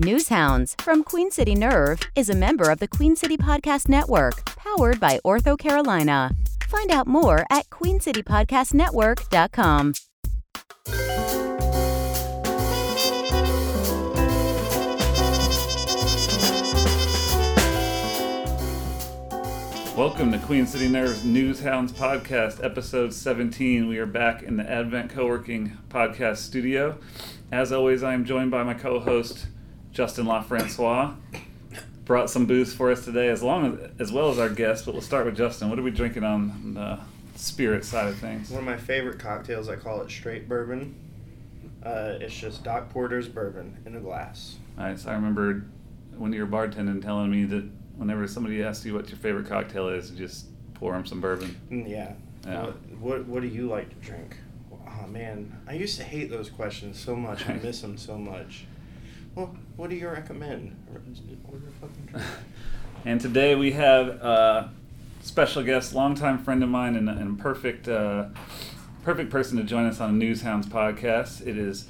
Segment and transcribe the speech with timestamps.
[0.00, 4.98] Newshounds from Queen City Nerve is a member of the Queen City Podcast Network, powered
[4.98, 6.34] by OrthoCarolina.
[6.64, 9.92] Find out more at queencitypodcastnetwork.com.
[19.96, 23.86] Welcome to Queen City Nerves Newshounds Podcast, episode 17.
[23.86, 26.96] We are back in the Advent Co-working Podcast studio.
[27.52, 29.48] As always, I am joined by my co-host
[29.92, 31.14] Justin LaFrancois.
[32.04, 34.84] Brought some booze for us today, as long as as well as our guests.
[34.84, 35.70] But we'll start with Justin.
[35.70, 36.98] What are we drinking on the
[37.36, 38.50] spirit side of things?
[38.50, 40.94] One of my favorite cocktails, I call it straight bourbon.
[41.84, 44.56] Uh, it's just Doc Porter's bourbon in a glass.
[44.76, 45.06] Nice.
[45.06, 45.64] I remember
[46.16, 47.64] when you were bartending telling me that
[47.96, 51.58] whenever somebody asks you what your favorite cocktail is, you just pour them some bourbon.
[51.70, 52.12] Mm, Yeah.
[52.44, 52.66] Yeah.
[52.66, 54.36] What, what What do you like to drink?
[54.72, 57.48] Oh man, I used to hate those questions so much.
[57.48, 58.66] I miss them so much.
[59.34, 60.76] Well, what do you recommend?
[60.92, 62.26] Order a fucking drink.
[63.02, 64.70] And today we have a
[65.22, 68.26] special guest, longtime friend of mine, and, and perfect, uh,
[69.04, 71.46] perfect person to join us on a Newshounds podcast.
[71.46, 71.88] It is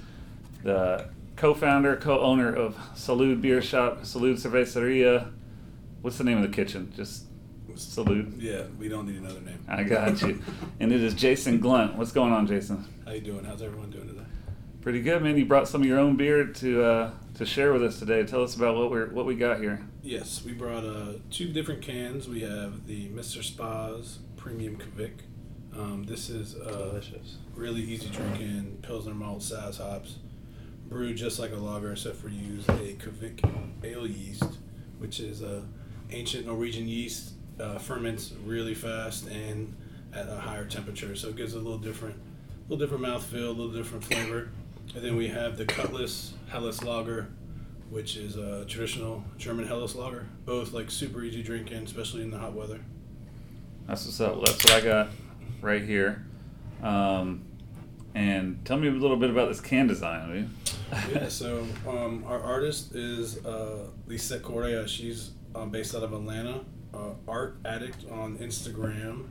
[0.63, 5.33] the co-founder, co-owner of Salud Beer Shop, Salud Cerveceria.
[6.01, 6.93] What's the name of the kitchen?
[6.95, 7.25] Just
[7.75, 8.41] Salud.
[8.41, 9.65] Yeah, we don't need another name.
[9.69, 10.41] I got you.
[10.81, 11.97] and it is Jason Glunt.
[11.97, 12.85] What's going on, Jason?
[13.05, 13.45] How you doing?
[13.45, 14.21] How's everyone doing today?
[14.81, 15.37] Pretty good, man.
[15.37, 18.23] You brought some of your own beer to uh, to share with us today.
[18.23, 19.81] Tell us about what we're what we got here.
[20.03, 22.29] Yes, we brought uh, two different cans.
[22.29, 23.43] We have the Mr.
[23.43, 25.21] Spas Premium Kveik.
[25.75, 27.39] Um, this is uh, Delicious.
[27.55, 30.17] really easy drinking Pilsner malt Saaz hops,
[30.91, 33.43] brewed just like a lager, except for use a Kveik
[33.85, 34.59] ale yeast,
[34.99, 35.63] which is a
[36.11, 37.33] ancient Norwegian yeast.
[37.59, 39.75] Uh, ferments really fast and
[40.13, 42.17] at a higher temperature, so it gives it a little different,
[42.69, 44.51] little different mouthfeel, a little different flavor.
[44.95, 47.29] And then we have the Cutlass Helles Lager,
[47.91, 50.27] which is a traditional German Helles Lager.
[50.45, 52.81] Both like super easy drinking, especially in the hot weather.
[53.87, 54.45] That's what's up.
[54.45, 55.09] That's what I got
[55.61, 56.25] right here.
[56.83, 57.45] Um,
[58.15, 60.55] and tell me a little bit about this can design.
[61.13, 64.89] Yeah, so um, our artist is uh, Lisa Correa.
[64.89, 66.65] She's um, based out of Atlanta.
[66.93, 69.27] Uh, art addict on Instagram.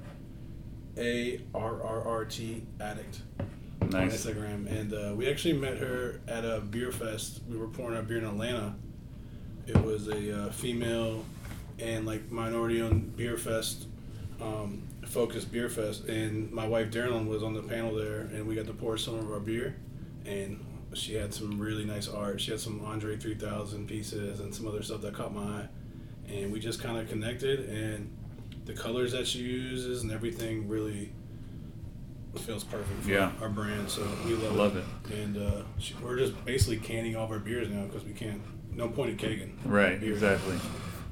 [0.97, 3.21] A R R R T addict
[3.93, 4.25] on nice.
[4.25, 7.41] Instagram, and uh, we actually met her at a beer fest.
[7.49, 8.75] We were pouring our beer in Atlanta.
[9.67, 11.25] It was a uh, female
[11.79, 13.87] and like minority-owned beer fest,
[14.41, 18.55] um, focused beer fest, and my wife Darylyn was on the panel there, and we
[18.55, 19.75] got to pour some of our beer,
[20.25, 20.63] and
[20.93, 22.41] she had some really nice art.
[22.41, 25.67] She had some Andre 3000 pieces and some other stuff that caught my eye,
[26.27, 28.15] and we just kind of connected, and
[28.65, 31.11] the colors that she uses and everything really
[32.37, 33.31] feels perfect for Yeah.
[33.41, 33.89] our brand.
[33.89, 34.85] So we love, Love it.
[35.13, 35.61] And uh,
[36.01, 38.41] we're just basically canning all of our beers now because we can't.
[38.75, 39.51] No point in kegging.
[39.65, 40.13] Right, Beer.
[40.13, 40.55] exactly.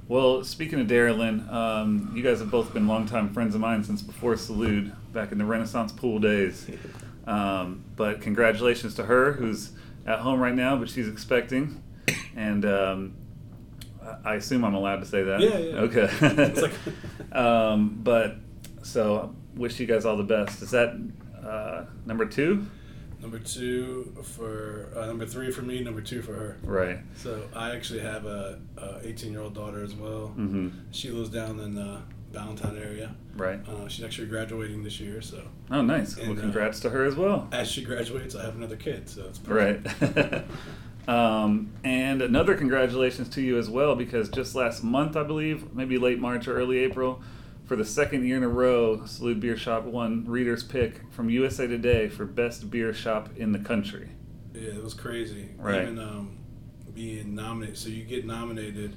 [0.07, 4.01] Well, speaking of Darylyn, um, you guys have both been longtime friends of mine since
[4.01, 6.67] before Salud, back in the Renaissance pool days.
[7.27, 9.71] Um, but congratulations to her, who's
[10.05, 11.83] at home right now, but she's expecting.
[12.37, 13.15] And um,
[14.01, 15.41] I I assume I'm allowed to say that.
[15.41, 15.73] Yeah, yeah.
[15.81, 16.09] Okay.
[16.21, 16.71] It's like-
[17.37, 18.37] um, but
[18.81, 20.61] so, wish you guys all the best.
[20.61, 20.95] Is that
[21.45, 22.65] uh, number two?
[23.21, 25.81] Number two for uh, number three for me.
[25.83, 26.57] Number two for her.
[26.63, 26.99] Right.
[27.15, 30.33] So I actually have a, a 18 year old daughter as well.
[30.37, 30.69] Mm-hmm.
[30.91, 32.01] She lives down in the
[32.31, 33.15] Ballantyne area.
[33.35, 33.59] Right.
[33.67, 35.21] Uh, she's actually graduating this year.
[35.21, 35.41] So
[35.71, 36.15] Oh, nice.
[36.15, 37.47] Well, And, uh, congrats to her as well.
[37.51, 39.09] as she graduates, I have another kid.
[39.09, 39.87] So it's perfect.
[40.01, 40.43] Right.
[41.07, 45.97] um, and another congratulations to you as well, because just last month, I believe, maybe
[45.97, 47.21] late March or early April,
[47.67, 51.67] for the second year in a row, Salud Beer Shop won Reader's Pick from USA
[51.67, 54.09] Today for Best Beer Shop in the country.
[54.53, 55.49] Yeah, it was crazy.
[55.57, 55.81] Right.
[55.81, 56.37] Even um,
[56.93, 57.77] being nominated.
[57.77, 58.95] So you get nominated.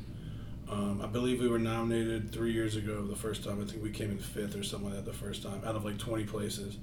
[0.71, 3.61] Um, I believe we were nominated three years ago the first time.
[3.61, 5.85] I think we came in fifth or something like that the first time out of
[5.85, 6.79] like 20 places.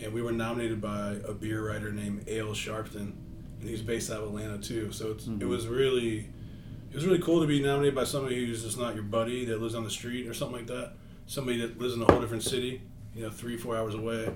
[0.00, 3.12] And we were nominated by a beer writer named Ale Sharpton.
[3.60, 4.90] And he's based out of Atlanta too.
[4.90, 6.28] So it's, it was really.
[6.90, 9.60] It was really cool to be nominated by somebody who's just not your buddy that
[9.60, 10.94] lives on the street or something like that.
[11.28, 12.80] Somebody that lives in a whole different city,
[13.14, 14.28] you know, three, four hours away.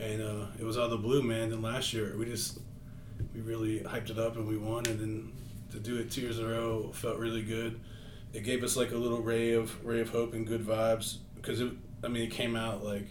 [0.00, 1.50] And uh, it was out of the blue, man.
[1.50, 2.60] Then last year, we just
[3.34, 5.32] we really hyped it up and we won and then
[5.72, 7.80] to do it two years in a row felt really good
[8.32, 11.60] it gave us like a little ray of ray of hope and good vibes because
[11.60, 11.70] it
[12.04, 13.08] i mean it came out like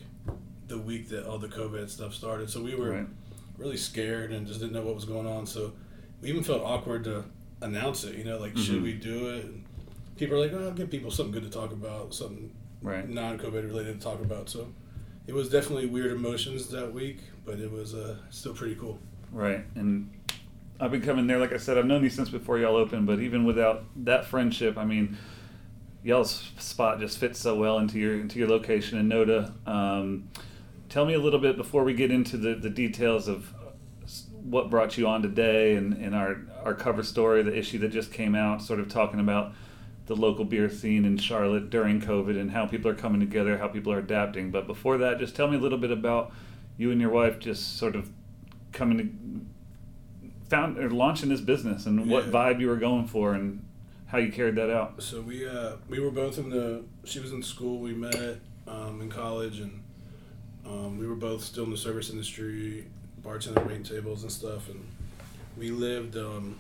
[0.68, 3.08] the week that all the covid stuff started so we were Right.
[3.58, 5.74] really scared and just didn't know what was going on so
[6.22, 7.26] we even felt awkward to
[7.62, 8.64] announce it you know like Mhm.
[8.66, 9.64] should we do it and
[10.18, 12.52] people are like oh give people something good to talk about something
[12.86, 13.10] Right.
[13.10, 14.68] non-covid related to talk about so
[15.28, 19.00] it was definitely weird emotions that week but it was uh, still pretty cool
[19.36, 19.66] Right.
[19.76, 20.10] And
[20.80, 21.38] I've been coming there.
[21.40, 23.06] Like I said, I've known you since before y'all opened.
[23.06, 25.18] But even without that friendship, I mean,
[26.04, 29.52] y'all's spot just fits so well into your into your location in Noda.
[29.68, 30.30] Um,
[30.88, 33.54] tell me a little bit before we get into the, the details of
[34.42, 38.14] what brought you on today and, and our our cover story, the issue that just
[38.14, 39.54] came out, sort of talking about
[40.06, 43.68] the local beer scene in Charlotte during COVID and how people are coming together, how
[43.68, 44.52] people are adapting.
[44.52, 46.32] But before that, just tell me a little bit about
[46.78, 48.10] you and your wife just sort of
[48.72, 53.66] coming to found or launching this business and what vibe you were going for and
[54.08, 55.02] how you carried that out.
[55.02, 56.84] So we uh, we were both in the.
[57.04, 57.80] She was in school.
[57.80, 58.38] We met
[58.68, 59.84] um, in college, and
[60.66, 62.86] um, we were both still in the service industry,
[63.24, 64.70] bartending, waiting tables and stuff.
[64.70, 64.86] And
[65.58, 66.58] we lived um,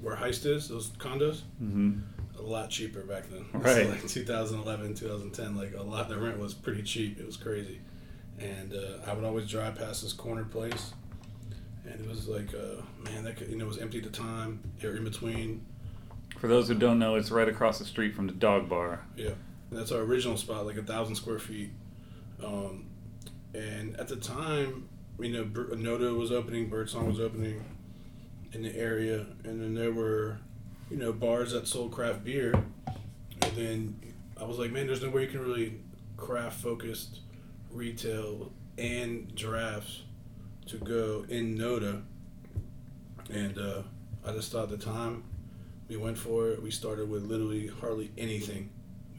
[0.00, 1.42] where Heist is, those condos.
[1.58, 1.98] hmm
[2.44, 3.46] A lot cheaper back then.
[3.54, 3.84] Right.
[3.84, 6.08] So like 2011, 2010, like a lot.
[6.08, 7.18] The rent was pretty cheap.
[7.18, 7.80] It was crazy,
[8.38, 10.92] and uh, I would always drive past this corner place,
[11.86, 14.10] and it was like, uh, man, that could, you know it was empty at the
[14.10, 14.60] time.
[14.82, 15.64] Or in between
[16.36, 19.06] For those who don't know, it's right across the street from the dog bar.
[19.16, 19.30] Yeah,
[19.70, 21.70] and that's our original spot, like a thousand square feet.
[22.44, 22.86] Um,
[23.54, 24.88] and at the time,
[25.18, 27.64] you know, Noda was opening, Birdsong was opening
[28.52, 30.38] in the area, and then there were,
[30.90, 32.52] you know, bars that sold craft beer.
[33.42, 34.00] And then
[34.40, 35.80] I was like, man, there's no way you can really
[36.16, 37.20] craft focused
[37.70, 40.02] retail and drafts
[40.66, 42.02] to go in Noda.
[43.32, 43.82] And uh,
[44.26, 45.24] I just thought the time
[45.88, 46.62] we went for it.
[46.62, 48.70] We started with literally hardly anything.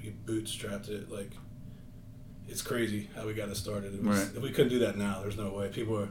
[0.01, 1.31] We bootstrapped it like
[2.47, 3.95] it's crazy how we got it started.
[3.95, 4.35] It was, Right.
[4.35, 5.69] If we couldn't do that now, there's no way.
[5.69, 6.09] People are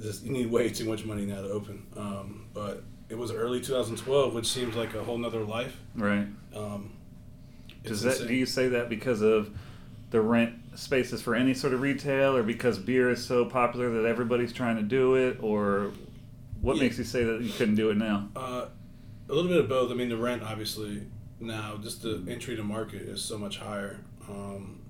[0.00, 1.86] just you need way too much money now to open.
[1.96, 5.76] Um, but it was early 2012, which seems like a whole nother life.
[5.94, 6.26] Right.
[6.54, 6.92] Um,
[7.84, 9.50] Does that do you say that because of
[10.10, 14.08] the rent spaces for any sort of retail, or because beer is so popular that
[14.08, 15.92] everybody's trying to do it, or
[16.60, 16.82] what Yeah.
[16.84, 18.28] makes you say that you couldn't do it now?
[18.36, 18.66] Uh,
[19.28, 19.90] a little bit of both.
[19.90, 21.02] I mean, the rent obviously
[21.40, 24.00] now, just the entry to market is so much higher.
[24.28, 24.80] Um,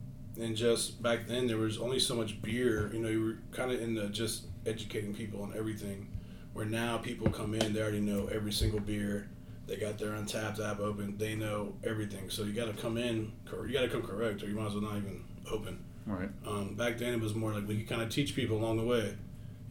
[0.41, 2.91] and just back then, there was only so much beer.
[2.93, 6.09] You know, you were kind of into just educating people on everything.
[6.59, 9.29] Where now people come in, they already know every single beer.
[9.69, 11.17] They got their Untappd app open.
[11.17, 12.31] They know everything.
[12.31, 13.31] So you got to come in.
[13.49, 15.23] You got to come correct, or you might as well not even
[15.53, 15.79] open.
[16.05, 16.29] Right.
[16.45, 18.83] Um, back then, it was more like we could kind of teach people along the
[18.83, 19.15] way,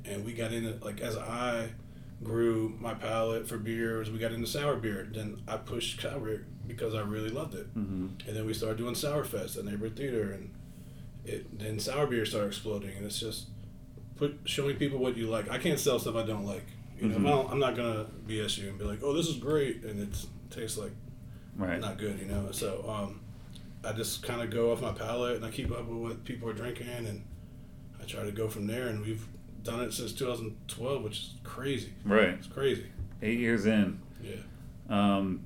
[0.05, 1.71] and we got into like as I
[2.23, 5.09] grew my palate for beers, we got into sour beer.
[5.11, 8.77] Then I pushed sour beer because I really loved it, hmm and then we started
[8.77, 10.53] doing Sour Fest at Neighborhood Theater, and
[11.25, 13.47] it then sour beer started exploding, and it's just
[14.15, 15.51] put showing people what you like.
[15.51, 16.63] I can't sell stuff I don't like.
[16.99, 17.23] You know, Mhm.
[17.25, 20.25] don't, I'm not gonna BS you and be like, "Oh, this is great," and it
[20.49, 20.91] tastes like
[21.55, 21.79] Right.
[21.79, 22.49] not good, you know.
[22.51, 23.19] So um,
[23.83, 26.49] I just kind of go off my palate and I keep up with what people
[26.49, 27.23] are drinking and
[28.01, 28.87] I try to go from there.
[28.87, 29.25] And we've
[29.63, 31.93] done it since 2012, which is crazy.
[32.05, 32.29] Right.
[32.29, 32.85] It's crazy.
[33.21, 33.99] Eight years in.
[34.23, 34.35] Yeah.
[34.89, 35.41] Um,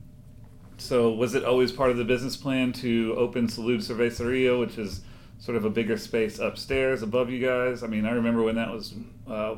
[0.78, 5.02] so was it always part of the business plan to open Salud Cerveceria, which is
[5.40, 7.84] sort of a bigger space upstairs above you guys?
[7.84, 8.94] I mean, I remember when that was
[9.28, 9.56] uh,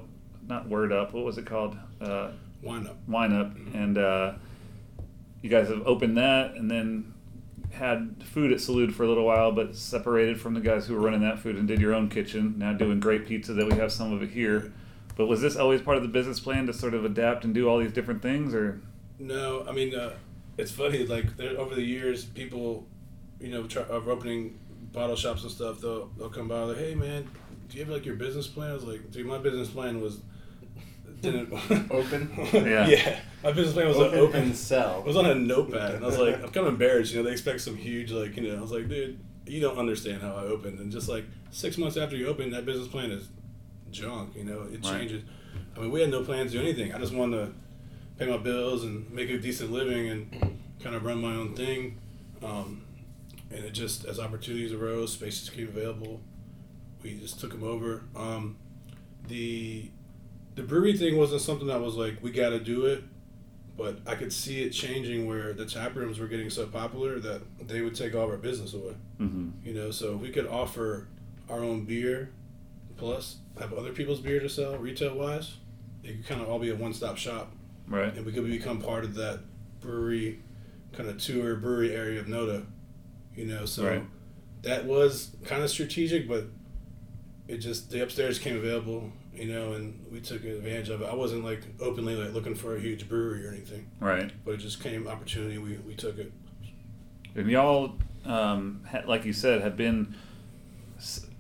[0.47, 1.13] not Word Up.
[1.13, 1.77] What was it called?
[2.01, 2.31] Uh,
[2.61, 2.97] Wine up.
[3.07, 4.33] Wine Up, and uh,
[5.41, 7.13] you guys have opened that, and then
[7.71, 11.01] had food at Salud for a little while, but separated from the guys who were
[11.01, 12.55] running that food and did your own kitchen.
[12.57, 14.71] Now doing great pizza that we have some of it here.
[15.15, 17.67] But was this always part of the business plan to sort of adapt and do
[17.67, 18.81] all these different things, or?
[19.19, 20.13] No, I mean, uh,
[20.57, 21.05] it's funny.
[21.05, 22.87] Like there, over the years, people,
[23.39, 24.57] you know, try, are opening
[24.91, 25.81] bottle shops and stuff.
[25.81, 27.27] They'll they'll come by like, "Hey, man,
[27.69, 30.19] do you have like your business plan?" I was like, "Dude, my business plan was
[31.23, 31.51] didn't
[31.91, 32.29] Open?
[32.53, 32.87] Yeah.
[32.87, 34.99] yeah, my business plan was Open, to open cell.
[34.99, 37.11] It was on a notepad, and I was like, I'm kind of embarrassed.
[37.13, 39.77] You know, they expect some huge, like, you know, I was like, dude, you don't
[39.77, 40.79] understand how I opened.
[40.79, 43.29] And just like six months after you open, that business plan is
[43.91, 44.35] junk.
[44.35, 44.99] You know, it Right.
[44.99, 45.23] changes.
[45.75, 46.93] I mean, we had no plans to do anything.
[46.93, 47.53] I just wanted to
[48.17, 51.97] pay my bills and make a decent living and kind of run my own thing.
[52.43, 52.83] Um,
[53.49, 56.19] and it just, as opportunities arose, spaces came available,
[57.01, 58.03] we just took them over.
[58.15, 58.57] Um,
[59.27, 59.89] the
[60.55, 63.03] the brewery thing wasn't something that was like we got to do it
[63.75, 67.41] but I could see it changing where the tap rooms were getting so popular that
[67.67, 68.93] they would take all of our business away.
[69.19, 69.67] Mm-hmm.
[69.67, 71.07] You know, so if we could offer
[71.49, 72.29] our own beer,
[72.97, 75.55] plus have other people's beer to sell retail wise,
[76.03, 77.51] it could kind of all be a one stop shop,
[77.87, 78.15] Right.
[78.15, 79.39] and we could become part of that
[79.81, 80.39] brewery
[80.91, 82.65] kind of tour brewery area of Noda.
[83.35, 84.03] You know, so Right.
[84.61, 86.45] that was kind of strategic, but
[87.53, 89.11] it just the upstairs came available.
[89.33, 91.05] You know, and we took advantage of it.
[91.09, 94.31] I wasn't like openly like looking for a huge brewery or anything Right.
[94.45, 95.57] but it just came opportunity.
[95.57, 96.31] We, we took it.
[97.33, 97.93] And y'all,
[98.25, 100.15] um, ha- like you said, have been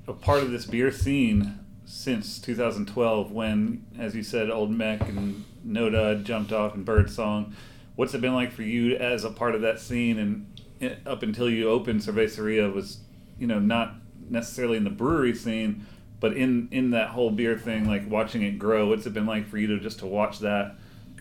[0.07, 5.45] a part of this beer scene since 2012 when, as you said, Old Mech and
[5.65, 7.55] NoDa jumped off and Birdsong.
[7.95, 11.21] What's it been like for you as a part of that scene and it, up
[11.21, 13.01] until you opened Cerveceria was,
[13.37, 13.93] you know, not
[14.31, 15.85] necessarily in the brewery scene,
[16.23, 18.87] but in in that whole beer thing, like watching it grow.
[18.87, 20.77] What's it been like for you to just to watch that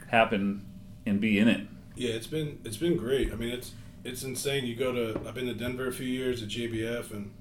[0.07, 0.65] happen
[1.05, 1.67] and be in it?
[1.97, 3.33] Yeah, it's been it's been great.
[3.33, 3.73] I mean, it's
[4.05, 4.65] it's insane.
[4.65, 7.33] You go to I've been to Denver a few years at GABF, and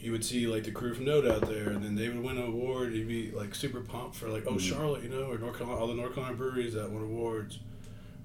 [0.00, 2.36] you would see like the crew from NoDa out there, and then they would win
[2.36, 2.92] an award.
[2.92, 4.60] You'd be like super pumped for like, oh Mhm.
[4.60, 7.60] Charlotte, you know, or North Carolina, all the North Carolina breweries that won awards,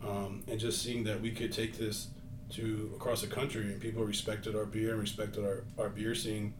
[0.03, 2.07] um, and just seeing that we could take this
[2.49, 6.55] to across the country, and people respected our beer and respected our our beer scene,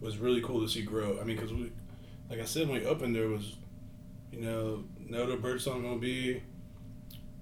[0.00, 1.18] was really cool to see grow.
[1.20, 1.72] I mean, because we,
[2.30, 3.56] like I said, when we opened, there was,
[4.32, 6.42] you know, NoDa Birdsong gonna be.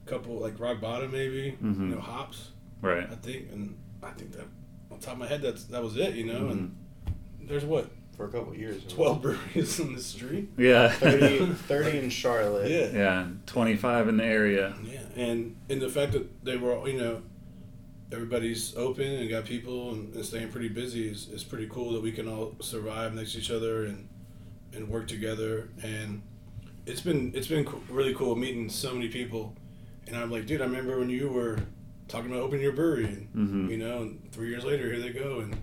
[0.06, 1.78] a Couple like rock bottom maybe, Mhm.
[1.78, 2.50] you know hops.
[2.80, 3.08] Right.
[3.10, 4.46] I think, and I think that
[4.90, 6.40] on top of my head, that's that was it, you know.
[6.40, 6.50] Mm-hmm.
[6.50, 6.76] And
[7.48, 8.82] there's what for a couple years.
[8.88, 10.50] twelve breweries in the street.
[10.58, 10.88] Yeah.
[10.90, 12.68] 30, 30 in Charlotte.
[12.70, 13.26] Yeah, yeah.
[13.46, 14.74] 25 in the area.
[14.84, 17.22] yeah, and and the fact that they were, you know,
[18.12, 22.02] everybody's open and got people and, and staying pretty busy is, is pretty cool that
[22.02, 24.08] we can all survive next to each other and
[24.74, 25.68] and work together.
[25.82, 26.22] And
[26.86, 29.54] it's been it's been really cool meeting so many people.
[30.06, 31.58] And I'm like, dude, I remember when you were
[32.08, 33.70] talking about opening your brewery, and Mhm.
[33.70, 35.56] you know, and three years later, here they go, and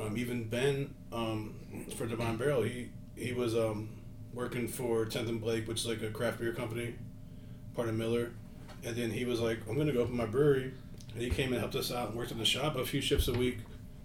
[0.00, 1.54] um, even Ben um,
[1.96, 3.88] for Divine Barrel, he he was um,
[4.32, 6.94] working for Tenth and Blake, which is like a craft beer company,
[7.74, 8.30] part of Miller,
[8.84, 10.72] and then he was like, I'm gonna go open my brewery,
[11.18, 13.26] and he came and helped us out and worked in the shop a few shifts
[13.26, 13.58] a week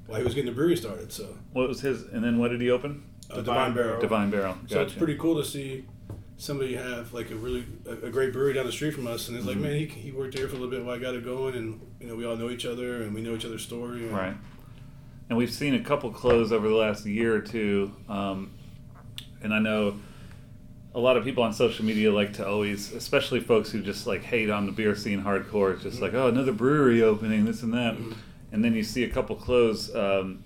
[0.08, 1.12] while he was getting the brewery started.
[1.12, 2.04] So What was his?
[2.06, 3.04] And then what did he open?
[3.30, 4.02] uh, Divine Divine Barrel.
[4.02, 4.58] Divine Barrel.
[4.68, 5.86] So it's pretty cool to see
[6.38, 9.38] somebody have like a really a, a great brewery down the street from us, and
[9.38, 9.50] it's Mhm.
[9.50, 11.54] like, man, he, he worked there for a little bit while I got it going,
[11.56, 14.00] and you know we all know each other and we know each other's story.
[14.08, 14.36] And, Right.
[15.30, 17.92] And we've seen a couple close over the last year or two.
[18.10, 18.52] Um,
[19.42, 20.00] and I know
[20.96, 24.24] a lot of people on social media like to always, especially folks who just like
[24.24, 27.96] hate on the beer scene hardcore, just like, oh, another brewery opening, this and that.
[28.52, 30.44] And then you see a couple close, um,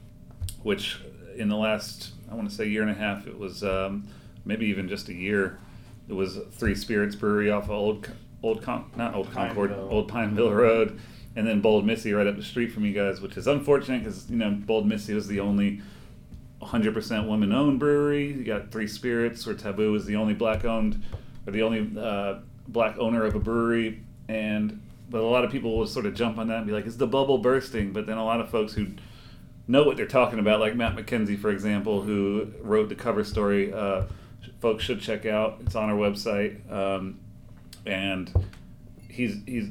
[0.64, 1.00] which
[1.36, 4.08] in the last, I want to say, year and a half, it was um,
[4.46, 5.60] maybe even just a year.
[6.08, 8.10] It was Three Spirits Brewery off of Old,
[8.42, 9.90] Old Con- not Old Concord, Pineville.
[9.92, 11.00] Old Pineville Road
[11.38, 14.30] and then Bold Missy right up the street from you guys, which is unfortunate because
[14.30, 15.82] you know Bold Missy was the only
[16.62, 18.28] 100% women owned brewery.
[18.28, 21.04] You got Three Spirits, where Taboo is the only black-owned
[21.46, 25.78] or the only uh, black owner of a brewery, and but a lot of people
[25.78, 28.18] will sort of jump on that and be like, "Is the bubble bursting?" But then
[28.18, 28.88] a lot of folks who
[29.68, 33.72] know what they're talking about, like Matt McKenzie, for example, who wrote the cover story.
[33.72, 34.04] Uh,
[34.60, 35.60] folks should check out.
[35.62, 37.20] It's on our website, um,
[37.86, 38.32] and
[39.08, 39.70] he's he's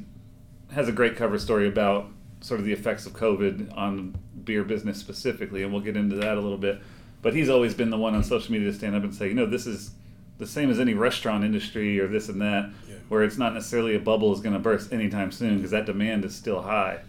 [0.73, 2.09] has a great cover story about
[2.41, 6.37] sort of the effects of COVID on beer business specifically, and we'll get into that
[6.37, 6.81] a little bit.
[7.23, 9.35] But he's always been the one on social media to stand up and say, you
[9.35, 9.91] know, this is
[10.39, 12.97] the same as any restaurant industry or this and that, Yeah.
[13.09, 16.25] where it's not necessarily a bubble is going to burst anytime soon because that demand
[16.25, 17.01] is still high.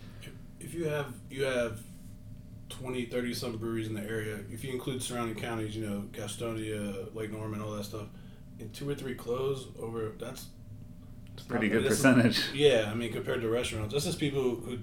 [0.59, 1.79] if you have you have
[2.69, 7.13] 20 30 some breweries in the area if you include surrounding counties you know gastonia
[7.15, 8.07] lake norman all that stuff
[8.59, 10.47] and two or three close over that's
[11.35, 12.41] It's pretty mean, good this is- percentage.
[12.53, 14.79] yeah i mean compared to restaurants this is people who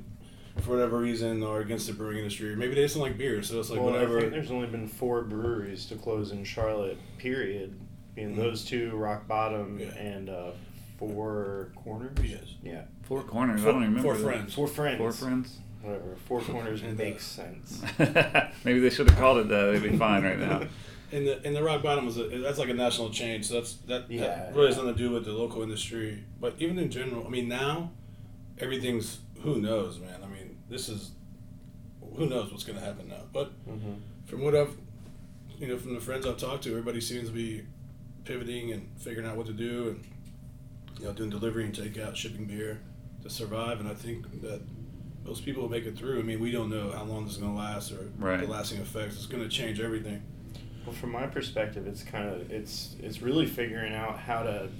[0.61, 3.43] for whatever reason are against the brewing industry or maybe they just don't like beer
[3.43, 6.45] so it's like well, I whatever think there's only been four breweries to close in
[6.45, 6.97] Charlotte.
[7.19, 7.79] Period.
[8.15, 8.37] Being Mhm.
[8.37, 9.87] those two, Rock Bottom Yeah.
[9.99, 10.51] and uh,
[10.99, 12.17] Four Corners.
[12.23, 12.55] Yes.
[12.63, 12.83] Yeah.
[13.03, 13.61] Four corners.
[13.61, 14.15] I Four- don't even remember.
[14.15, 14.23] four that.
[14.37, 14.55] friends.
[14.55, 14.99] Four Friends.
[14.99, 15.59] Four friends.
[15.83, 16.17] Whatever.
[16.29, 17.83] Four Corners And, uh, makes sense.
[18.65, 19.73] Maybe they should have called it that.
[19.73, 20.63] They'd be fine right now.
[21.13, 23.75] and the and the rock bottom was a, that's like a national chain so that's
[23.89, 26.91] that, Yeah, that really has nothing to do with the local industry but even in
[26.91, 27.91] general i mean now
[28.59, 30.34] everything's who knows man i mean
[30.69, 31.13] this is
[32.17, 33.95] who knows what's going to happen now but hmm
[34.27, 34.75] from what I've,
[35.59, 37.63] you know, from the friends I've talked to, everybody seems to be
[38.25, 40.05] pivoting and figuring out what to do, and
[40.99, 42.81] you know, doing delivery and takeout, shipping beer
[43.23, 43.81] to survive.
[43.81, 44.63] And I think that
[45.27, 46.21] most people will make it through.
[46.21, 48.41] I mean, we don't know how long this is going to last or Right.
[48.41, 49.17] the lasting effects.
[49.17, 50.23] It's going to change everything.
[50.87, 54.71] Well, from my perspective, it's kind of it's it's really figuring out how to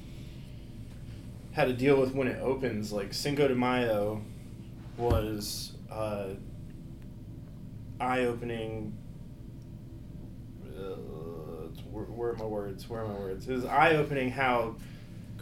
[1.53, 2.93] how to deal with when it opens.
[2.95, 4.23] Like Cinco de Mayo
[4.97, 6.29] was uh,
[8.01, 8.97] eye opening.
[10.67, 10.97] Uh,
[11.91, 12.89] where, where are my words?
[12.89, 13.49] Where are my words?
[13.49, 14.77] It was eye opening how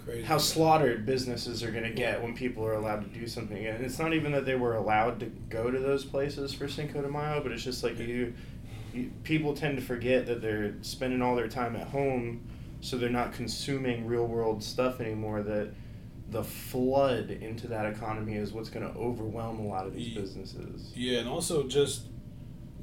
[0.05, 0.23] Crazy.
[0.23, 3.67] how slaughtered businesses are going to get when people are allowed to do something.
[3.67, 7.01] And it's not even that they were allowed to go to those places for Cinco
[7.03, 8.35] de Mayo, but it's just like you,
[8.93, 12.47] you people tend to forget that they're spending all their time at home,
[12.81, 15.43] so they're not consuming real world stuff anymore.
[15.43, 15.73] That
[16.33, 20.91] the flood into that economy is what's going to overwhelm a lot of these businesses.
[20.95, 22.07] Yeah, and also just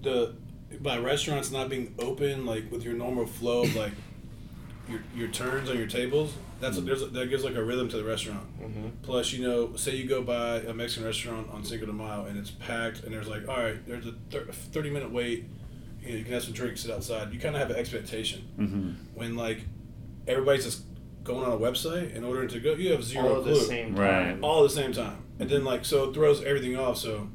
[0.01, 0.36] the
[0.82, 3.91] by restaurants not being open, like with your normal flow of like
[4.89, 6.34] your your turns on your tables.
[6.62, 6.86] That's Mm-hmm.
[6.88, 8.46] there's that gives like a rhythm to the restaurant.
[8.62, 8.91] Mhm.
[9.01, 12.38] Plus, you know, say you go by a Mexican restaurant on Cinco de Mayo and
[12.38, 14.13] it's packed, and there's like, all right, there's a
[14.51, 15.46] 30 minute wait.
[16.01, 17.34] You know, you can have some drinks, sit outside.
[17.34, 18.41] You kind of have an expectation.
[18.58, 19.60] hmm When like
[20.27, 20.84] everybody's just
[21.29, 23.53] going on a website and ordering to go, you have zero All at clue.
[23.53, 24.24] the same Right.
[24.31, 24.43] time.
[24.43, 26.98] All at the same time, and then like so it throws everything off.
[26.98, 27.29] So.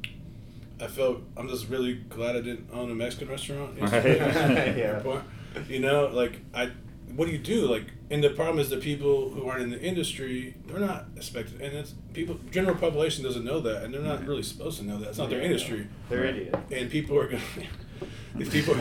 [0.77, 3.79] I felt I'm just really glad I didn't own a Mexican restaurant.
[3.81, 4.03] Right.
[4.77, 5.21] Yeah.
[5.69, 6.71] You know, like I,
[7.15, 7.59] what do you do?
[7.71, 11.61] Like, and the problem is the people who aren't in the industry, they're not expected,
[11.61, 12.37] and it's people.
[12.51, 15.07] General population doesn't know that, and they're not really supposed to know that.
[15.11, 16.35] It's not their industry, They're Right.
[16.35, 16.57] idiots.
[16.73, 17.41] and people are gonna.
[18.35, 18.75] these people.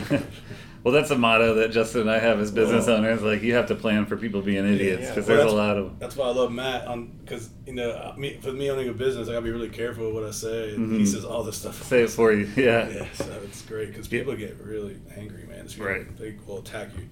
[0.85, 3.23] Well, that's a motto that Justin and I have as business Well- owners.
[3.23, 5.09] Like, you have to plan for people being idiots yeah.
[5.15, 5.99] because Well, there's a lot of.
[5.99, 9.27] That's why I love Matt on because you know me for me owning a business,
[9.29, 10.75] I gotta be really careful with what I say.
[10.75, 11.83] And he says all this stuff.
[11.85, 12.47] Say it for you.
[12.55, 12.89] Yeah.
[12.91, 14.19] Yeah, so it's great because Yeah.
[14.21, 15.67] people get really angry, man.
[15.79, 16.17] Right.
[16.19, 17.09] They will attack you.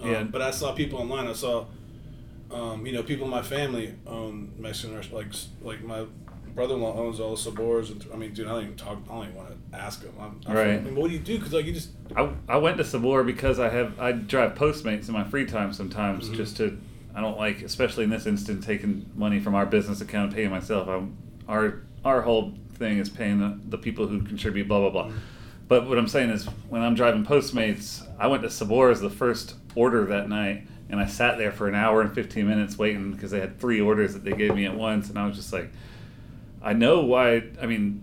[0.00, 0.22] Um, Yeah.
[0.22, 1.26] But I saw people online.
[1.26, 1.64] I saw,
[2.52, 5.48] um, you know, people in my family own Mexican restaurants.
[5.62, 6.04] Like, like my
[6.56, 7.90] brother-in-law owns all the Sabors.
[7.90, 8.98] And I mean, dude, I don't even talk.
[9.08, 10.12] I don't even want to ask him.
[10.18, 10.68] I'm, I Right.
[10.70, 11.36] I mean, what do you do?
[11.38, 11.90] Because like you just.
[12.16, 15.72] I, I went to Sabor because I have I drive Postmates in my free time
[15.72, 16.34] sometimes Mhm.
[16.34, 16.76] just to
[17.14, 20.50] I don't like especially in this instance taking money from our business account and paying
[20.50, 20.88] myself.
[20.88, 25.12] I'm, our our whole thing is paying the, the people who contribute blah blah blah.
[25.68, 29.10] But what I'm saying is when I'm driving Postmates, I went to Sabor as the
[29.10, 33.10] first order that night and I sat there for an hour and 15 minutes waiting
[33.12, 35.52] because they had three orders that they gave me at once and I was just
[35.52, 35.70] like
[36.66, 38.02] I know why I mean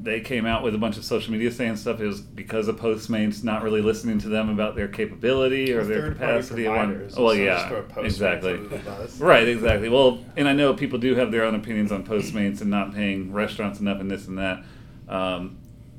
[0.00, 2.00] they came out with a bunch of social media saying stuff.
[2.00, 6.12] It was because of Postmates not really listening to them about their capability or their
[6.12, 6.66] capacity.
[6.66, 7.16] at one- providers.
[7.16, 8.52] Well, Let's yeah, just throw Postmates exactly.
[8.54, 9.20] under the bus.
[9.20, 9.88] Right, exactly.
[9.88, 13.32] Well, and I know people do have their own opinions on Postmates and not paying
[13.32, 14.64] restaurants enough and this and that.
[15.08, 15.58] Um,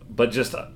[0.09, 0.67] but just uh,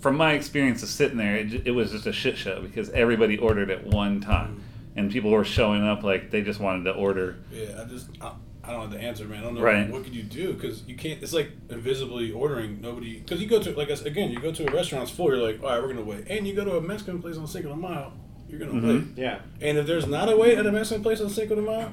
[0.00, 3.36] from my experience of sitting there, it, it was just a shit show because everybody
[3.38, 4.62] ordered at one time.
[4.96, 7.38] And people were showing up like they just wanted to order.
[7.50, 8.08] Yeah, I just.
[8.20, 8.32] I,
[8.64, 9.40] I don't have the answer, man.
[9.40, 9.90] I don't know Right.
[9.90, 11.20] what could you do because you can't.
[11.22, 12.80] It's like invisibly ordering.
[12.80, 15.12] Nobody because you go to like I said, again, you go to a restaurant, it's
[15.16, 15.26] full.
[15.34, 16.24] You're like, all right, we're gonna wait.
[16.28, 18.12] And you go to a Mexican place on Cinco de Mayo,
[18.48, 19.16] you're gonna Mhm.
[19.16, 19.22] wait.
[19.22, 19.40] Yeah.
[19.60, 21.92] And if there's not a wait at a Mexican place on Cinco de Mayo,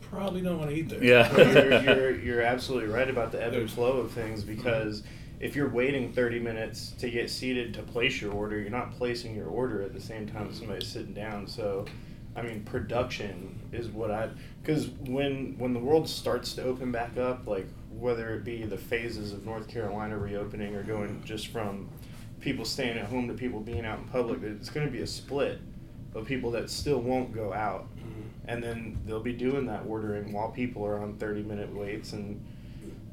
[0.00, 1.02] probably don't want to eat there.
[1.04, 1.36] Yeah.
[1.36, 5.02] you're, you're, you're absolutely right about the ebb and flow of things because
[5.40, 9.34] if you're waiting 30 minutes to get seated to place your order, you're not placing
[9.34, 11.46] your order at the same time as somebody's sitting down.
[11.46, 11.84] So,
[12.36, 14.30] I mean, production is what I
[14.62, 18.76] because when when the world starts to open back up, like whether it be the
[18.76, 21.88] phases of North Carolina reopening or going just from
[22.40, 25.06] people staying at home to people being out in public, it's going to be a
[25.06, 25.60] split
[26.14, 28.20] of people that still won't go out mm-hmm.
[28.46, 32.40] and then they'll be doing that ordering while people are on 30 minute waits and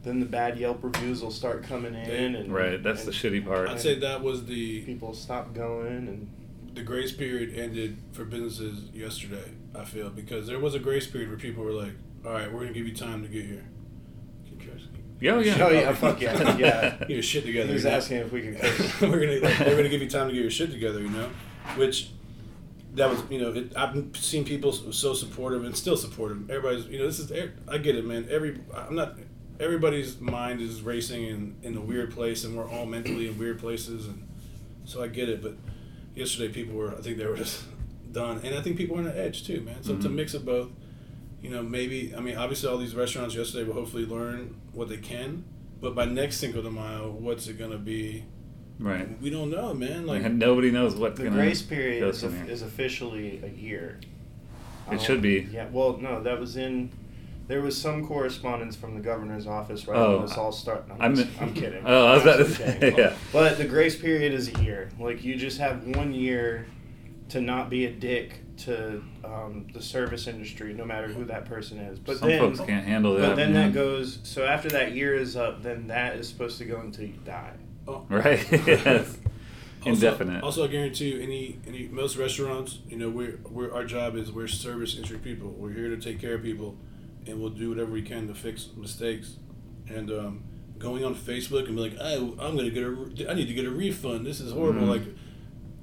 [0.04, 3.70] then the bad yelp reviews will start coming in and Right, that's the shitty part.
[3.70, 6.30] I'd say that was the people stop going and
[6.74, 9.52] the grace period ended for businesses yesterday.
[9.76, 11.94] I feel because there was a grace period where people were like,
[12.26, 13.62] "All right, we're gonna give you time to get your."
[15.22, 15.58] Yeah, oh, yeah.
[15.60, 17.68] oh yeah fuck yeah yeah Get your shit together.
[17.68, 17.96] he was you know?
[17.96, 19.02] asking if we could curse.
[19.02, 21.30] we're gonna like, we're gonna give you time to get your shit together, you know,
[21.76, 22.10] which
[22.96, 26.50] that was you know it, I've seen people so so supportive and still supportive.
[26.50, 27.32] Everybody's you know this is
[27.68, 28.28] I get it, man.
[28.32, 29.16] Every I'm not
[29.60, 33.60] everybody's mind is racing in in a weird place, and we're all mentally in weird
[33.60, 34.28] places, and
[34.86, 35.44] so I get it.
[35.44, 35.54] But
[36.16, 37.64] yesterday, people were I think they were just
[38.12, 39.82] done, and I think people were on the edge too, man.
[39.84, 40.14] So to Mhm.
[40.16, 40.70] mix of both.
[41.42, 44.98] You know, maybe I mean, obviously, all these restaurants yesterday will hopefully learn what they
[44.98, 45.44] can,
[45.82, 48.26] but by next Cinco de Mayo, what's it gonna be?
[48.80, 49.20] right.
[49.22, 50.06] We don't know, man.
[50.08, 52.46] Like, And nobody knows what the gonna grace period go is, of- here.
[52.50, 54.00] is officially a year
[54.88, 55.48] It Um, should be.
[55.52, 56.90] yeah well no that was in
[57.52, 60.96] there was some correspondence from the governor's office right Oh, when this all started no,
[61.00, 62.98] I'm, I'm, I'm kidding Oh, I was about to Absolutely say, kidding.
[63.00, 63.14] yeah.
[63.34, 64.90] But the grace period is a year.
[65.00, 66.66] Like you just have one year
[67.30, 71.78] to not be a dick to um, the service industry, no matter who that person
[71.80, 71.98] is.
[72.00, 73.30] But Some then, folks can't handle that.
[73.30, 73.72] but then man.
[73.72, 74.20] that goes.
[74.24, 77.54] So after that year is up, then that is supposed to go until you die.
[77.88, 78.46] oh, Right.
[78.68, 79.18] yes.
[79.86, 80.44] also, Indefinite.
[80.44, 84.32] Also, I guarantee you, any any most restaurants, you know, we're, we're our job is
[84.32, 85.50] we're service industry people.
[85.50, 86.76] We're here to take care of people,
[87.28, 89.36] and we'll do whatever we can to fix mistakes.
[89.88, 90.44] And um,
[90.78, 93.54] going on Facebook and be like, oh, I'm gonna get a, re- I need to
[93.54, 94.26] get a refund.
[94.26, 94.82] This is horrible.
[94.88, 94.90] Mhm.
[94.90, 95.04] Like,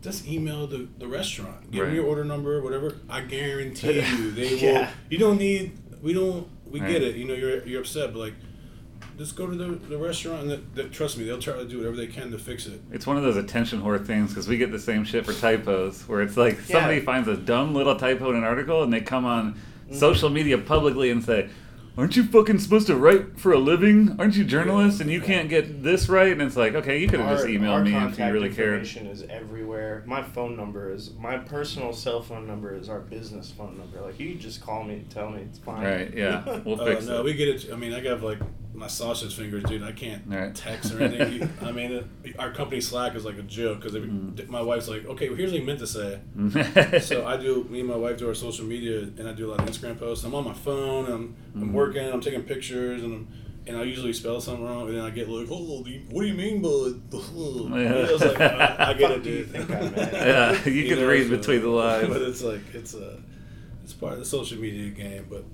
[0.00, 1.70] just email the, the restaurant.
[1.70, 1.90] Give Right.
[1.90, 2.94] me your order number, whatever.
[3.08, 4.86] I guarantee you, they will.
[5.10, 5.72] You don't need.
[6.02, 6.48] We don't.
[6.70, 6.88] We Right.
[6.92, 7.16] get it.
[7.16, 8.34] You know, you're you're upset, but like.
[9.16, 11.78] Just go to the, the restaurant and that, that, trust me, they'll try to do
[11.78, 12.80] whatever they can to fix it.
[12.92, 16.06] It's one of those attention whore things because we get the same shit for typos
[16.06, 17.02] where it's like somebody Yeah.
[17.04, 19.56] finds a dumb little typo in an article and they come on
[19.90, 21.48] social media publicly and say,
[21.96, 24.14] aren't you fucking supposed to write for a living?
[24.20, 26.30] Aren't you journalists and you can't get this right?
[26.32, 28.80] And it's like, okay, you could have just emailed me if you contact really cared.
[28.80, 30.04] information is everywhere.
[30.06, 34.00] My phone number is my personal cell phone number is our business phone number.
[34.00, 35.82] Like you can just call me and tell me it's fine.
[35.84, 36.60] Right, yeah.
[36.64, 37.24] We'll Uh, fix no, it.
[37.24, 37.66] we get it.
[37.72, 38.38] I mean, I got like
[38.78, 39.82] my sausage fingers, dude.
[39.82, 40.54] I can't Right.
[40.54, 41.50] text or anything.
[41.62, 41.92] I mean,
[42.24, 44.48] it, our company Slack is like a joke because Mm.
[44.48, 46.20] my wife's like, okay, well, here's what he meant to say.
[47.00, 47.64] so I do.
[47.70, 49.98] Me and my wife do our social media, and I do a lot of Instagram
[49.98, 50.24] posts.
[50.24, 51.06] I'm on my phone.
[51.10, 51.62] I'm Mm.
[51.62, 52.08] I'm working.
[52.08, 53.28] I'm taking pictures, and I'm.
[53.66, 56.32] And I usually spell something wrong, and then I get like, "Oh, what do you
[56.32, 56.68] mean by?"
[57.78, 57.92] Yeah.
[58.08, 59.50] I was like, I, I get Fuck it, do you dude.
[59.50, 60.12] think I meant?
[60.14, 62.08] yeah, you, can know, read so- between the lines.
[62.08, 63.20] But it's like it's a,
[63.84, 65.26] it's part of the social media game.
[65.28, 65.44] But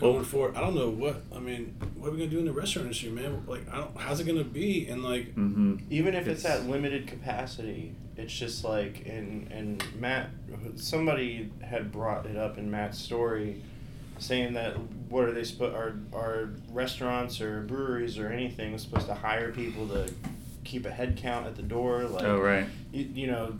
[0.00, 1.74] going Well- forward, I don't know what I mean.
[1.96, 3.42] What are we gonna do in the restaurant industry, man?
[3.46, 3.96] Like, I don't.
[3.96, 4.86] How's it gonna be?
[4.88, 9.84] And like, hmm Even if it's, It's- at limited capacity, it's just like and and
[10.00, 10.30] Matt,
[10.76, 13.62] somebody had brought it up in Matt's story,
[14.18, 14.76] saying that
[15.10, 19.86] what are they supposed are are restaurants or breweries or anything supposed to hire people
[19.88, 20.10] to
[20.64, 22.04] keep a head count at the door?
[22.04, 22.66] Like, Oh, right.
[22.92, 23.54] you, you know.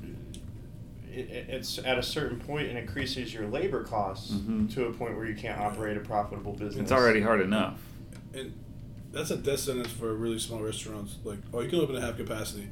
[1.13, 4.73] It, it- it's at a certain point and increases your labor costs Mhm.
[4.75, 6.83] to a point where you can't operate a profitable business.
[6.85, 7.79] It's already hard enough.
[8.33, 8.53] and
[9.13, 11.17] that's a death sentence for really small restaurants.
[11.25, 12.69] Like, oh, you can open at half capacity.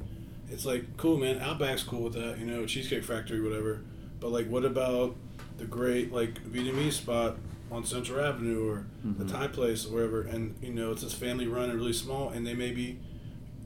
[0.49, 1.37] It's like cool, man.
[1.39, 3.81] Outback's cool with that, you know, Cheesecake Factory, whatever.
[4.21, 5.15] But like, what about
[5.57, 7.37] the great like Vietnamese spot
[7.69, 9.31] on Central Avenue or the Mhm.
[9.31, 10.21] Thai place or wherever?
[10.21, 12.99] And you know, it's just family run and really small, and they maybe,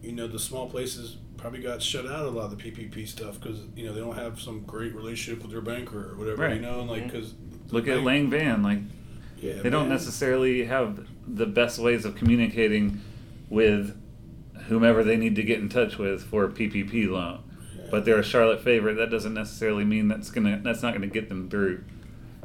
[0.02, 3.06] you know, the small places probably got shut out of a lot of the PPP
[3.06, 6.42] stuff because you know they don't have some great relationship with their banker or whatever,
[6.44, 6.56] Right.
[6.56, 7.10] you know, and like mm-hmm.
[7.10, 7.34] because
[7.70, 8.64] Look at Lang Van.
[8.64, 8.80] Like,
[9.38, 13.02] yeah, they don't necessarily have the best ways of communicating
[13.50, 14.00] with
[14.68, 17.44] whomever they need to get in touch with for a PPP loan.
[17.76, 17.88] Yeah.
[17.92, 18.94] But they're a Charlotte favorite.
[18.94, 21.84] That doesn't necessarily mean that's gonna that's not gonna get them through.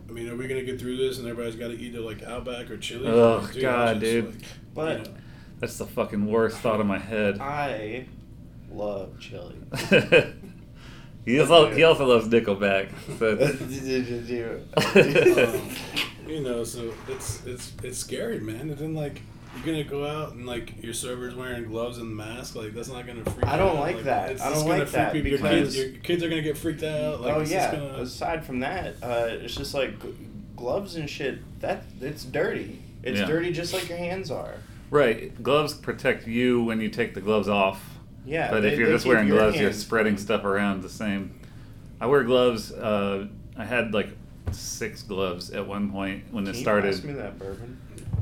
[0.09, 2.69] I mean, are we gonna get through this and everybody's got to either like Outback
[2.69, 3.07] or Chili?
[3.09, 4.25] Ugh, Dude, God, dude.
[4.27, 4.35] like,
[4.75, 5.19] But- you know,
[5.61, 7.39] That's the fucking worst thought in my head.
[7.41, 8.07] I
[8.71, 9.57] love chili.
[11.25, 12.91] he also he also loves Nickelback.
[13.19, 13.37] So
[15.49, 15.77] um,
[16.29, 18.71] you know, so it's it's it's scary, man.
[18.71, 19.23] And then like
[19.57, 22.55] you're gonna go out and like your server's wearing gloves and mask.
[22.55, 23.47] Like that's not gonna freak.
[23.47, 23.81] I don't out.
[23.81, 24.33] like that.
[24.33, 25.31] It's I don't gonna like freak that people.
[25.31, 27.21] Your kids, because- your kids are gonna get freaked out.
[27.21, 27.73] Like, oh yeah.
[27.73, 29.95] Gonna, Aside from that, uh, it's just like
[30.57, 31.39] gloves and shit.
[31.61, 32.83] That it's dirty.
[33.03, 33.27] It's Yeah.
[33.27, 34.55] dirty just like your hands are.
[34.91, 37.98] right, gloves protect you when you take the gloves off.
[38.29, 38.51] Yeah.
[38.51, 41.33] But they- if you're just keep wearing your gloves, you're spreading stuff around the same.
[42.01, 42.71] I wear gloves.
[42.73, 44.09] Uh, I had like
[44.53, 47.79] six gloves at one point when Can this you started, pass me that bourbon?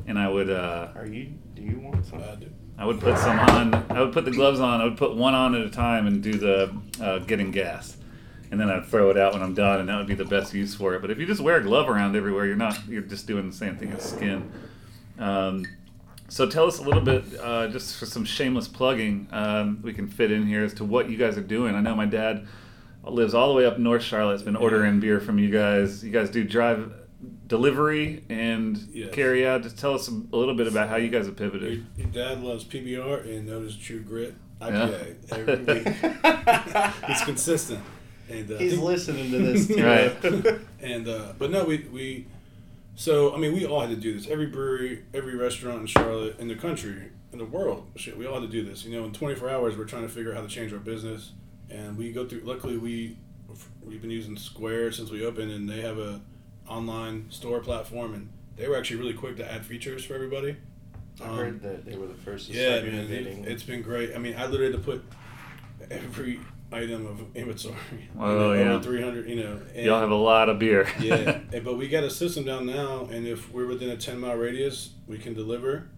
[0.07, 1.29] and I would uh, Are you?
[1.55, 2.21] Do you want some?
[2.21, 2.37] Uh.
[2.79, 3.75] I would put some on.
[3.91, 4.81] I would put the gloves on.
[4.81, 7.97] I would put one on at a time and do the uh, getting gas,
[8.51, 10.53] and then I'd throw it out when I'm done, and that would be the best
[10.53, 11.01] use for it.
[11.01, 12.79] But if you just wear a glove around everywhere, you're not.
[12.87, 14.51] You're just doing the same thing as skin.
[15.19, 15.65] Um,
[16.29, 20.09] so tell us a little bit, uh, just for some shameless plugging, um, we can
[20.09, 21.75] fit in here as to what you guys are doing.
[21.75, 22.47] I know my dad
[23.05, 24.33] lives all the way up North Charlotte.
[24.33, 26.05] Has been ordering beer from you guys.
[26.05, 26.93] You guys do drive
[27.47, 29.15] delivery and Yes.
[29.15, 29.63] carry out.
[29.63, 31.87] Just tell us a little bit about how you guys have pivoted.
[31.97, 34.89] your dad loves PBR and notice True Grit Yeah.
[34.89, 35.87] IPA every week.
[37.09, 37.81] it's consistent.
[38.29, 39.85] And uh, He's think- listening to this too.
[39.85, 40.61] Right.
[40.81, 42.27] and uh, but no, we we
[42.97, 44.27] so I mean we all had to do this.
[44.29, 48.41] Every brewery, every restaurant in Charlotte, in the country, in the world, shit, we all
[48.41, 48.85] had to do this.
[48.85, 51.33] You know, in 24 hours, we're trying to figure out how to change our business,
[51.71, 52.41] and we go through.
[52.41, 53.19] Luckily, we
[53.85, 56.21] we've been using Square since we opened, and they have a
[56.69, 60.57] online store platform, and they were actually really quick to add features for everybody.
[61.21, 63.83] I Um, heard that they were the first to yeah, start man, it, it's been
[63.83, 64.15] great.
[64.15, 65.05] I mean, I literally had to put
[65.91, 66.41] every
[66.73, 67.77] item of inventory.
[68.19, 68.73] Oh, you know, yeah.
[68.75, 69.61] over 300, you know.
[69.75, 70.89] and- Y'all have a lot of beer.
[71.01, 74.37] yeah, but we got a system down now, and if we're within a 10 mile
[74.37, 75.89] radius, we can deliver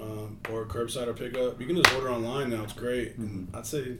[0.00, 1.60] um, or curbside or pickup.
[1.60, 2.62] You can just order online now.
[2.64, 3.16] It's great.
[3.16, 3.98] And I'd say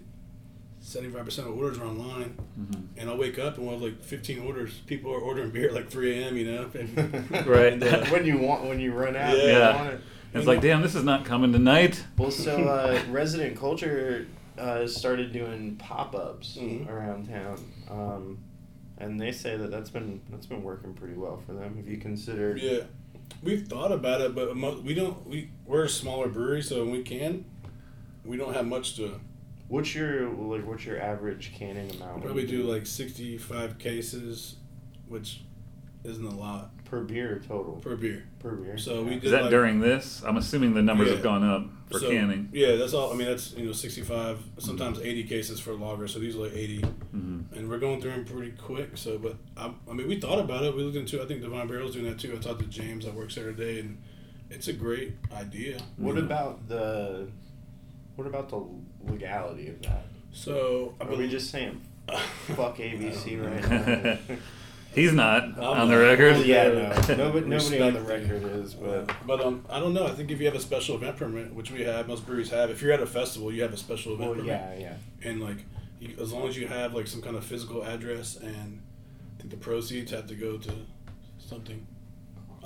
[0.82, 2.36] 75% of orders are online.
[2.60, 2.86] Mhm.
[2.96, 4.80] And I'll wake up and we'll have like 15 orders.
[4.86, 6.64] People are ordering beer at like 3 a.m., you know?
[7.46, 7.72] Right.
[7.74, 9.44] and, uh, when you want, when you run out, Yeah.
[9.46, 9.88] Yeah.
[9.90, 10.00] it.
[10.34, 12.02] It's like, damn, this is not coming tonight.
[12.18, 14.26] Well, so uh, Resident Culture
[14.58, 16.88] uh, started doing pop-ups Mhm.
[16.88, 17.58] around town,
[17.90, 18.38] um,
[18.98, 21.76] and they say that that's been that's been working pretty well for them.
[21.78, 22.84] If you consider, yeah.
[23.42, 25.26] We've thought about it, but we don't.
[25.26, 27.44] We we're a smaller brewery, so we can,
[28.24, 29.20] we don't have much to.
[29.68, 32.22] what's your like what's your average canning amount?
[32.22, 34.56] Probably do like 65 cases,
[35.08, 35.42] which
[36.04, 38.24] isn't a lot per beer total per beer.
[38.38, 38.76] per beer.
[38.78, 40.22] So we did Is that like- during this?
[40.24, 41.14] I'm assuming the numbers Yeah.
[41.14, 42.48] have gone up for So, canning.
[42.52, 43.12] Yeah, that's all.
[43.12, 46.06] I mean, that's you know 65, sometimes 80 cases for lager.
[46.08, 46.78] So these are like 80,
[47.10, 48.96] hmm and we're going through them pretty quick.
[48.96, 50.74] So, but I, I mean, we thought about it.
[50.76, 51.22] We looked into.
[51.22, 52.32] I think Divine Barrel's doing that too.
[52.34, 53.98] I talked to James that works there today, and
[54.50, 55.78] It's a great idea.
[55.96, 57.28] What about the
[58.16, 58.62] what about the
[59.10, 60.04] legality of that?
[60.32, 61.80] So I Are we just saying
[62.56, 64.18] fuck ABC right now?
[64.94, 66.34] He's not I'm on the record.
[66.34, 67.16] Well, yeah, no.
[67.16, 70.06] Nobody, nobody on the record is, but But um, I don't know.
[70.06, 72.70] I think if you have a special event permit, which we have, most breweries have.
[72.70, 74.78] If you're at a festival, you have a special event well, permit.
[74.78, 75.28] yeah, yeah.
[75.28, 75.64] And like,
[75.98, 78.80] you, as long as you have like some kind of physical address, and
[79.36, 80.72] I think the proceeds have to go to
[81.38, 81.86] something.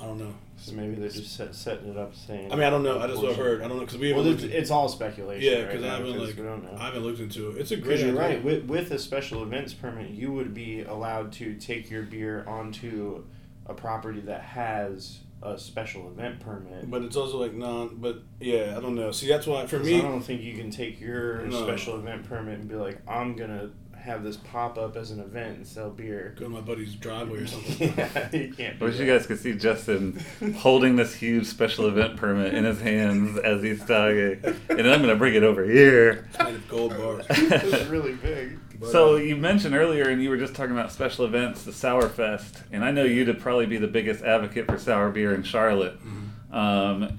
[0.01, 0.35] I don't know.
[0.57, 2.53] So maybe they're just set, setting it up saying.
[2.53, 2.99] I mean, I don't know.
[3.01, 3.63] I just what I've heard.
[3.63, 5.51] I don't know because we Well, it's, it's all speculation.
[5.53, 6.77] yeah, right because I now, haven't like we don't know.
[6.79, 7.59] I haven't looked into it.
[7.59, 8.01] It's a great.
[8.01, 8.21] You're idea.
[8.21, 8.45] right.
[8.45, 13.25] With, with a special events permit, you would be allowed to take your beer onto
[13.67, 16.91] a property that has a special event permit.
[16.91, 17.97] But it's also like non.
[18.01, 19.13] But yeah, I don't know.
[19.13, 19.99] See, that's why for me.
[19.99, 21.63] I don't think you can take your No.
[21.65, 23.71] special event permit and be like, I'm gonna
[24.09, 26.35] have this pop up as an event and sell beer.
[26.39, 27.95] Go to my buddy's driveway or something.
[27.97, 28.77] yeah, you can't.
[28.77, 30.23] I do wish you guys could see Justin
[30.57, 35.17] holding this huge special event permit in his hands as he's talking, and I'm gonna
[35.17, 36.27] bring it over here.
[36.31, 37.27] It's made of gold bars.
[37.31, 38.59] it's really big.
[38.81, 41.73] But, So uh, you mentioned earlier, and you were just talking about special events, the
[41.73, 45.35] Sour Fest, and I know you to probably be the biggest advocate for sour beer
[45.35, 45.99] in Charlotte.
[45.99, 46.55] Mm-hmm.
[46.55, 47.19] Um,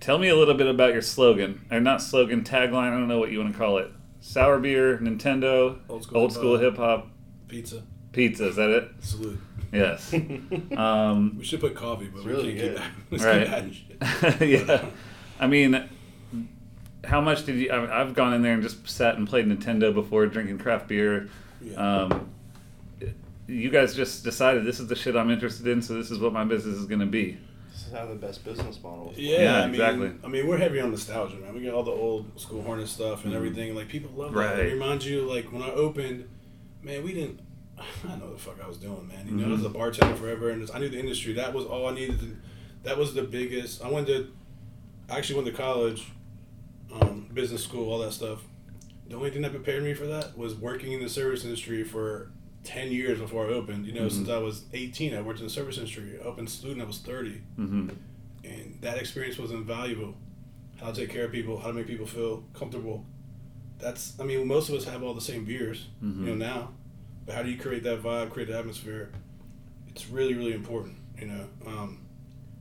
[0.00, 2.88] tell me a little bit about your slogan, or not slogan, tagline.
[2.88, 3.90] I don't know what you want to call it.
[4.20, 7.08] Sour beer, Nintendo, Old school old school hip-hop.
[7.48, 7.82] pizza.
[8.12, 8.48] pizza.
[8.48, 9.00] Is that it?
[9.00, 9.38] Salud.
[9.72, 10.14] Yes.
[10.76, 12.76] Um, We should put coffee, but we really can't
[13.10, 13.18] good.
[13.18, 13.72] keep, Right.
[14.38, 14.86] keep yeah.
[15.40, 15.88] I mean,
[17.04, 17.70] how much did you?
[17.70, 20.88] I mean, I've gone in there and just sat and played Nintendo before drinking craft
[20.88, 21.28] beer.
[21.62, 21.76] Yeah.
[22.04, 22.28] Um,
[23.46, 26.32] you guys just decided this is the shit I'm interested in, so this is what
[26.32, 27.38] my business is going to be.
[27.88, 29.16] This is how the best business models.
[29.16, 30.12] Yeah, Yeah, I mean, exactly.
[30.22, 31.54] I mean, we're heavy on nostalgia, man.
[31.54, 33.74] We get all the old school Hornet stuff and everything.
[33.74, 34.56] Like people love that.
[34.58, 34.60] Mm-hmm.
[34.60, 36.28] It reminds you, like when I opened,
[36.82, 37.40] man, we didn't.
[38.06, 39.26] I know the fuck I was doing, man.
[39.26, 39.66] You know, I was Mhm.
[39.66, 41.32] a bartender forever, and I knew the industry.
[41.32, 42.20] That was all I needed.
[42.20, 42.36] To,
[42.82, 43.82] that was the biggest.
[43.82, 44.30] I went to,
[45.08, 46.08] I actually went to college,
[46.92, 48.42] um, business school, all that stuff.
[49.08, 52.32] The only thing that prepared me for that was working in the service industry for
[52.68, 53.86] ten years before I opened.
[53.86, 54.12] You know, Mhm.
[54.12, 56.18] since I was eighteen, I worked in the service industry.
[56.20, 57.88] I opened student, I was thirty hmm
[58.44, 60.14] and that experience was invaluable.
[60.80, 63.04] How to take care of people, how to make people feel comfortable.
[63.78, 66.20] That's, I mean, most of us have all the same beers, Mhm.
[66.20, 66.72] you know, now.
[67.26, 69.10] But how do you create that vibe, create the atmosphere?
[69.88, 71.44] It's really, really important, you know.
[71.66, 71.98] Um,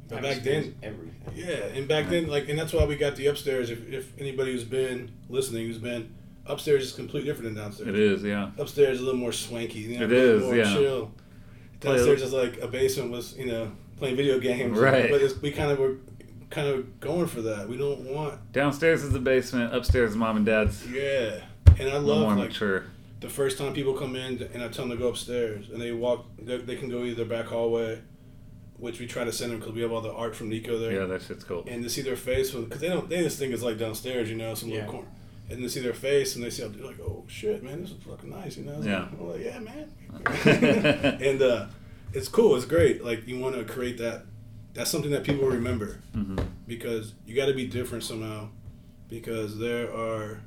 [0.10, 1.13] but back then, everything.
[1.36, 3.70] yeah, and back then, like, and that's why we got the upstairs.
[3.70, 6.10] If, if anybody who's been listening, who's been
[6.47, 7.89] upstairs, is completely different than downstairs.
[7.89, 8.51] It is, yeah.
[8.57, 9.79] Upstairs is a little more swanky.
[9.79, 10.73] You know, It a little is, more yeah.
[10.73, 11.12] Chill.
[11.79, 14.77] Downstairs is like a basement was, you know, playing video games.
[14.77, 15.10] Right.
[15.12, 15.97] But it's, we kind of were
[16.49, 17.67] kind of going for that.
[17.69, 19.75] We don't want, Downstairs is the basement.
[19.75, 20.86] Upstairs is mom and dad's.
[20.89, 21.41] yeah.
[21.79, 22.86] And I little more love like mature.
[23.19, 25.91] the first time people come in and I tell them to go upstairs and they
[25.91, 28.01] walk, they, they can go either back hallway,
[28.77, 30.93] which we try to send them because we have all the art from Nico there.
[30.93, 31.63] Yeah, that shit's cool.
[31.67, 34.36] and to see their face because they don't they just think it's like downstairs, you
[34.36, 34.77] know, some Yeah.
[34.77, 35.07] little corner.
[35.49, 37.97] And to see their face and they see, they're like, "Oh shit, man, this is
[38.03, 38.81] fucking nice," you know.
[38.81, 39.07] Yeah.
[39.12, 39.89] I'm like, "Yeah, man."
[41.21, 41.67] and uh,
[42.13, 42.55] it's cool.
[42.55, 43.03] It's great.
[43.03, 44.23] Like you want to create that.
[44.73, 48.49] That's something that people remember hmm because you got to be different somehow.
[49.07, 50.41] Because there are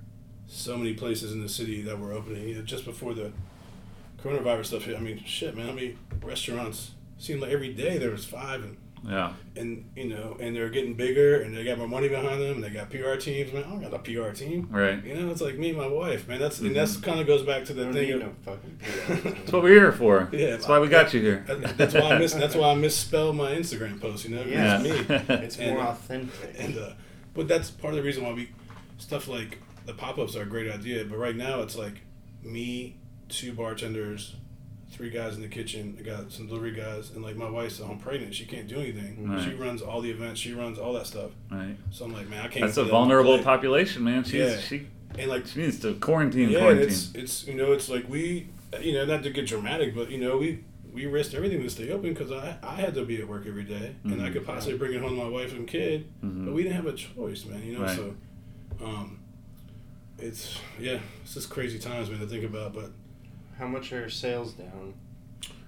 [0.47, 3.33] so many places in the city that were opening you know, just before the
[4.23, 4.97] coronavirus stuff hit.
[4.97, 5.67] I mean, shit, man.
[5.67, 6.91] How many restaurants?
[7.17, 8.77] Seemed like every day there was five and
[9.09, 9.33] Yeah.
[9.57, 12.65] and you know, and they're getting bigger, and they got more money behind them, and
[12.65, 13.53] they got PR teams.
[13.53, 14.69] Man, I don't got a PR team.
[14.71, 15.03] Right.
[15.05, 16.39] You know, it's like me and my wife, man.
[16.39, 16.75] That's and Mhm.
[16.75, 18.13] that's kind of goes back to I the thing.
[18.13, 19.29] Of, no fucking PR.
[19.31, 20.29] That's what we're here for.
[20.33, 21.45] Yeah, That's why we got you here.
[21.77, 22.35] that's why I miss.
[22.35, 24.29] That's why I misspell my Instagram post.
[24.29, 24.83] You know, Yeah.
[24.83, 25.17] it's me.
[25.45, 26.55] It's And, more uh, authentic.
[26.59, 26.91] And uh,
[27.35, 28.51] but that's part of the reason why we
[28.99, 31.05] stuff like the pop ups are a great idea.
[31.05, 32.03] But right now it's like
[32.43, 32.97] me,
[33.31, 34.37] two bartenders,
[35.01, 35.97] three guys in the kitchen.
[35.99, 38.35] I got some delivery guys, and like my wife's home pregnant.
[38.35, 39.27] She can't do anything.
[39.27, 39.43] Right.
[39.43, 40.39] She runs all the events.
[40.39, 41.31] She runs all that stuff.
[41.51, 41.75] Right.
[41.91, 42.67] So I'm like, man, I can't.
[42.67, 44.25] That's a vulnerable population, man.
[44.25, 44.59] She's Yeah.
[44.59, 44.87] she
[45.19, 46.87] And like, she needs to quarantine, yeah, quarantine.
[46.89, 48.49] it's it's you know it's like we
[48.83, 51.91] you know not to get dramatic, but you know we we risked everything to stay
[51.91, 54.33] open because I I had to be at work every day, and I Mhm.
[54.35, 56.45] could possibly bring it home to my wife and kid, Mhm.
[56.45, 57.63] but we didn't have a choice, man.
[57.65, 57.97] You know, Right.
[57.97, 58.15] so
[58.85, 59.19] um,
[60.19, 62.75] it's yeah, it's just crazy times, man, to think about.
[62.75, 62.91] But
[63.61, 64.95] How much are sales down?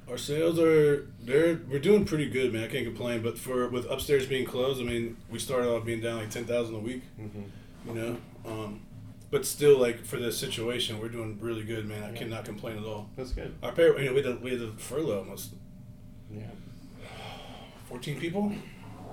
[0.08, 2.64] our sales are they're we're doing pretty good, man.
[2.64, 3.22] I can't complain.
[3.22, 6.44] But for with upstairs being closed, I mean, we started off being down like ten
[6.46, 7.02] thousand a week.
[7.20, 7.88] Mm-hmm.
[7.88, 8.16] you know.
[8.46, 8.80] Um,
[9.30, 12.02] but still, like for this situation, we're doing really good, man.
[12.02, 12.16] I Yeah.
[12.18, 13.10] cannot complain at all.
[13.16, 13.54] That's good.
[13.62, 15.50] Our pay, you know, we had to, we had to furlough almost
[16.34, 16.42] Yeah.
[17.88, 18.52] fourteen people,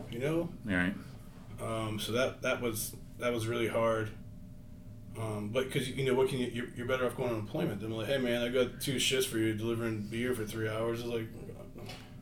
[0.09, 0.49] you know.
[0.69, 0.93] All right.
[1.61, 4.09] Um, so that that was that was really hard.
[5.19, 7.81] Um, but because you know what can you you're, you're better off going on employment
[7.81, 11.01] than like hey man I got two shifts for you delivering beer for three hours
[11.01, 11.27] it's like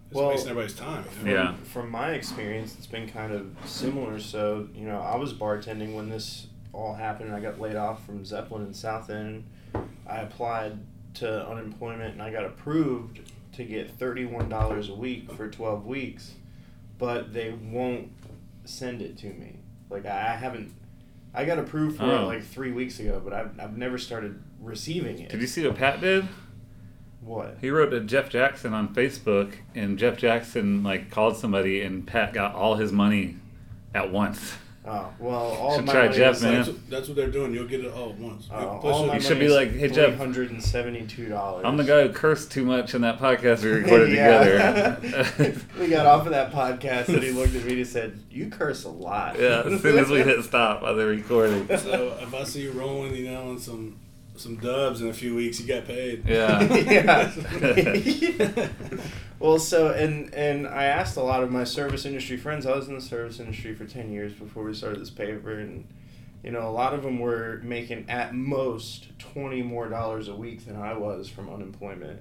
[0.07, 1.03] It's Well, wasting everybody's time.
[1.19, 1.33] You know?
[1.33, 1.55] Yeah.
[1.65, 4.19] From my experience, it's been kind of similar.
[4.19, 7.33] So, you know, I was bartending when this all happened.
[7.36, 9.43] I got laid off from Zeppelin in South End.
[10.07, 10.79] I applied
[11.15, 13.19] to unemployment and I got approved
[13.53, 16.33] to get $31 a week for 12 weeks,
[16.97, 18.12] but they won't
[18.65, 19.60] send it to me.
[19.89, 20.73] Like, I haven't.
[21.38, 22.26] I got approved for it Oh.
[22.26, 25.30] like three weeks ago, but I've, I've never started receiving it.
[25.30, 26.28] Did you see what Pat did?
[27.21, 27.58] What?
[27.62, 32.34] He wrote to Jeff Jackson on Facebook, and Jeff Jackson like called somebody, and Pat
[32.34, 33.38] got all his money
[33.93, 34.56] at once.
[34.89, 36.54] Oh, well, all Should my try money Jeff, was, man.
[36.56, 37.54] That's, what, that's what they're doing.
[37.54, 38.47] You'll get it all at once.
[38.50, 41.65] Oh, all you- my You should be like, "Hey, Jeff." three hundred and seventy-two dollars.
[41.65, 44.97] I'm the guy who cursed too much in that podcast we recorded together.
[45.80, 48.86] we got off of that podcast, and he looked at me and said, "You curse
[48.86, 51.67] a lot." yeah, as soon as we hit stop on the recording.
[51.78, 54.00] So if I see you rolling, you know, on some
[54.39, 56.23] some dubs in a few weeks, you got paid.
[56.28, 56.62] Yeah.
[56.73, 58.69] yeah.
[59.39, 62.65] well, so and and I asked a lot of my service industry friends.
[62.65, 65.88] I was in the service industry for ten years before we started this paper, and
[66.43, 70.65] you know, a lot of them were making at most twenty more dollars a week
[70.65, 72.19] than I was from unemployment.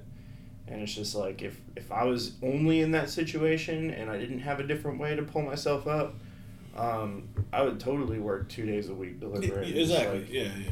[0.68, 4.40] And it's just like if if I was only in that situation and I didn't
[4.40, 6.16] have a different way to pull myself up,
[6.76, 9.70] um, I would totally work two days a week delivering.
[9.70, 10.20] It's exactly.
[10.20, 10.70] like- yeah, yeah.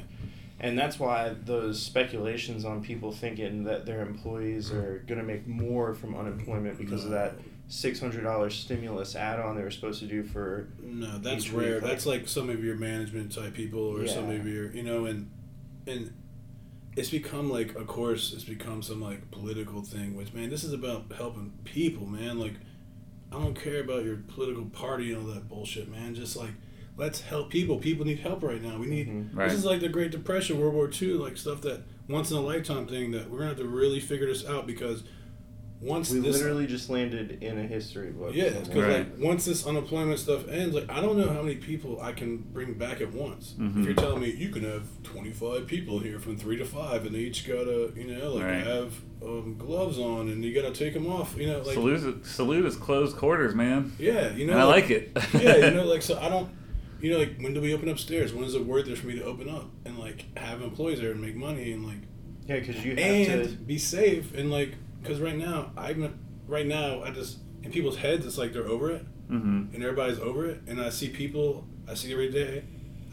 [0.64, 5.46] And that's why those speculations on people thinking that their employees are going to make
[5.46, 7.35] more from unemployment because of that
[7.68, 11.74] $600 stimulus add-on they were supposed to do for No, that's rare.
[11.81, 15.05] like- that's like some of your management type people or some of your, you know,
[15.05, 15.31] and
[15.87, 16.12] and
[16.96, 20.14] it's become like, of course, it's become some like political thing.
[20.16, 22.38] Which man, this is about helping people, man.
[22.38, 22.55] Like,
[23.33, 26.14] I don't care about your political party and all that bullshit, man.
[26.14, 26.53] Just like,
[26.96, 27.78] let's help people.
[27.78, 28.78] People need help right now.
[28.78, 29.09] We need.
[29.09, 29.35] Mhm.
[29.37, 29.48] Right.
[29.48, 32.40] This is like the Great Depression, World War II, like stuff that once in a
[32.40, 35.02] lifetime thing that we're gonna have to really figure this out because
[35.80, 38.68] once we this literally just landed in a history book yeah, because.
[38.74, 38.88] Right.
[39.00, 42.38] like once this unemployment stuff ends, like I don't know how many people I can
[42.38, 43.54] bring back at once.
[43.59, 43.80] Mhm.
[43.80, 47.14] If you're telling me you can have 25 people here from three to five, and
[47.14, 48.64] they each gotta, you know, like Right.
[48.66, 52.64] have um, gloves on, and you gotta take them off, you know, like Salud, Salud
[52.66, 53.92] is closed quarters, man.
[53.98, 55.11] yeah, you know, and I like it.
[55.35, 56.48] yeah, you know, like so I don't,
[57.00, 58.33] you know, like when do we open upstairs?
[58.33, 61.11] When is it worth it for me to open up and like have employees there
[61.12, 61.98] and make money and like
[62.46, 66.66] yeah because you have and to be safe and like because right now I'm right
[66.66, 70.46] now I just in people's heads it's like they're over it hmm and everybody's over
[70.46, 70.61] it.
[70.66, 72.64] And I see people, I see every day.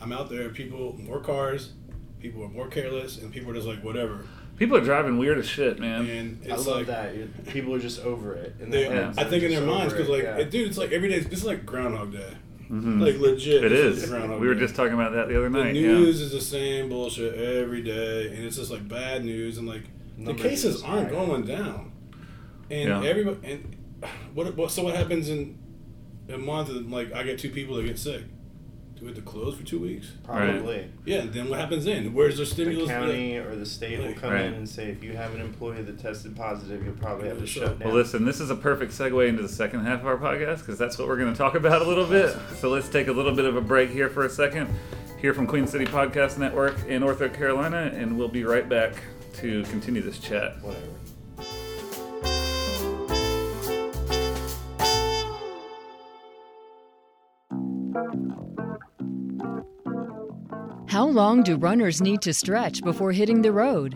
[0.02, 0.50] I'm out there.
[0.50, 1.74] People, more cars.
[2.20, 4.26] People are more careless, and people are just like whatever.
[4.58, 6.08] People are driving weird as shit, man.
[6.08, 9.18] And I love like that You- people are just over it in they, their heads,
[9.18, 10.38] I think in their minds over because it, like, yeah.
[10.38, 11.20] it- dude, it's like every day.
[11.20, 12.34] This is like Groundhog Day.
[12.72, 13.02] Mhm.
[13.06, 13.64] Like legit.
[13.66, 14.10] it this is.
[14.10, 14.62] Groundhog We were Day.
[14.62, 15.74] just talking about that the other night.
[15.74, 16.00] The night.
[16.00, 19.84] news is the same bullshit every day, and it's just like bad news, and like
[20.18, 21.10] Numbers the cases aren't high.
[21.12, 21.92] going down,
[22.70, 23.04] and Yeah.
[23.04, 23.76] everybody and
[24.34, 25.58] what, what so what happens in
[26.30, 26.70] a month?
[26.70, 28.24] And like I get two people that get sick.
[29.02, 30.12] Do we have to close for two weeks?
[30.24, 32.14] probably Yeah, then what happens then?
[32.14, 32.88] Where's the the stimulus?
[32.88, 34.46] county or the state will come Right.
[34.46, 37.48] in and say if you have an employee that tested positive you'll probably have to
[37.48, 40.06] So- shut down Well, listen, this is a perfect segue into the second half of
[40.06, 42.36] our podcast because that's what we're going to talk about a little bit.
[42.60, 44.70] So let's take a little bit of a break here for a second,
[45.20, 48.94] here from Queen City Podcast Network in North Carolina, and we'll be right back
[49.38, 50.62] to continue this chat.
[50.62, 50.86] whatever
[61.12, 63.96] long do runners need to stretch before hitting the road?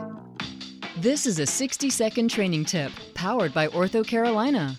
[0.98, 4.78] This is a 60 second training tip powered by OrthoCarolina.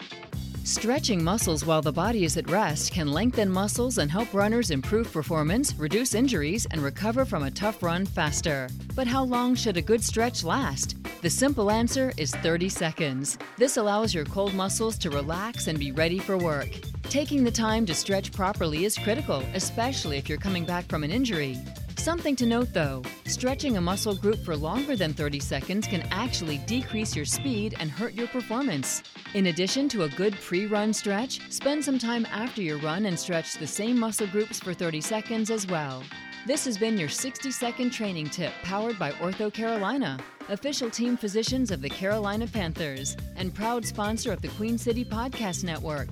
[0.63, 5.11] Stretching muscles while the body is at rest can lengthen muscles and help runners improve
[5.13, 8.69] performance, reduce injuries, and recover from a tough run faster.
[8.95, 10.97] But how long should a good stretch last?
[11.23, 13.39] The simple answer is 30 seconds.
[13.57, 16.69] This allows your cold muscles to relax and be ready for work.
[17.05, 21.11] Taking the time to stretch properly is critical, especially if you're coming back from an
[21.11, 21.59] injury.
[21.99, 26.59] Something to note though stretching a muscle group for longer than 30 seconds can actually
[26.59, 29.03] decrease your speed and hurt your performance.
[29.35, 33.19] In addition to a good pre run stretch, spend some time after your run and
[33.19, 36.03] stretch the same muscle groups for 30 seconds as well.
[36.47, 41.83] This has been your 60 second training tip powered by OrthoCarolina, official team physicians of
[41.83, 46.09] the Carolina Panthers, and proud sponsor of the Queen City Podcast Network.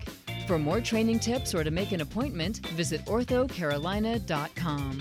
[0.47, 5.01] For more training tips or to make an appointment, visit orthocarolina.com.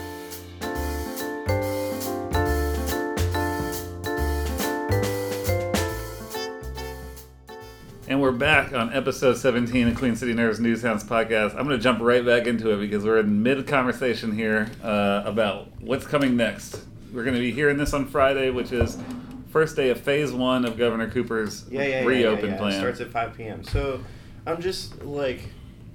[8.11, 11.51] And we're back on episode 17 of Queen City Nerve's News Hounds podcast.
[11.51, 15.21] I'm going to jump right back into it because we're in mid conversation here uh,
[15.23, 16.81] about what's coming next.
[17.13, 18.97] We're going to be hearing this on Friday, which is
[19.49, 22.05] first day of phase one of Governor Cooper's Yeah, yeah, yeah.
[22.05, 22.57] reopen yeah, yeah.
[22.57, 22.73] plan.
[22.73, 23.63] It starts at 5 p.m.
[23.63, 24.03] So
[24.45, 25.43] I'm just like,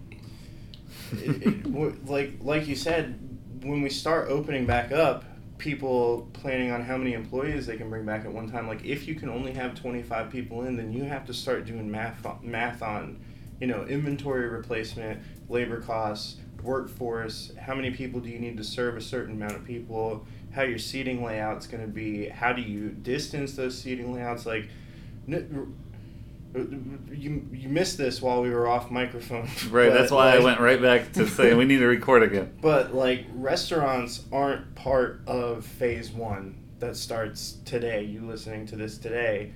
[1.12, 3.18] it, it, like, like you said,
[3.60, 5.26] when we start opening back up,
[5.58, 8.68] people planning on how many employees they can bring back at one time.
[8.68, 11.90] Like, if you can only have 25 people in, then you have to start doing
[11.90, 13.20] math on, math on,
[13.60, 17.52] you know, inventory replacement, labor costs, workforce.
[17.58, 20.26] How many people do you need to serve a certain amount of people?
[20.52, 22.28] How your seating layout's going to be?
[22.28, 24.46] How do you distance those seating layouts?
[24.46, 24.68] Like,
[26.56, 29.48] you you missed this while we were off microphone.
[29.70, 32.52] right, that's why I went right back to saying we need to record again.
[32.60, 38.04] But like restaurants aren't part of phase one that starts today.
[38.04, 39.52] You listening to this today,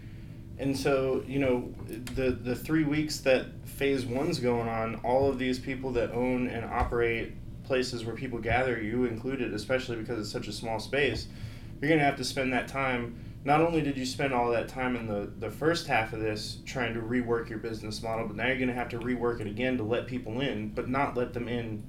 [0.59, 1.73] and so you know
[2.15, 4.97] the the three weeks that phase one's going on.
[4.97, 7.33] All of these people that own and operate
[7.65, 11.29] places where people gather, you included, especially because it's such a small space,
[11.81, 13.17] you're gonna have to spend that time.
[13.43, 16.59] Not only did you spend all that time in the, the first half of this
[16.67, 19.47] trying to rework your business model, but now you're going to have to rework it
[19.47, 21.83] again to let people in, but not let them in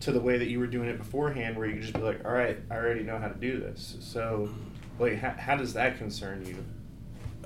[0.00, 2.24] to the way that you were doing it beforehand, where you could just be like,
[2.24, 3.96] all right, I already know how to do this.
[4.00, 4.48] So,
[4.98, 6.64] like, how, how does that concern you?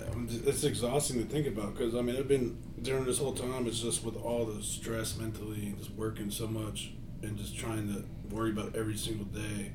[0.03, 3.67] Um, It's exhausting to think about because I mean I've been during this whole time.
[3.67, 6.93] It's just with all the stress mentally, and just working so much,
[7.23, 9.73] and just trying to worry about every single day,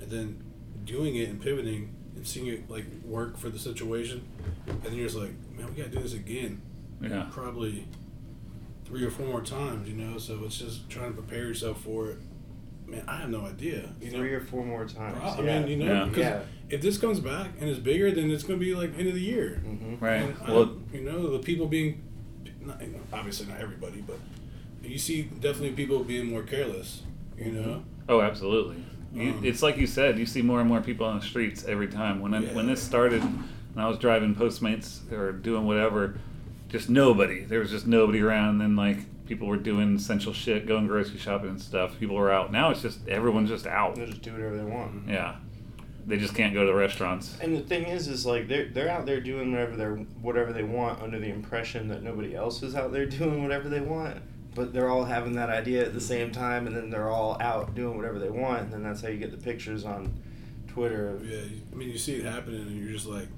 [0.00, 0.42] and then
[0.84, 1.94] doing it and pivoting
[2.24, 4.22] seeing it like work for the situation,
[4.66, 6.60] and then you're just like, man, we gotta do this again,
[7.02, 7.26] Yeah.
[7.30, 7.86] probably
[8.84, 10.18] three or four more times, you know.
[10.18, 12.18] So it's just trying to prepare yourself for it.
[12.86, 13.90] Man, I have no idea.
[14.00, 15.18] You know, Three or four more times.
[15.22, 15.60] I yeah.
[15.60, 16.04] mean, you know, Yeah.
[16.06, 16.42] because Yeah.
[16.70, 19.14] if this comes back and it's bigger, then it's going to be like end of
[19.14, 19.62] the year.
[19.66, 20.00] Mhm.
[20.00, 20.22] Right.
[20.22, 22.00] And I Well, don't- you know, the people being,
[22.64, 24.18] not, you know, obviously not everybody, but
[24.82, 27.02] you see definitely people being more careless.
[27.36, 28.76] You know, Oh, absolutely.
[29.12, 30.18] You, Um, it's like you said.
[30.18, 32.20] You see more and more people on the streets every time.
[32.20, 36.18] When I, when this started, when I was driving Postmates or doing whatever,
[36.68, 37.44] just nobody.
[37.44, 38.50] There was just nobody around.
[38.50, 41.98] And then like people were doing essential shit, going grocery shopping and stuff.
[41.98, 42.50] People were out.
[42.52, 43.94] Now it's just everyone's just out.
[43.94, 45.08] They'll just do whatever they want.
[45.08, 45.36] Yeah,
[46.06, 47.36] they just can't go to the restaurants.
[47.40, 50.52] And the thing is, is like they're they're out there doing whatever they are whatever
[50.52, 54.18] they want under the impression that nobody else is out there doing whatever they want.
[54.58, 57.76] But they're all having that idea at the same time, and then they're all out
[57.76, 60.12] doing whatever they want, and then that's how you get the pictures on
[60.66, 61.10] Twitter.
[61.14, 61.42] Of, yeah.
[61.72, 63.28] I mean, you see it happening, and you're just like,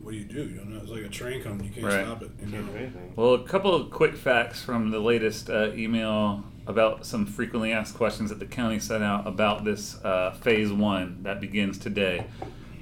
[0.00, 0.44] what do you do?
[0.44, 1.64] You know, it's like a train coming.
[1.64, 2.04] You can't Right.
[2.04, 2.30] stop it.
[2.42, 2.72] You Can't know?
[2.72, 3.12] do anything.
[3.16, 7.94] Well, a couple of quick facts from the latest uh, email about some frequently asked
[7.94, 12.26] questions that the county sent out about this uh, phase one that begins today.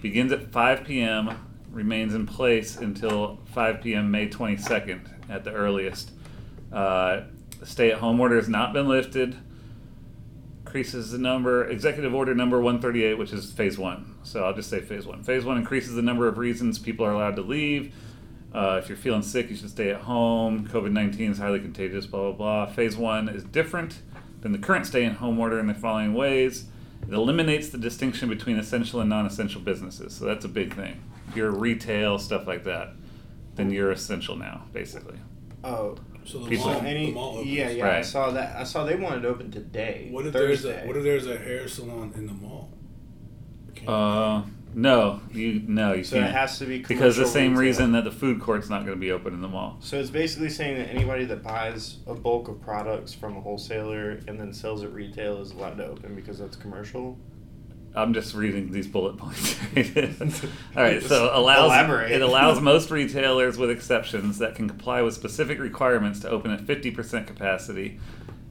[0.00, 1.30] Begins at 5 p.m.,
[1.70, 4.10] remains in place until 5 p.m.
[4.10, 6.10] May 22nd at the earliest.
[6.72, 7.22] Uh,
[7.64, 9.36] stay at home order has not been lifted.
[10.64, 14.16] Increases the number, executive order number 138, which is phase one.
[14.22, 15.22] So I'll just say phase one.
[15.22, 17.94] Phase one increases the number of reasons people are allowed to leave.
[18.54, 20.66] Uh, if you're feeling sick, you should stay at home.
[20.68, 22.66] COVID 19 is highly contagious, blah, blah, blah.
[22.66, 24.00] Phase one is different
[24.40, 26.66] than the current stay at home order in the following ways
[27.08, 30.14] it eliminates the distinction between essential and non essential businesses.
[30.14, 31.02] So that's a big thing.
[31.28, 32.90] If you're retail, stuff like that,
[33.56, 35.18] then you're essential now, basically.
[35.64, 37.50] Oh, So the People- mall, any the mall opens.
[37.52, 40.08] yeah yeah I saw that I saw they wanted to open today.
[40.10, 40.72] What if Thursday.
[40.72, 42.70] there's a What if there's a hair salon in the mall?
[43.74, 44.42] Can't- Uh,
[44.74, 46.30] no, you no, you so can't.
[46.30, 47.60] it has to be because the same retail.
[47.62, 49.76] reason that the food court's not going to be open in the mall.
[49.80, 54.20] So it's basically saying that anybody that buys a bulk of products from a wholesaler
[54.28, 57.18] and then sells at retail is allowed to open because that's commercial.
[57.94, 59.56] I'm just reading these bullet points.
[60.76, 62.10] All right, so allows Elaborate.
[62.10, 66.60] it allows most retailers, with exceptions, that can comply with specific requirements to open at
[66.60, 68.00] 50% capacity.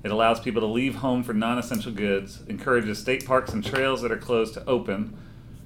[0.03, 2.41] It allows people to leave home for non-essential goods.
[2.47, 5.17] Encourages state parks and trails that are closed to open.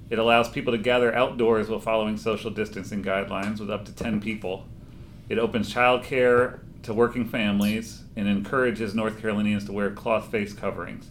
[0.10, 4.22] It allows people to gather outdoors while following social distancing guidelines with up to 10
[4.22, 4.68] people.
[5.30, 11.10] It opens childcare to working families and encourages North Carolinians to wear cloth face coverings.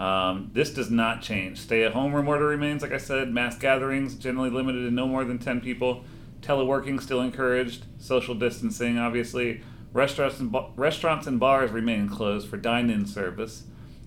[0.00, 1.58] Um, this does not change.
[1.58, 3.30] Stay at home order remains, like I said.
[3.30, 6.04] Mass gatherings generally limited to no more than 10 people.
[6.40, 7.84] Teleworking still encouraged.
[7.98, 9.60] Social distancing, obviously.
[9.92, 13.64] Restaurants and, ba- restaurants and bars remain closed for dine in service.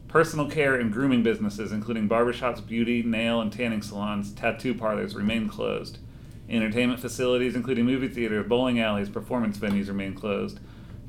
[0.08, 5.48] Personal care and grooming businesses, including barbershops, beauty, nail, and tanning salons, tattoo parlors, remain
[5.48, 6.00] closed.
[6.50, 10.60] Entertainment facilities, including movie theaters, bowling alleys, performance venues, remain closed.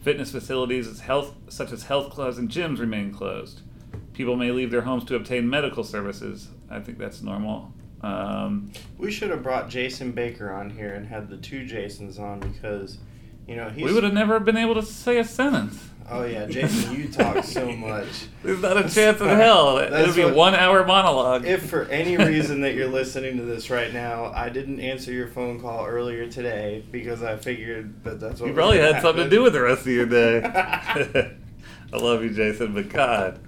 [0.03, 3.63] Fitness facilities health, such as health clubs and gyms remain closed.
[4.15, 6.49] People may leave their homes to obtain medical services.
[6.71, 7.73] I think that's normal.
[8.01, 12.39] Um, We should have brought Jason Baker on here and had the two Jasons on
[12.41, 12.99] because,
[13.47, 13.85] you know, he's.
[13.85, 15.83] we would have never been able to say a sentence.
[16.11, 18.07] Oh yeah, Jason, you talk so much.
[18.43, 19.79] There's not a chance in hell.
[19.79, 21.47] It That's would be what- one hour monologue.
[21.47, 25.29] If for any reason that you're listening to this right now, I didn't answer your
[25.29, 29.31] phone call earlier today because I figured that that's what you probably had something to
[29.31, 30.43] do with the rest of your day.
[31.93, 33.41] I love you, Jason, but God.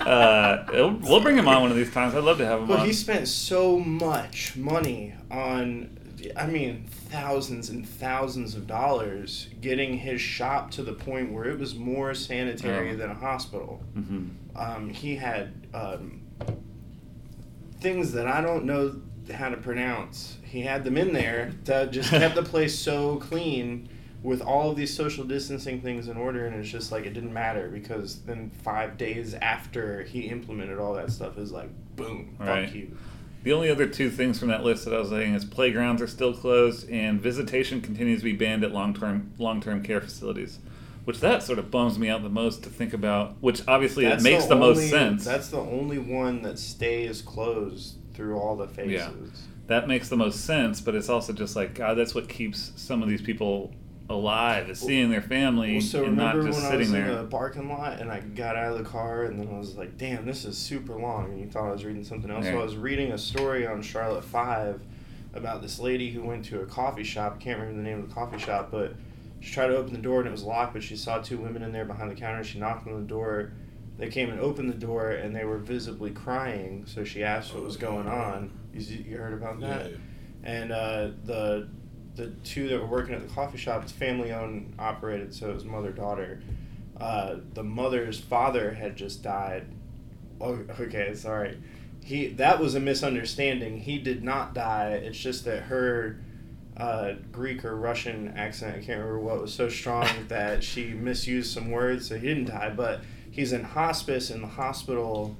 [0.00, 0.64] Uh,
[1.02, 2.14] we'll bring him on one of these times.
[2.14, 2.86] I'd love to have him Well, on.
[2.86, 5.98] he spent so much money on,
[6.36, 11.58] I mean, thousands and thousands of dollars getting his shop to the point where it
[11.58, 12.96] was more sanitary Oh.
[12.96, 13.82] than a hospital.
[13.96, 14.28] Mhm.
[14.54, 16.20] Um, he had um,
[17.80, 18.96] things that I don't know
[19.32, 20.36] how to pronounce.
[20.44, 23.88] He had them in there that just kept the place so clean
[24.22, 27.32] with all of these social distancing things in order, and it's just like it didn't
[27.32, 32.66] matter because then five days after he implemented all that stuff is like boom, Right.
[32.66, 32.96] fuck you.
[33.44, 36.08] The only other two things from that list that I was saying is playgrounds are
[36.08, 40.58] still closed and visitation continues to be banned at long-term long-term care facilities,
[41.04, 43.36] which that sort of bums me out the most to think about.
[43.40, 45.24] Which obviously it That's makes the, most only- sense.
[45.24, 48.92] That's the only one that stays closed through all the phases.
[48.92, 49.10] Yeah.
[49.68, 51.94] that makes the most sense, but it's also just like God.
[51.94, 53.72] That's what keeps some of these people
[54.08, 57.00] alive is seeing their family Well, so and not remember just when I was sitting
[57.02, 57.22] in there.
[57.22, 59.98] the parking lot and I got out of the car and then I was like,
[59.98, 62.44] "Damn, this is super long." And you thought I was reading something else.
[62.44, 64.80] So I was reading a story on Charlotte Five
[65.34, 67.36] about this lady who went to a coffee shop.
[67.40, 68.94] I can't remember the name of the coffee shop, but
[69.40, 70.72] she tried to open the door and it was locked.
[70.72, 72.44] But she saw two women in there behind the counter.
[72.44, 73.52] She knocked on the door.
[73.98, 76.84] They came and opened the door and they were visibly crying.
[76.86, 78.50] So she asked what was going on.
[78.72, 79.90] You, you heard about that?
[79.90, 79.96] Yeah.
[80.44, 81.68] and uh, the
[82.16, 85.54] the two that were working at the coffee shop it's family owned operated so it
[85.54, 86.40] was mother daughter.
[86.98, 89.66] Uh, the mother's father had just died.
[90.40, 91.60] Oh, okay sorry.
[92.02, 93.80] He that was a misunderstanding.
[93.80, 94.90] He did not die.
[94.92, 96.18] It's just that her
[96.76, 101.52] uh, Greek or Russian accent I can't remember what was so strong that she misused
[101.52, 103.00] some words so he didn't die but
[103.30, 105.36] he's in hospice in the hospital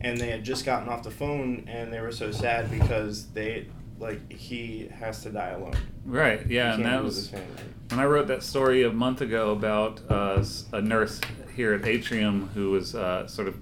[0.00, 3.66] and they had just gotten off the phone and they were so sad because they
[4.02, 5.76] like he has to die alone.
[6.04, 6.44] Right.
[6.46, 10.82] Yeah, and that was when I wrote that story a month ago about uh, a
[10.82, 11.20] nurse
[11.54, 13.56] here at Atrium who was uh, sort of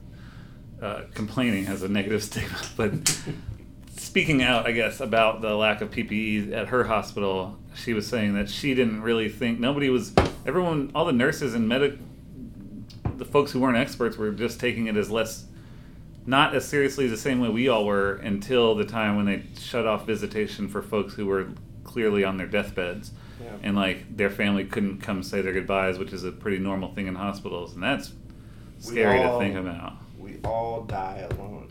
[0.82, 3.20] uh, complaining has a negative stigma, but
[3.97, 8.34] speaking out, I guess, about the lack of PPE at her hospital, she was saying
[8.34, 10.12] that she didn't really think nobody was
[10.47, 11.99] everyone, all the nurses and medic,
[13.18, 15.45] the folks who weren't experts were just taking it as less.
[16.31, 19.85] Not as seriously the same way we all were until the time when they shut
[19.85, 21.49] off visitation for folks who were
[21.83, 23.11] clearly on their deathbeds
[23.43, 23.49] Yeah.
[23.64, 27.09] and like their family couldn't come say their goodbyes, which is a pretty normal thing
[27.09, 28.12] in hospitals, and that's
[28.87, 29.95] We scary to think about.
[30.20, 31.66] We all die alone.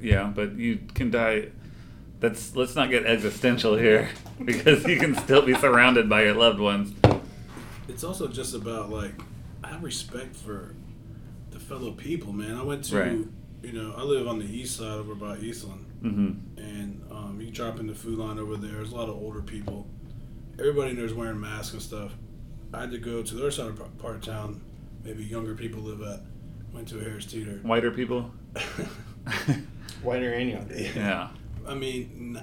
[0.00, 1.48] Yeah, but you can die.
[2.20, 4.10] That's let's not get existential here
[4.44, 6.94] because you can still be surrounded by your loved ones.
[7.88, 9.14] It's also just about like
[9.64, 10.76] I have respect for
[11.50, 12.54] the fellow people, man.
[12.56, 13.18] I went to Right.
[13.62, 17.50] You know I live on the east side over by Eastland, hmm and um, you
[17.50, 18.72] drop in the food line over there.
[18.72, 19.86] There's a lot of older people.
[20.58, 22.12] Everybody in there's wearing masks and stuff.
[22.72, 24.62] I had to go to the other side of par- part of town.
[25.04, 26.20] Maybe younger people live at.
[26.72, 27.60] Went to a Harris Teeter.
[27.62, 28.30] Whiter people.
[30.02, 30.74] Whiter and younger.
[30.78, 31.28] yeah.
[31.66, 32.40] I mean,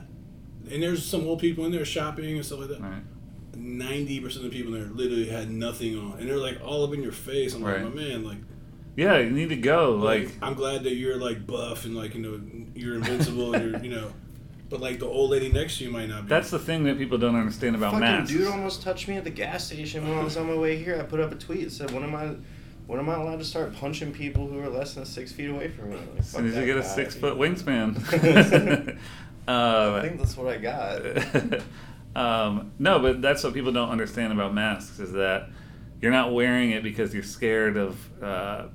[0.71, 2.81] and there's some old people in there shopping and stuff like that.
[2.81, 3.03] Right.
[3.55, 6.83] Ninety percent of the people in there literally had nothing on, and they're like all
[6.83, 7.53] up in your face.
[7.53, 7.83] I'm Right.
[7.83, 8.37] like, my man, like,
[8.95, 9.95] Yeah, you need to go.
[9.95, 12.39] like, Like, I'm glad that you're like buff and like you know
[12.75, 14.13] you're invincible and you're you know,
[14.69, 16.29] but like the old lady next to you might not be.
[16.29, 18.31] that's the thing that people don't understand about Fucking masks.
[18.31, 20.99] dude almost touched me at the gas station when I was on my way here.
[20.99, 22.35] I put up a tweet that said, "When am I,
[22.85, 25.69] when am I allowed to start punching people who are less than six feet away
[25.69, 27.97] from me?" Like, as soon as you get a six foot wingspan.
[29.47, 31.63] uh, I think that's what I got.
[32.15, 35.49] um, no, but that's what people don't understand about masks is that
[36.01, 38.65] you're not wearing it because you're scared of, uh,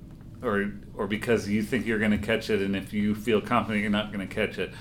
[0.43, 3.83] or or because you think you're going to catch it, and if you feel confident
[3.83, 4.73] you're not going to catch it,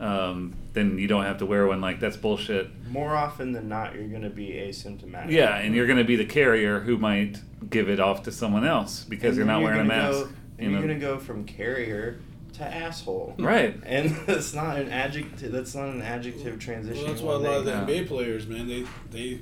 [0.00, 1.80] um, then you don't have to wear one.
[1.80, 2.68] Like that's bullshit.
[2.88, 5.30] More often than not, you're gonna be asymptomatic.
[5.30, 7.38] Yeah, and you're going to be the carrier who might
[7.70, 10.18] give it off to someone else because And you're then not wearing a gonna mask.
[10.24, 12.20] Go, and you you're gonna go from carrier
[12.54, 13.34] to asshole.
[13.38, 13.80] Right.
[13.84, 15.50] And that's not an adjective.
[15.52, 17.04] That's not an adjective transition.
[17.04, 17.84] well, that's why a lot of the Yeah.
[17.86, 19.40] NBA players, man, they they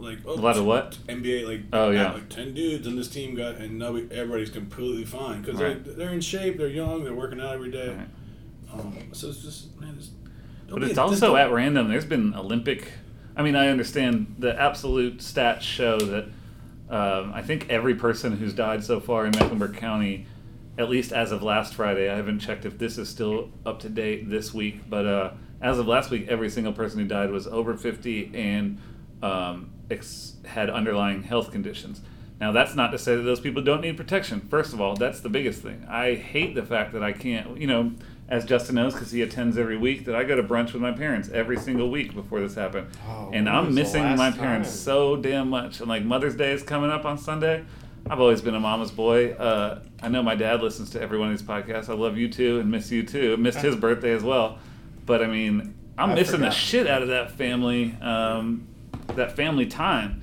[0.00, 0.98] like oh, A lot of what?
[1.08, 2.12] NBA like Oh, yeah.
[2.12, 5.82] like ten dudes and this team got and nobody everybody's completely fine because Right.
[5.84, 7.88] they're, they're in shape, they're young, they're working out every day.
[7.96, 8.08] Right.
[8.72, 10.10] Um, so it's just man, it's,
[10.68, 11.88] But it's a- also at random.
[11.88, 12.92] There's been Olympic.
[13.36, 16.24] I mean, I understand the absolute stats show that
[16.90, 20.26] um, I think every person who's died so far in Mecklenburg County,
[20.76, 23.88] at least as of last Friday, I haven't checked if this is still up to
[23.88, 25.30] date this week, but uh,
[25.60, 28.78] as of last week, every single person who died was over 50 and
[29.22, 32.00] um, ex- had underlying health conditions.
[32.40, 34.40] Now, that's not to say that those people don't need protection.
[34.48, 35.86] First of all, that's the biggest thing.
[35.88, 37.92] I hate the fact that I can't, you know,
[38.28, 40.92] as Justin knows, because he attends every week, that I go to brunch with my
[40.92, 42.86] parents every single week before this happened.
[43.06, 44.78] Oh, and I'm missing my parents time?
[44.78, 45.80] so damn much.
[45.80, 47.64] And like Mother's Day is coming up on Sunday.
[48.08, 49.32] I've always been a mama's boy.
[49.32, 51.88] Uh, I know my dad listens to every one of these podcasts.
[51.88, 53.36] I love you too and miss you too.
[53.36, 54.58] Missed his birthday as well.
[55.04, 58.66] But I mean, I'm I missing the shit out of that family, um,
[59.16, 60.22] that family time.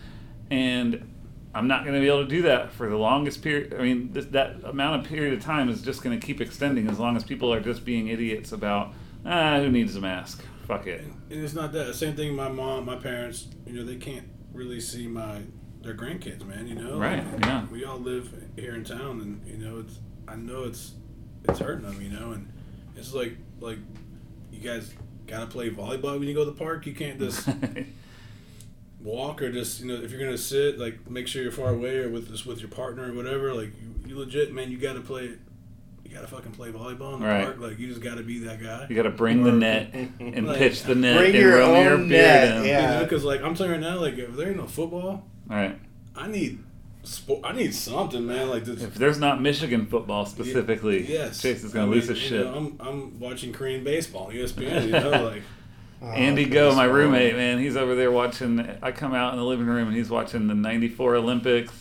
[0.49, 1.13] And
[1.53, 3.73] I'm not going to be able to do that for the longest period.
[3.73, 6.88] I mean, this, that amount of period of time is just going to keep extending
[6.88, 8.93] as long as people are just being idiots about,
[9.25, 10.43] ah, who needs a mask?
[10.67, 11.01] Fuck it.
[11.01, 11.95] And it's not that.
[11.95, 12.35] Same thing.
[12.35, 15.41] My mom, my parents, you know, they can't really see my
[15.81, 16.67] their grandkids, man.
[16.67, 17.65] You know, Right, yeah.
[17.71, 20.93] We all live here in town, and you know, it's I know it's
[21.47, 22.51] it's hurting them, you know, and
[22.95, 23.79] it's like like
[24.51, 24.93] you guys
[25.25, 26.85] gotta play volleyball when you go to the park.
[26.85, 27.47] You can't just
[29.01, 31.97] walk or just you know if you're gonna sit like make sure you're far away
[31.97, 33.53] or with just with your partner or whatever.
[33.53, 35.33] Like you, you legit, man, you gotta play.
[36.03, 37.43] You gotta fucking play volleyball in the Right.
[37.43, 37.57] park.
[37.59, 38.87] Like you just gotta be that guy.
[38.89, 41.83] You got to bring the net and Like, pitch the net bring and your roll
[41.83, 42.63] your own net, in.
[42.65, 42.93] yeah.
[42.93, 45.27] You know, because like I'm telling you right now, like if there ain't no football,
[45.49, 45.77] All right.
[46.15, 46.63] I need
[47.03, 47.41] sport.
[47.43, 48.49] I need something, man.
[48.49, 48.81] Like this.
[48.81, 52.45] If there's not Michigan football specifically, yes, Chase is going to mean, lose his shit.
[52.45, 54.85] know, I'm I'm watching Korean baseball, ESPN.
[54.85, 55.43] You know, like
[56.01, 58.59] Oh, Andy Go, my roommate, man, he's over there watching.
[58.81, 61.73] I come out in the living room and he's watching the '94 Olympics.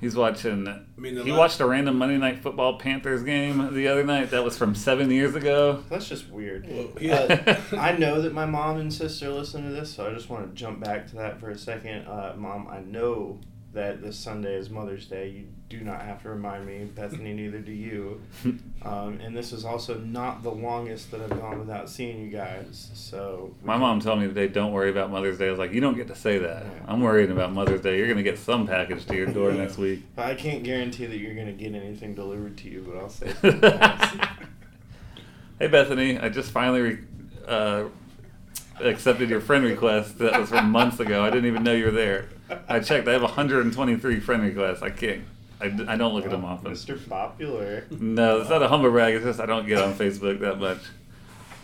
[0.00, 0.66] He's watching.
[0.68, 4.30] I mean, he la- watched a random Monday Night Football Panthers game the other night.
[4.32, 5.82] That was from seven years ago.
[5.88, 6.66] That's just weird.
[6.68, 10.12] Well, he- Uh, I know that my mom and sister listen to this, so I
[10.12, 12.06] just want to jump back to that for a second.
[12.06, 13.38] Uh, mom, I know
[13.74, 15.28] that this Sunday is Mother's Day.
[15.28, 18.20] You do not have to remind me, Bethany, neither do you.
[18.84, 22.90] Um, and this is also not the longest that I've gone without seeing you guys.
[22.92, 25.80] So My mom told me today, "Don't worry about Mother's Day." I was like, "You
[25.80, 26.64] don't get to say that.
[26.66, 26.70] Yeah.
[26.86, 27.96] I'm worried about Mother's Day.
[27.96, 29.56] You're going to get some package to your door Yeah.
[29.62, 33.08] next week." I can't guarantee that you're gonna get anything delivered to you, but I'll
[33.08, 33.32] say.
[35.58, 36.98] Hey Bethany, I just finally re-
[37.46, 37.84] uh,
[38.80, 40.18] accepted your friend request.
[40.18, 41.24] That was from months ago.
[41.24, 42.28] I didn't even know you were there.
[42.68, 43.08] I checked.
[43.08, 44.82] I have 123 friend requests.
[44.82, 45.24] I can't.
[45.60, 46.72] I, I don't look at them often.
[46.72, 47.08] Mr.
[47.08, 47.84] Popular.
[47.90, 49.14] No, it's not a humble brag.
[49.14, 50.80] It's just I don't get on Facebook that much.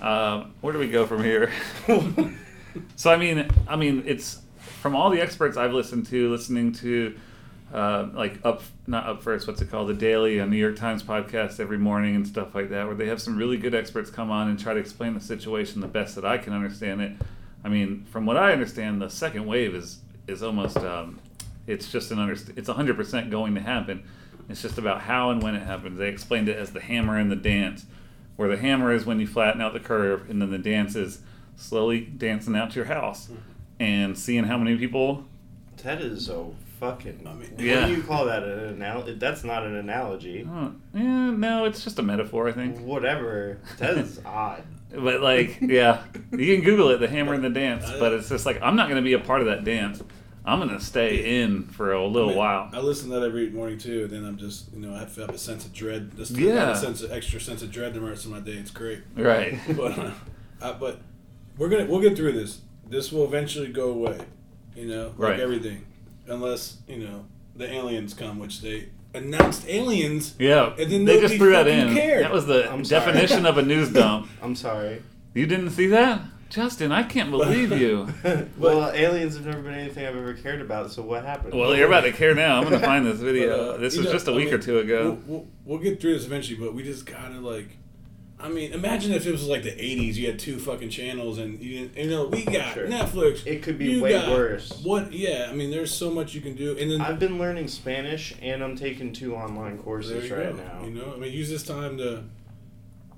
[0.01, 1.53] Um, where do we go from here?
[2.97, 4.41] so I mean, I mean, it's
[4.80, 7.18] from all the experts I've listened to, listening to,
[7.74, 11.03] uh, like up not up first, what's it called, the Daily, a New York Times
[11.03, 14.30] podcast every morning and stuff like that, where they have some really good experts come
[14.30, 17.12] on and try to explain the situation the best that I can understand it.
[17.62, 19.99] I mean, from what I understand, the second wave is
[20.31, 21.18] is almost um,
[21.66, 24.03] it's just an underst- it's 100% going to happen.
[24.49, 25.99] It's just about how and when it happens.
[25.99, 27.87] They explained it as the hammer and the dance,
[28.37, 31.20] where the hammer is when you flatten out the curve, and then the dance is
[31.57, 33.28] slowly dancing out to your house
[33.78, 35.24] and seeing how many people.
[35.85, 36.47] That is a
[36.81, 37.22] fucking.
[37.26, 37.81] I mean- Yeah.
[37.83, 38.43] What do you call that?
[38.43, 39.14] An analogy?
[39.14, 40.47] That's not an analogy.
[40.51, 42.81] Oh, yeah, no, it's just a metaphor, I think.
[42.81, 43.59] Whatever.
[43.78, 44.62] That is odd.
[44.93, 46.03] But like, yeah,
[46.33, 47.85] you can Google it, the hammer and the dance.
[48.01, 50.03] But it's just like I'm not going to be a part of that dance.
[50.45, 52.70] I'm going to stay in for a little I mean, while.
[52.72, 55.18] I listen to that every morning too, and then I'm just you know I have
[55.18, 56.16] a sense of dread.
[56.16, 56.70] Just Yeah.
[56.72, 58.53] a sense of extra sense of dread the rest of my day.
[58.53, 59.01] It's great.
[59.14, 59.59] Right.
[59.76, 60.11] but uh,
[60.62, 61.01] uh, but
[61.59, 62.61] we're gonna we'll get through this.
[62.88, 64.18] This will eventually go away,
[64.74, 65.41] you know, like Right.
[65.41, 65.84] everything,
[66.26, 70.34] unless you know the aliens come, which they announced aliens.
[70.38, 71.95] Yeah, And then they just threw that fucking in.
[71.95, 72.24] cared.
[72.24, 73.05] That was the I'm sorry.
[73.12, 74.28] definition of a news dump.
[74.43, 75.03] I'm sorry.
[75.34, 76.20] You didn't see that,
[76.51, 76.93] Justin?
[76.93, 78.09] I can't believe you.
[78.59, 80.91] well, aliens have never been anything I've ever cared about.
[80.91, 81.55] So what happened?
[81.55, 82.59] Well, you're about to care now.
[82.59, 83.69] I'm going to find this video.
[83.69, 85.19] But, uh, this was know, just a I week mean, or two ago.
[85.27, 87.69] We'll, we'll, we'll get through this eventually, but we just gotta like.
[88.43, 90.15] I mean, imagine if it was like the '80s.
[90.15, 92.87] You had two fucking channels, and you didn't, you know we got Sure.
[92.89, 93.47] Netflix.
[93.47, 94.81] It could be you way got- worse.
[94.83, 95.13] What?
[95.13, 98.35] Yeah, I mean, there's so much you can do, and then I've been learning Spanish,
[98.41, 100.63] and I'm taking two online courses right go.
[100.65, 100.83] now.
[100.85, 102.25] You know, I mean, use this time to,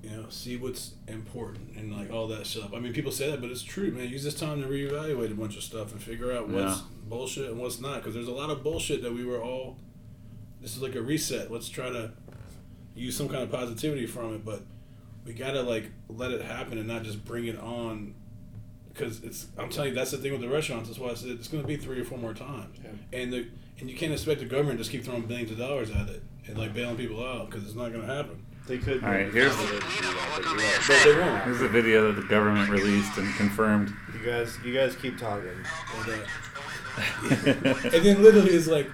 [0.02, 2.72] you know, see what's important and like all that stuff.
[2.74, 4.08] I mean, people say that, but it's true, man.
[4.08, 6.84] Use this time to reevaluate a bunch of stuff and figure out what's Yeah.
[7.08, 7.96] bullshit and what's not.
[7.96, 9.78] Because there's a lot of bullshit that we were all.
[10.60, 11.52] This is like a reset.
[11.52, 12.12] Let's try to
[12.96, 14.62] use some kind of positivity from it, but
[15.24, 18.14] we gotta like let it happen and not just bring it on.
[18.92, 20.88] Because it's, I'm telling you, that's the thing with the restaurants.
[20.88, 22.90] That's why I said it's going to be three or four more times, Yeah.
[23.18, 23.46] and the
[23.80, 26.22] and you can't expect the government to just keep throwing billions of dollars at it
[26.46, 28.44] and like bailing people out because it's not going to happen.
[28.66, 29.00] They could.
[29.00, 31.42] Be All right, here's But they won't.
[31.44, 33.92] here's a video that the government released and confirmed.
[34.14, 35.48] You guys, you guys keep talking.
[36.06, 36.12] And,
[37.66, 38.88] uh, and then literally it's like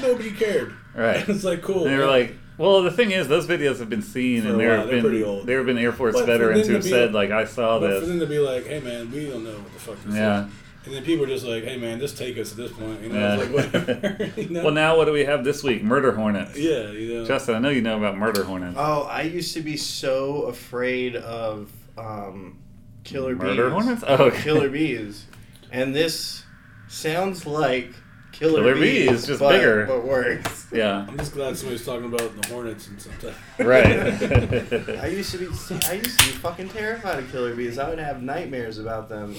[0.00, 0.74] nobody cared.
[0.94, 1.28] Right.
[1.28, 1.84] it's like cool.
[1.84, 4.60] And they were like, well, the thing is, those videos have been seen, For and
[4.60, 5.46] there while, have they're been pretty old.
[5.46, 7.30] there have been Air Force But for veterans them who to have be- said, like,
[7.30, 8.08] I saw but for this.
[8.08, 10.46] them to be like, hey man, we don't know what the fuck this Yeah.
[10.46, 10.52] is.
[10.84, 13.00] And then people are just like, hey man, just take us at this point.
[13.02, 13.40] You know, Yeah.
[13.40, 14.30] it's like whatever.
[14.40, 14.64] you know?
[14.64, 15.82] Well, now what do we have this week?
[15.84, 16.58] Murder hornets.
[16.58, 17.24] yeah, you know.
[17.24, 18.74] Justin, I know you know about murder hornets.
[18.78, 22.58] Oh, I used to be so afraid of um,
[23.04, 23.72] killer Murder bees.
[23.72, 24.04] hornets?
[24.06, 24.42] Oh, okay.
[24.42, 25.26] killer bees,
[25.70, 26.42] and this
[26.88, 27.90] sounds like
[28.32, 29.86] killer, Killer bees, bees, just but, bigger.
[29.86, 30.66] but worse.
[30.72, 31.04] Yeah.
[31.06, 33.34] I'm just glad somebody's talking about the hornets and something.
[33.58, 33.84] Right.
[35.00, 35.46] I used to be,
[35.86, 37.78] I used to be fucking terrified of killer bees.
[37.78, 39.36] I would have nightmares about them.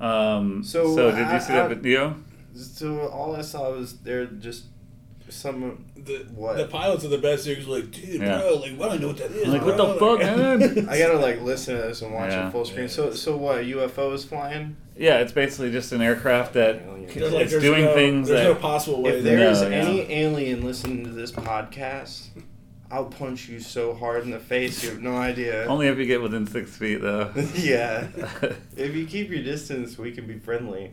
[0.00, 2.16] Um, so, So, did you I- see that video?
[2.56, 4.66] So all I saw was they're just
[5.28, 5.84] some.
[5.96, 6.56] The, What?
[6.56, 7.46] the pilots are the best.
[7.46, 8.38] They're like, dude, Yeah.
[8.38, 9.48] bro, like, I don't know what that is.
[9.48, 10.88] Like, what the fuck, man?
[10.88, 12.48] I gotta like listen to this and watch Yeah.
[12.48, 12.88] it full screen.
[12.88, 13.64] So so what?
[13.64, 14.76] UFOs flying?
[14.96, 16.80] Yeah, it's basically just an aircraft that
[17.12, 19.18] There's like, it's doing no, things There's that no possible way.
[19.18, 19.76] If there's No, yeah.
[19.76, 22.26] any alien listening to this podcast,
[22.94, 25.64] I'll punch you so hard in the face you have no idea.
[25.68, 27.32] only if you get within six feet, though.
[27.56, 28.06] yeah.
[28.76, 30.92] If you keep your distance, we can be friendly.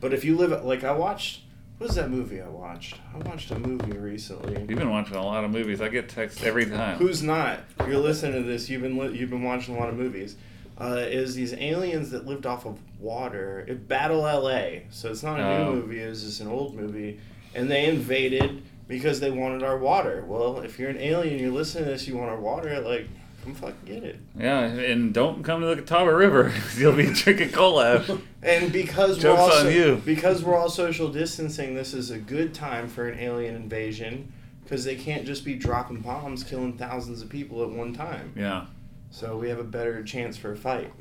[0.00, 1.40] But if you live like I watched,
[1.78, 2.96] what was that movie I watched?
[3.12, 4.60] I watched a movie recently.
[4.68, 5.80] You've been watching a lot of movies.
[5.80, 6.98] I get texts every time.
[6.98, 7.60] Who's not?
[7.86, 8.70] You're listening to this.
[8.70, 10.36] You've been li- you've been watching a lot of movies.
[10.80, 13.64] Uh, is these aliens that lived off of water?
[13.68, 14.86] It, Battle L.A.
[14.90, 15.64] So it's not a Oh.
[15.74, 16.00] new movie.
[16.02, 17.18] It was just an old movie,
[17.56, 20.24] and they invaded because they wanted our water.
[20.26, 22.80] Well, if you're an alien, you're listening to this, you want our water.
[22.80, 23.06] Like,
[23.44, 24.18] come fucking get it.
[24.36, 28.10] Yeah, and don't come to the Catawba River you'll be drinking coal ash.
[28.42, 30.02] And because we're you.
[30.04, 34.32] because we're all social distancing, this is a good time for an alien invasion
[34.64, 38.32] because they can't just be dropping bombs, killing thousands of people at one time.
[38.36, 38.66] Yeah.
[39.12, 40.92] So we have a better chance for a fight.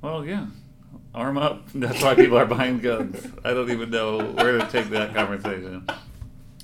[0.00, 0.46] Well, yeah.
[1.14, 1.68] Arm up.
[1.74, 3.26] That's why people are buying guns.
[3.44, 5.86] I don't even know where to take that conversation.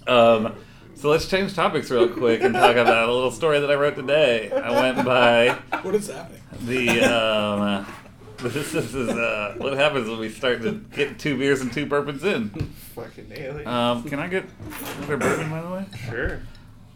[0.07, 0.55] Um,
[0.95, 3.97] so let's change topics real quick and talk about a little story that I wrote
[3.97, 4.51] today.
[4.51, 5.51] I went by
[5.83, 6.41] What is happening?
[6.63, 7.03] the.
[7.05, 7.87] Um,
[8.39, 11.87] this, this is uh, what happens when we start to get two beers and two
[11.87, 12.51] bourbons in.
[12.95, 13.67] Fucking alien.
[13.67, 14.45] Um, can I get
[14.99, 15.87] another bourbon, by the way?
[16.09, 16.43] sure.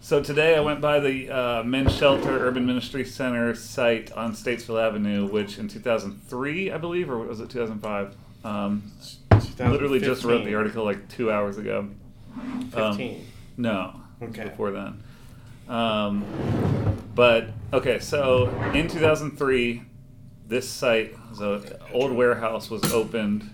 [0.02, 4.82] So today I went by the uh, Men's Shelter Urban Ministry Center site on Statesville
[4.82, 8.16] Avenue, which in 2003, I believe, or was it 2005?
[8.44, 8.82] Um,
[9.58, 11.88] literally just wrote the article like two hours ago.
[12.36, 13.26] Um, 15.
[13.56, 14.44] no, Okay.
[14.44, 15.02] before then.
[15.68, 16.24] Um,
[17.14, 19.82] but okay, so in 2003,
[20.48, 23.48] this site, the old warehouse, was opened.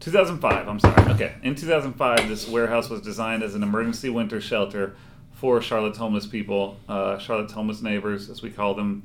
[0.00, 1.12] 2005, I'm sorry.
[1.12, 4.94] Okay, in 2005, this warehouse was designed as an emergency winter shelter
[5.34, 9.02] for Charlotte's homeless people, uh, Charlotte's homeless neighbors, as we call them.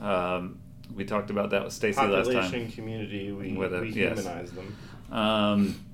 [0.00, 0.58] Um,
[0.94, 2.42] we talked about that with Stacy last time.
[2.42, 4.18] Population, community, we, With it, we yes.
[4.18, 4.76] humanize them.
[5.10, 5.84] Um,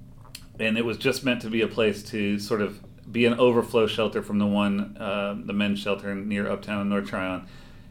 [0.59, 2.80] and it was just meant to be a place to sort of
[3.11, 7.07] be an overflow shelter from the one, uh, the men's shelter near Uptown and North
[7.09, 7.46] Tryon.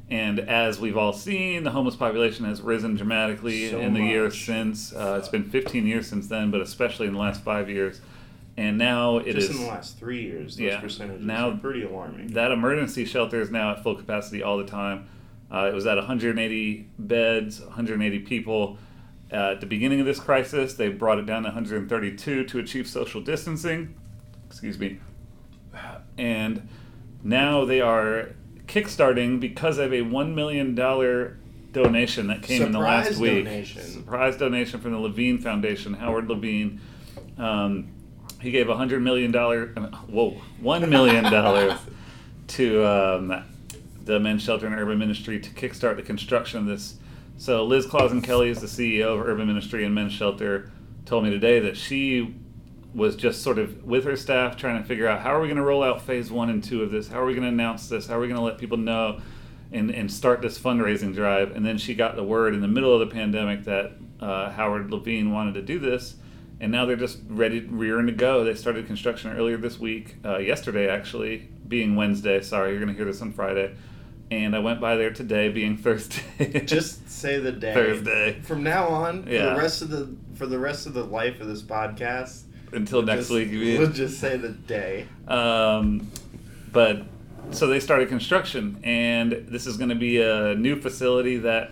[0.09, 4.39] And as we've all seen, the homeless population has risen dramatically So in the years
[4.39, 4.93] since.
[4.93, 8.01] Uh, it's been 15 years since then, but especially in the last five years.
[8.57, 10.79] And now it is Just in the last three years, those Yeah.
[10.79, 12.27] percentages Now- are pretty alarming.
[12.33, 15.05] that emergency shelter is now at full capacity all the time.
[15.51, 18.77] Uh, it was at 180 beds, 180 people.
[19.33, 22.87] Uh, at the beginning of this crisis, they brought it down to 132 to achieve
[22.87, 23.95] social distancing.
[24.47, 24.99] Excuse me.
[26.17, 26.69] And
[27.23, 28.35] now they are
[28.67, 30.75] kickstarting because of a $1 million
[31.73, 33.45] donation that came in the last Surprise week.
[33.45, 33.81] donation.
[33.81, 36.79] Surprise donation from the Levine Foundation, Howard Levine.
[37.37, 37.91] Um,
[38.39, 39.67] he gave a hundred million dollar,
[40.07, 41.73] whoa, one million dollars
[42.49, 43.43] to um,
[44.03, 46.95] the Men's Shelter and Urban Ministry to kickstart the construction of this.
[47.37, 50.71] So Liz Clasen-Kelly is the CEO of Urban Ministry and Men's Shelter.
[51.05, 52.35] Told me today that she
[52.93, 55.57] was just sort of with her staff trying to figure out how are we going
[55.57, 57.07] to roll out phase one and two of this?
[57.07, 58.07] How are we going to announce this?
[58.07, 59.19] How are we going to let people know
[59.71, 61.55] and, and start this fundraising drive?
[61.55, 64.91] And then she got the word in the middle of the pandemic that uh, Howard
[64.91, 66.15] Levine wanted to do this.
[66.59, 68.43] And now they're just ready, rearing to go.
[68.43, 72.41] They started construction earlier this week, uh, yesterday actually, being Wednesday.
[72.41, 73.75] Sorry, you're going to hear this on Friday.
[74.31, 76.61] And I went by there today, being Thursday.
[76.65, 77.73] Just say the day.
[77.73, 78.39] Thursday.
[78.41, 79.53] From now on, for Yeah.
[79.53, 83.27] the rest of the for the rest of the life of this podcast, until next
[83.27, 83.51] just- week.
[83.51, 85.05] We'll just say the day.
[85.27, 86.09] Um,
[86.71, 87.03] but
[87.51, 91.69] so they started construction, and this is going to be a new facility that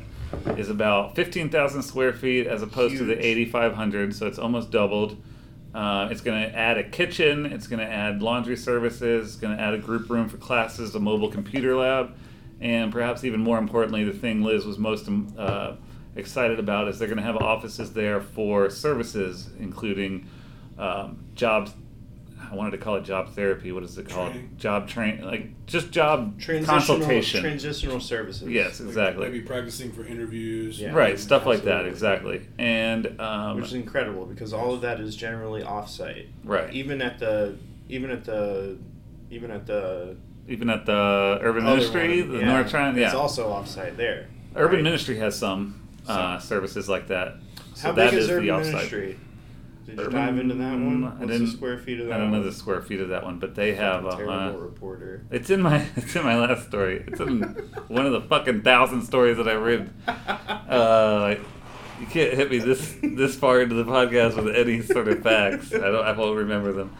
[0.57, 5.17] is about 15,000 square feet as opposed to the 8,500, so it's almost doubled.
[5.73, 7.45] Uh, it's going to add a kitchen.
[7.47, 9.27] It's going to add laundry services.
[9.29, 12.13] It's going to add a group room for classes, a mobile computer lab,
[12.61, 15.75] and perhaps even more importantly, the thing Liz was most um, uh,
[16.15, 20.27] excited about is they're going to have offices there for services, including
[20.77, 21.71] um, jobs.
[22.51, 23.71] I wanted to call it job therapy.
[23.71, 24.33] What is it called?
[24.33, 24.55] Training.
[24.57, 27.41] Job train, like just job Transitional, consultation.
[27.41, 28.47] transitional services.
[28.49, 29.25] yes, exactly.
[29.25, 30.79] Maybe practicing for interviews.
[30.79, 30.91] Yeah.
[30.91, 31.85] right, stuff like that.
[31.85, 32.45] Exactly.
[32.57, 36.27] And um, which is incredible because all of that is generally off-site.
[36.43, 36.73] Right.
[36.73, 37.57] Even at the,
[37.87, 38.77] even at the,
[39.29, 43.05] even at the even at the urban other ministry, one, the yeah, North Tryon, yeah,
[43.07, 44.27] it's also off-site there.
[44.55, 44.83] urban right?
[44.83, 47.35] ministry has some uh, services like that.
[47.75, 48.71] So How that big is the urban offsite.
[48.73, 49.19] ministry?
[49.85, 51.01] Did you Urban- dive into that one?
[51.03, 52.45] What's the didn't- square feet of that I don't know one?
[52.47, 54.15] the square feet of that one, but they have a a.
[54.17, 55.25] terrible Uh, reporter.
[55.31, 57.03] it's in my it's in my last story.
[57.07, 57.41] It's in
[57.87, 59.89] one of the fucking thousand stories that I read.
[60.71, 61.35] Uh,
[61.99, 65.73] you can't hit me this this far into the podcast with any sort of facts.
[65.73, 66.05] I don't.
[66.05, 66.95] I won't remember them.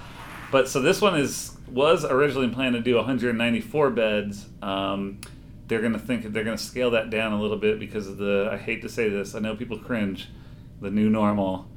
[0.51, 4.47] But so this one is was originally planned to do 194 beds.
[4.61, 5.22] Um,
[5.67, 8.17] they're going to think they're going to scale that down a little bit because of
[8.17, 8.49] the.
[8.51, 9.36] I hate to say this.
[9.36, 10.30] I know people cringe.
[10.82, 11.67] The new normal.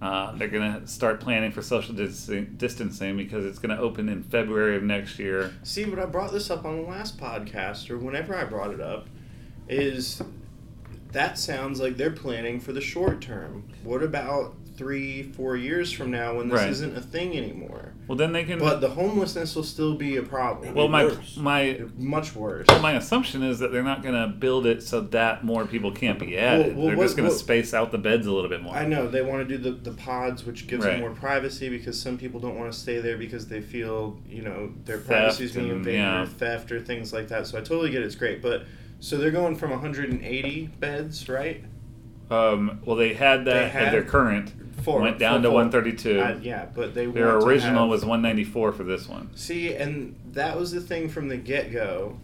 [0.00, 4.20] Uh, they're going to start planning for social distancing, because it's going to open in
[4.24, 5.54] February of next year.
[5.62, 8.80] See, but I brought this up on the last podcast, or whenever I brought it
[8.80, 9.06] up,
[9.68, 10.20] is
[11.12, 13.68] that sounds like they're planning for the short term.
[13.84, 16.70] What about three, four years from now when this Right.
[16.70, 17.92] isn't a thing anymore?
[18.08, 18.58] Well, then they can.
[18.58, 20.74] But the homelessness will still be a problem.
[20.74, 21.36] well, my worse.
[21.36, 22.66] my much worse.
[22.80, 26.18] my assumption is that they're not going to build it so that more people can't
[26.18, 26.76] be added.
[26.76, 28.74] well, they're what- just going to space out the beds a little bit more.
[28.74, 30.92] I know they want to do the, the pods, which gives Right.
[30.92, 34.42] them more privacy because some people don't want to stay there because they feel you
[34.42, 36.22] know their Theft privacy is being invaded yeah.
[36.22, 37.46] or theft or things like that.
[37.46, 38.06] So I totally get it.
[38.06, 38.64] it's great, but
[39.00, 41.62] so they're going from 180 beds, right?
[42.30, 44.52] Um, well, they had that They at had their current.
[44.82, 46.20] Four went down full- to full- 132.
[46.20, 49.30] Uh, yeah, but they Their want to original have- was 194 for this one.
[49.34, 52.16] See, and that was the thing from the get go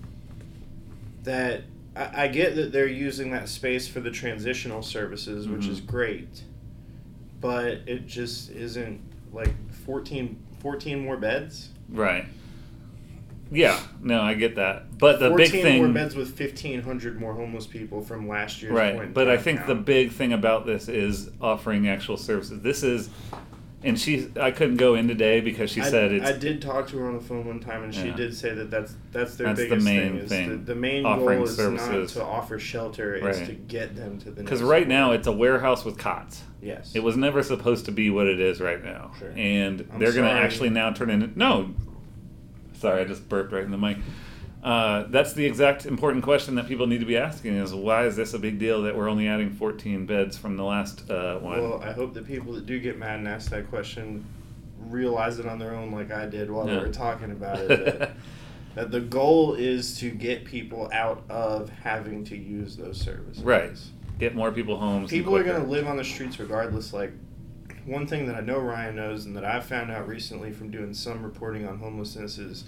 [1.24, 1.62] that
[1.94, 5.70] I, I get that they're using that space for the transitional services, which Mhm.
[5.70, 6.42] is great,
[7.40, 9.00] but it just isn't
[9.32, 9.52] like
[9.84, 11.68] 14, 14 more beds.
[11.90, 12.26] Right.
[13.50, 13.78] Yeah.
[14.02, 14.98] No, I get that.
[14.98, 15.82] But the big thing.
[15.82, 19.14] more beds with 1,500 more homeless people from last year's point Right.
[19.14, 19.66] But I think now.
[19.68, 22.60] the big thing about this is offering actual services.
[22.60, 23.08] This is,
[23.82, 26.88] and she, I couldn't go in today because she I, said it's I did talk
[26.88, 29.46] to her on the phone one time, and she did say that that's that's their
[29.46, 30.28] That's the biggest main thing.
[30.28, 31.88] Thing, The, the main offering goal is services.
[32.16, 33.46] not to offer shelter; it's Right.
[33.46, 34.42] to get them to the.
[34.42, 34.88] because right level.
[34.88, 36.42] now it's a warehouse with cots.
[36.60, 39.12] yes, It was never supposed to be what it is right now.
[39.18, 39.30] Sure.
[39.36, 41.32] And I'm they're going to actually now turn in.
[41.36, 41.72] No.
[42.78, 43.98] Sorry, I just burped right in the mic.
[44.62, 48.16] Uh, that's the exact important question that people need to be asking is why is
[48.16, 51.60] this a big deal that we're only adding 14 beds from the last uh, one?
[51.60, 54.24] Well, I hope that people that do get mad and ask that question
[54.80, 56.78] realize it on their own, like I did while Yeah.
[56.78, 57.68] we were talking about it.
[57.68, 58.12] That,
[58.74, 63.42] that the goal is to get people out of having to use those services.
[63.42, 63.76] right.
[64.18, 65.10] Get more people homes.
[65.10, 66.92] People are going to live on the streets regardless.
[66.92, 67.12] Like,
[67.88, 70.92] one thing that I know Ryan knows and that I've found out recently from doing
[70.92, 72.64] some reporting on homelessness is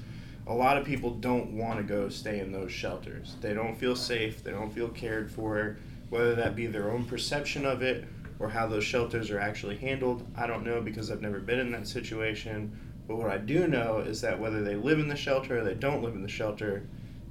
[0.46, 3.36] a lot of people don't want to go stay in those shelters.
[3.40, 5.76] They don't feel safe, they don't feel cared for,
[6.08, 8.04] whether that be their own perception of it
[8.38, 10.26] or how those shelters are actually handled.
[10.34, 12.76] I don't know because I've never been in that situation.
[13.06, 15.74] But what I do know is that whether they live in the shelter or they
[15.74, 16.86] don't live in the shelter,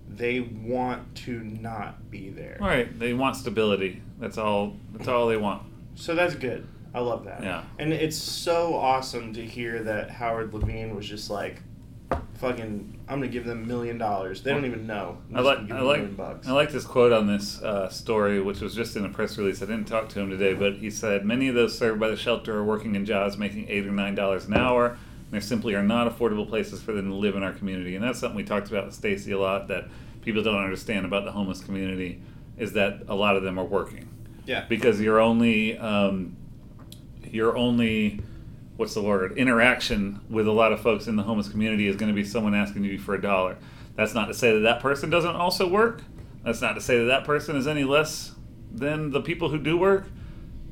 [0.08, 2.58] they want to not be there.
[2.60, 2.98] Right.
[3.00, 4.02] They want stability.
[4.20, 4.76] That's all.
[4.94, 5.64] That's all they want.
[5.96, 6.68] So that's good.
[6.94, 7.44] I love that.
[7.44, 7.64] Yeah.
[7.78, 11.62] And it's so awesome to hear that Howard Levine was just like,
[12.36, 14.42] fucking, I'm gonna give them a million dollars.
[14.42, 15.18] They don't even know.
[15.30, 16.48] I'm I like I like.
[16.48, 19.62] I like this quote on this uh, story, which was just in a press release.
[19.62, 22.18] I didn't talk to him today, but he said many of those served by the
[22.18, 24.98] shelter are working in jobs making eight or nine dollars an hour.
[25.32, 28.20] There simply are not affordable places for them to live in our community, and that's
[28.20, 29.68] something we talked about with Stacy a lot.
[29.68, 29.86] That
[30.24, 32.22] people don't understand about the homeless community
[32.58, 34.10] is that a lot of them are working
[34.46, 34.66] Yeah.
[34.68, 36.36] because you're only um,
[37.32, 38.22] you're only
[38.78, 42.08] what's the word interaction with a lot of folks in the homeless community is going
[42.08, 43.58] to be someone asking you for a dollar.
[43.96, 46.02] That's not to say that that person doesn't also work.
[46.46, 48.36] That's not to say that that person is any less
[48.72, 50.06] than the people who do work.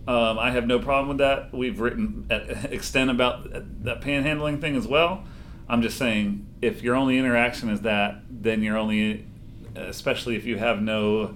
[0.08, 1.54] Um, i have no problem with that.
[1.54, 5.26] We've written uh, at extent about uh, that panhandling thing as well.
[5.68, 9.26] I'm just saying if your only interaction is that then you're only
[9.76, 11.36] uh, especially if you have no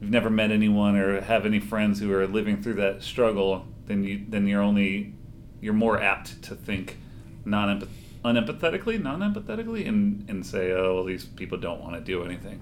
[0.00, 4.04] you've never met anyone or have any friends who are living through that struggle, then
[4.04, 5.14] you then you're only
[5.60, 6.98] you're more apt to think
[7.44, 7.88] non
[8.24, 12.60] unempathetically, non empathetically, and and say, oh, well, these people don't want to do anything.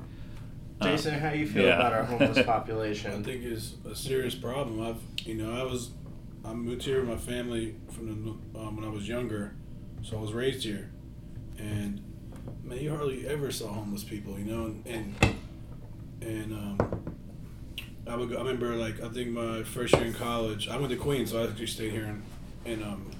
[0.80, 1.76] Uh, Jason, how you feel yeah.
[1.76, 3.10] about our homeless population?
[3.12, 4.86] I think it's a serious problem.
[4.86, 5.90] I've, you know, I was,
[6.44, 8.06] I moved here with my family from
[8.52, 9.54] the, um, when I was younger,
[10.02, 10.90] so I was raised here,
[11.58, 12.02] and
[12.62, 15.36] man, you hardly ever saw homeless people, you know, and and,
[16.20, 17.15] and um,
[18.08, 20.90] I would go, I remember like I think my first year in college, I went
[20.90, 22.22] to Queens, so I actually stayed here in
[22.72, 23.10] in um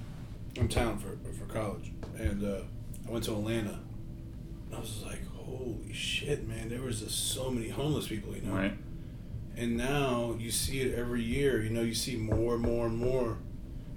[0.55, 2.61] in town for for college, and uh,
[3.07, 3.78] I went to Atlanta.
[4.74, 6.68] I was like, holy shit, man!
[6.68, 8.55] There was just so many homeless people, you know.
[8.55, 8.76] Right.
[9.57, 11.62] And now you see it every year.
[11.62, 13.39] You know, you see more and more and more.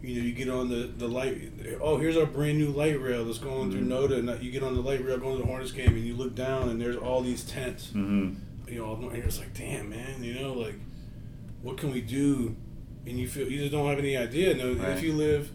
[0.02, 1.52] You know, you get on the, the light.
[1.82, 3.92] Oh, here's our brand new light rail that's going through Mm-hmm.
[3.92, 4.30] NoDa.
[4.32, 6.34] And you get on the light rail going to the Hornets game, and you look
[6.34, 7.88] down, and there's all these tents.
[7.88, 8.36] Mm-hmm.
[8.70, 10.24] You know, and you're just like, damn, man.
[10.24, 10.76] You know, like,
[11.62, 12.56] what can we do?
[13.06, 14.54] And you feel you just don't have any idea.
[14.56, 14.90] No, Right.
[14.90, 15.52] if you live,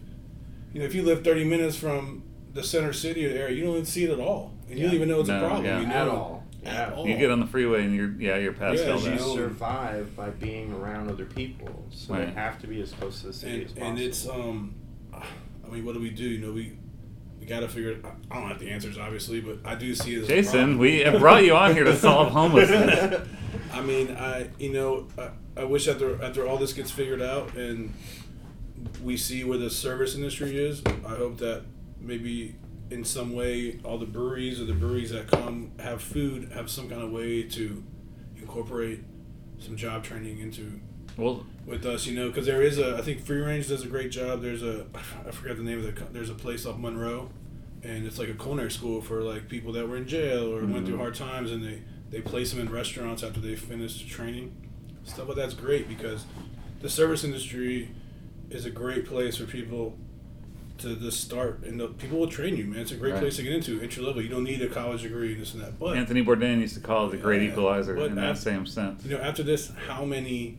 [0.73, 3.85] you know, if you live 30 minutes from the center city area, you don't even
[3.85, 5.65] see it at all, and you don't even know it's No, a problem.
[5.65, 5.79] yeah.
[5.81, 5.93] You know?
[5.93, 6.43] At all.
[6.65, 7.07] At all.
[7.07, 10.15] You get on the freeway and you're yeah you're past Yeah, all Because you survive
[10.15, 12.25] by being around other people, so Right.
[12.25, 13.87] they have to be as close to the city as possible.
[13.87, 14.73] and it's um
[15.13, 16.75] i mean what do we do you know we
[17.45, 17.99] we got to figure
[18.31, 21.19] i don't have the answers obviously but i do see it as Jason, we have
[21.19, 23.27] brought you on here to solve homelessness.
[23.71, 25.29] i mean i you know I,
[25.61, 27.93] I wish after after all this gets figured out and
[29.03, 31.63] we see where the service industry is i hope that
[31.99, 32.55] maybe
[32.89, 36.89] in some way all the breweries or the breweries that come have food have some
[36.89, 37.83] kind of way to
[38.37, 39.01] incorporate
[39.59, 40.79] some job training into
[41.17, 42.97] well, with us, you know, because there is a.
[42.97, 44.41] I think Free Range does a great job.
[44.41, 44.85] There's a.
[45.27, 46.03] I forgot the name of the.
[46.11, 47.29] There's a place off Monroe,
[47.83, 50.85] and it's like a culinary school for like people that were in jail or went
[50.85, 50.99] through mm-hmm.
[50.99, 54.55] hard times, and they they place them in restaurants after they finish training.
[55.03, 56.25] Stuff like that's great because
[56.81, 57.89] the service industry
[58.49, 59.97] is a great place for people
[60.79, 62.81] to just start, and the, people will train you, man.
[62.81, 63.21] It's a great Right.
[63.21, 64.21] place to get into entry level.
[64.21, 66.81] You don't need a college degree and this and that, but Anthony Bourdain used to
[66.81, 69.05] call it the great Yeah, equalizer in that same sense.
[69.05, 70.57] you know, after this, how many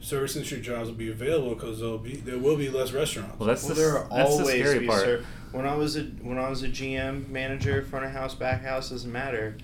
[0.00, 1.54] service industry jobs will be available?
[1.54, 3.38] Because there'll be there will be less restaurants.
[3.38, 5.00] Well, that's well, the, there are that's the always scary part.
[5.00, 8.62] ser- when I was a when I was a GM manager, front of house, back
[8.62, 9.56] house doesn't matter.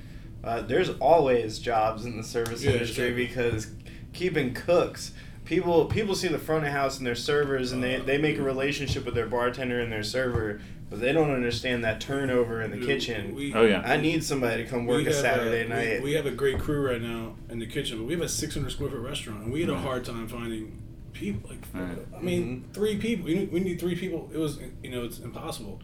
[0.43, 3.15] Uh, there's always jobs in the service Yeah, industry sure.
[3.17, 3.69] because
[4.13, 5.13] keeping cooks.
[5.45, 8.39] People people see the front of house and their servers and they, Uh, they make
[8.39, 10.61] a relationship with their bartender and their server,
[10.91, 13.35] but they don't understand that turnover in the Dude, kitchen.
[13.35, 13.83] we- Oh yeah.
[13.85, 16.03] I need somebody to come work we a have Saturday we- night.
[16.03, 18.71] We, have a great crew right now in the kitchen, but we have a 600
[18.71, 20.81] square foot restaurant, and we had a hard time finding
[21.13, 21.49] people.
[21.51, 21.99] Like, Right.
[22.17, 22.73] I mean, mm-hmm.
[22.73, 23.27] three people.
[23.27, 24.31] We need, we need three people.
[24.33, 25.81] It was, you know, it's impossible.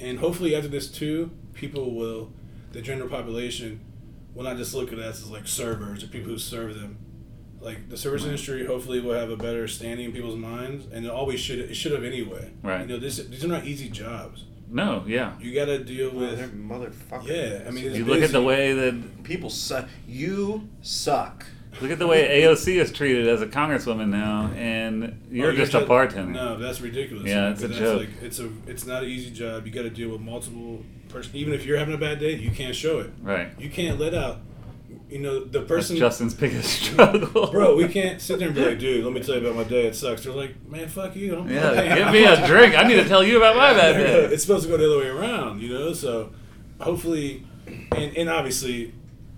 [0.00, 2.32] And hopefully, after this too, people will,
[2.72, 3.80] the general population,
[4.34, 6.98] will not just look at us as like servers or people who serve them.
[7.60, 11.10] Like the service industry, hopefully, will have a better standing in people's minds, and it
[11.10, 11.58] always should.
[11.58, 12.50] It should have anyway.
[12.62, 12.82] Right.
[12.82, 14.44] You know, this these are not easy jobs.
[14.70, 15.32] no, yeah.
[15.40, 16.54] You got to deal Well, they're with.
[16.54, 17.26] motherfuckers.
[17.26, 19.88] Yeah, I mean, it's You look at the way that people suck.
[20.06, 21.46] You suck.
[21.80, 25.74] look at the way AOC is treated as a congresswoman now, and you're Oh, just
[25.74, 26.32] a bartender.
[26.32, 27.26] No, that's ridiculous.
[27.26, 28.00] Yeah, it's a That's joke.
[28.00, 29.66] Like, it's a it's not an easy job.
[29.66, 31.34] You got to deal with multiple person.
[31.34, 33.10] Even if you're having a bad day, you can't show it.
[33.22, 33.48] Right.
[33.58, 34.40] You can't let out.
[35.08, 35.96] You know the That's person.
[35.96, 37.50] Justin's biggest struggle.
[37.50, 39.64] Bro, we can't sit there and be like, dude, let me tell you about my
[39.64, 39.86] day.
[39.86, 40.24] It sucks.
[40.24, 41.38] They're like, man, fuck you.
[41.38, 42.76] I'm Yeah, give me a drink.
[42.76, 44.24] I need to tell you about my bad day.
[44.26, 45.94] it's supposed to go the other way around, you know.
[45.94, 46.32] So
[46.78, 48.92] hopefully, and and obviously,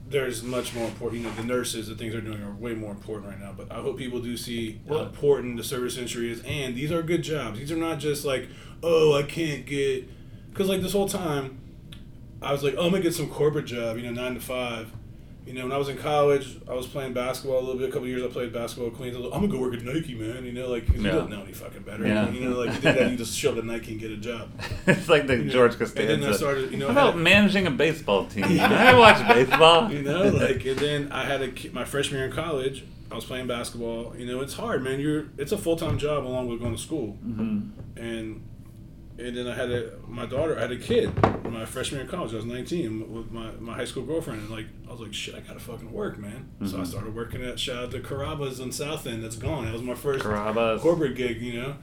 [0.09, 1.23] there's much more important.
[1.23, 3.53] You know, the nurses, the things they're doing are way more important right now.
[3.57, 7.03] But I hope people do see how important the service industry is, and these are
[7.03, 7.61] good jobs.
[7.61, 8.49] These are not just like,
[8.83, 10.09] oh, I can't get,
[10.51, 11.61] because like this whole time,
[12.43, 14.91] I was like, oh, I'm gonna get some corporate job, you know, nine to five.
[15.51, 17.89] You know, when I was in college, I was playing basketball a little bit.
[17.89, 19.17] A couple years, I played basketball at Queens.
[19.17, 20.45] I I'm gonna go work at Nike, man.
[20.47, 21.11] You know, like 'cause you Yeah.
[21.11, 22.07] don't know any fucking better.
[22.07, 22.31] Yeah.
[22.31, 24.17] You know, like you think that you just show up at Nike and get a
[24.17, 24.49] job.
[24.87, 26.17] it's like the know, George and Costanza.
[26.19, 28.45] then I started, you know, How about managing a baseball team?
[28.61, 29.93] I watch baseball.
[29.93, 32.85] You know, like, and then I had a my freshman year in college.
[33.11, 34.15] I was playing basketball.
[34.17, 35.01] You know, it's hard, man.
[35.01, 37.71] You're it's a full time job along with going to school, Mhm.
[37.97, 38.41] and
[39.21, 40.57] and then I had a my daughter.
[40.57, 41.11] I had a kid.
[41.51, 44.51] My freshman year in college, I was 19 with my, my high school girlfriend, and
[44.51, 46.49] like I was like, shit, I gotta fucking work, man.
[46.65, 46.87] So I Mhm.
[46.87, 49.23] started working at shout out to Carrabba's in South End.
[49.25, 49.65] That's gone.
[49.65, 50.81] That was my first Carrabba's.
[50.81, 51.77] corporate gig, you know,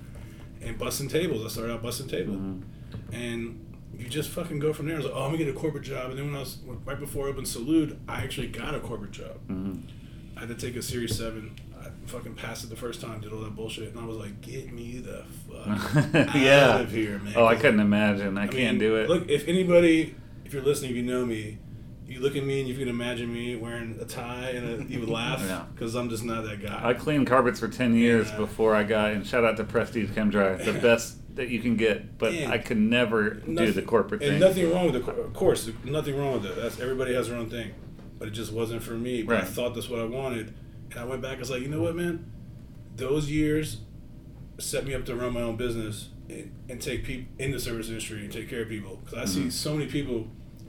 [0.61, 1.45] and busting tables.
[1.45, 2.61] I started out busting tables, Mhm.
[3.11, 3.63] and
[3.97, 4.95] you just fucking go from there.
[4.95, 6.57] I was like, oh, I'm gonna get a corporate job, and then when I was
[6.85, 9.37] right before I opened Salud, I actually got a corporate job.
[9.49, 9.81] Mhm.
[10.35, 11.51] I had to take a Series Seven.
[12.07, 14.71] Fucking passed it the first time, did all that bullshit, and I was like, "Get
[14.71, 16.05] me the fuck
[16.35, 16.69] Yeah.
[16.75, 18.37] out of here, man!" Oh, I couldn't imagine.
[18.37, 19.09] I, I can't mean, do it.
[19.09, 21.57] Look, if anybody, if you're listening, if you know me,
[22.07, 25.01] you look at me and you can imagine me wearing a tie and a, you
[25.01, 25.65] would laugh Yeah.
[25.75, 26.79] because I'm just not that guy.
[26.81, 28.37] I cleaned carpets for 10 years Yeah.
[28.37, 31.75] before I got, and shout out to Prestige Chem Dry, the best that you can
[31.75, 34.39] get, but And I could never do the corporate and thing.
[34.39, 36.55] nothing wrong with the, Of course, nothing wrong with it.
[36.55, 37.73] That's everybody has their own thing,
[38.17, 39.23] but it just wasn't for me.
[39.23, 40.53] But I thought that's what I wanted,
[40.91, 41.37] and I went back.
[41.37, 42.31] I was like, you know what, man?
[42.95, 43.77] Those years
[44.59, 47.87] set me up to run my own business and, and take people in the service
[47.89, 48.99] industry and take care of people.
[49.03, 50.27] Because I see so many people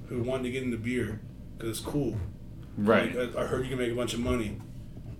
[0.08, 1.20] who want to get into beer
[1.56, 2.16] because it's cool.
[2.76, 3.14] Right.
[3.14, 4.58] Like, I, I heard you can make a bunch of money,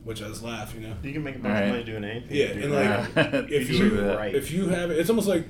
[0.05, 0.94] which I just laugh, you know.
[1.03, 1.62] You can make a bunch Right.
[1.64, 2.36] of money doing anything.
[2.36, 2.72] Yeah, and
[3.16, 4.11] like if You you.
[4.12, 4.34] Right.
[4.34, 5.46] if you have it, it's almost like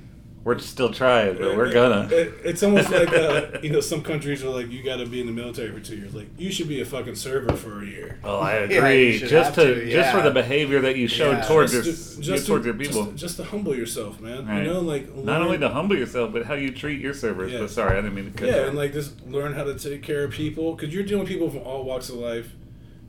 [0.49, 2.09] We're still trying, but we're gonna.
[2.11, 5.21] It, it's almost like uh, you know some countries are like you got to be
[5.21, 6.15] in the military for two years.
[6.15, 8.19] Like you should be a fucking server for a year.
[8.25, 9.13] Oh, I agree.
[9.13, 11.43] you should just have to, to, just for the behavior that you showed Yeah.
[11.45, 13.05] towards your, Just to- you- just to- towards your people.
[13.05, 14.47] Just, just to humble yourself, man.
[14.47, 14.63] Right.
[14.63, 17.53] You know, like Not only to humble yourself, but how you treat your servers.
[17.53, 17.59] Yeah.
[17.59, 18.69] But sorry, I didn't mean to cut you yeah, off.
[18.69, 21.51] and like just learn how to take care of people because you're dealing with people
[21.51, 22.55] from all walks of life.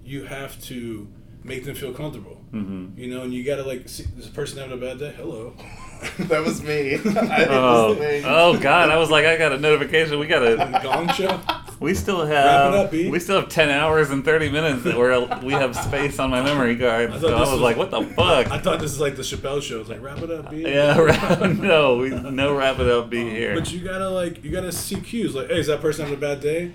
[0.03, 1.07] You have to
[1.45, 2.41] make them feel comfortable.
[2.53, 2.97] Mhm.
[2.97, 5.13] You know, and you gotta like see this person having a bad day.
[5.15, 5.53] Hello.
[6.19, 6.97] that was me.
[7.05, 8.89] Oh, oh God!
[8.89, 10.17] I was like, I got a notification.
[10.19, 10.79] We got a.
[10.83, 11.39] Gong show.
[11.79, 12.73] We still Wrap have.
[12.73, 13.09] it up, B.
[13.09, 16.41] we still have ten hours and thirty minutes that where we have space on my
[16.41, 17.11] memory card.
[17.11, 18.51] I so I was was- like, what the fuck?
[18.51, 19.79] I thought this is like the Chappelle show.
[19.79, 20.61] It's like wrap it up, B.
[20.63, 23.09] yeah, ra- no, we no wrap it up.
[23.09, 23.55] Be oh, here.
[23.55, 26.21] But you gotta like you gotta see cues like, hey, is that person having a
[26.21, 26.73] bad day?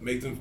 [0.00, 0.40] Make them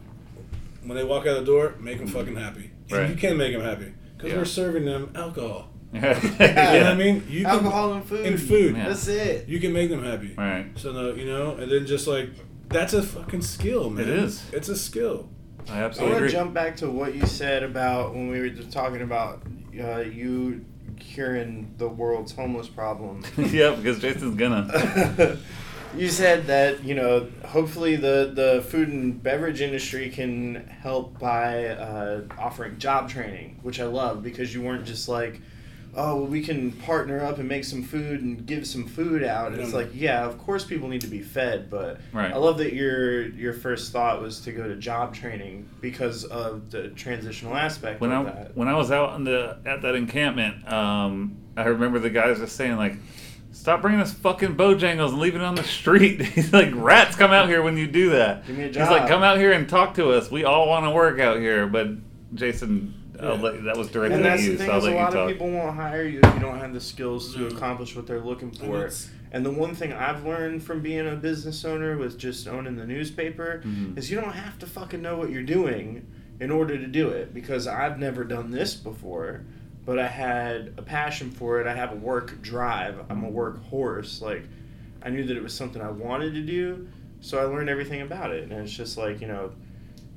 [0.83, 2.71] when they walk out the door, make them fucking happy.
[2.89, 3.09] And Right.
[3.09, 4.37] you can't make them happy because Yeah.
[4.37, 5.69] we're serving them alcohol.
[5.93, 6.73] Yeah.
[6.73, 7.23] You know what I mean?
[7.29, 8.25] You can, Alcohol and food.
[8.25, 8.75] and food.
[8.75, 8.87] Yeah.
[8.89, 9.47] That's it.
[9.47, 10.33] You can make them happy.
[10.37, 10.67] Right.
[10.75, 12.29] So no, you know, and then just like
[12.69, 14.03] that's a fucking skill, man.
[14.03, 14.43] It is.
[14.51, 15.29] It's a skill.
[15.69, 18.39] I absolutely I absolutely want to jump back to what you said about when we
[18.39, 19.43] were just talking about
[19.79, 20.65] uh, you
[20.99, 23.23] curing the world's homeless problem.
[23.37, 25.37] yeah, because Jason's gonna.
[25.97, 31.67] you said that you know hopefully the the food and beverage industry can help by
[31.67, 35.39] uh, offering job training, which I love because you weren't just like.
[35.95, 39.51] Oh, well, we can partner up and make some food and give some food out.
[39.51, 42.31] And it's like, yeah, of course people need to be fed, but Right.
[42.31, 46.71] I love that your your first thought was to go to job training because of
[46.71, 48.57] the transitional aspect when of I that.
[48.57, 52.55] when I was out in the at that encampment, um, I remember the guys just
[52.55, 52.95] saying like,
[53.51, 57.31] "Stop bringing us fucking bojangles and leaving it on the street." He's like, "Rats come
[57.31, 58.81] out here when you do that." Give me a job.
[58.87, 60.31] He's like, "Come out here and talk to us.
[60.31, 61.89] We all want to work out here." But
[62.33, 63.41] Jason, I'll Yeah.
[63.41, 64.93] let, that was directed And at that's you, the thing so I'll is a let
[64.95, 67.51] you lot of people won't hire you if you don't have the skills to Mm.
[67.55, 68.77] accomplish what they're looking for.
[68.79, 72.75] it's- And the one thing I've learned from being a business owner with just owning
[72.75, 73.97] the newspaper Mhm.
[73.97, 76.05] is you don't have to fucking know what you're doing
[76.39, 77.33] in order to do it.
[77.33, 79.41] Because I've never done this before,
[79.87, 81.65] but I had a passion for it.
[81.65, 82.95] I have a work drive.
[83.09, 84.21] I'm a work horse.
[84.21, 84.43] Like
[85.01, 86.87] I knew that it was something I wanted to do,
[87.19, 88.43] so I learned everything about it.
[88.43, 89.51] And it's just like you know,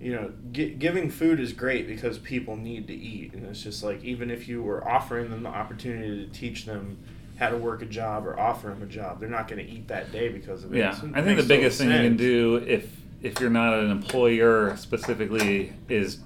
[0.00, 3.82] you know, gi- giving food is great because people need to eat, and it's just
[3.82, 6.98] like even if you were offering them the opportunity to teach them
[7.38, 9.88] how to work a job or offer them a job, they're not going to eat
[9.88, 10.78] that day because of it.
[10.78, 12.90] Yeah, So it I think the biggest thing total you can do if
[13.22, 16.18] if you're not an employer specifically is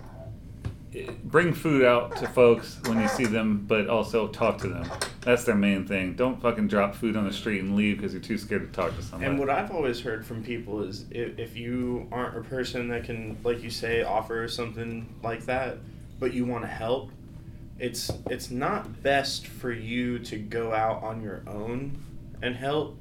[1.25, 4.91] bring food out to folks when you see them, but also talk to them.
[5.23, 6.15] That's their main thing.
[6.15, 8.97] Don't fucking drop food on the street and leave because you're too scared to talk
[8.97, 9.31] to somebody.
[9.31, 13.05] And what I've always heard from people is if, if you aren't a person that
[13.05, 15.79] can, like you say, offer something like that,
[16.19, 17.11] but you want to help,
[17.79, 21.97] it's it's not best for you to go out on your own
[22.43, 22.97] and help.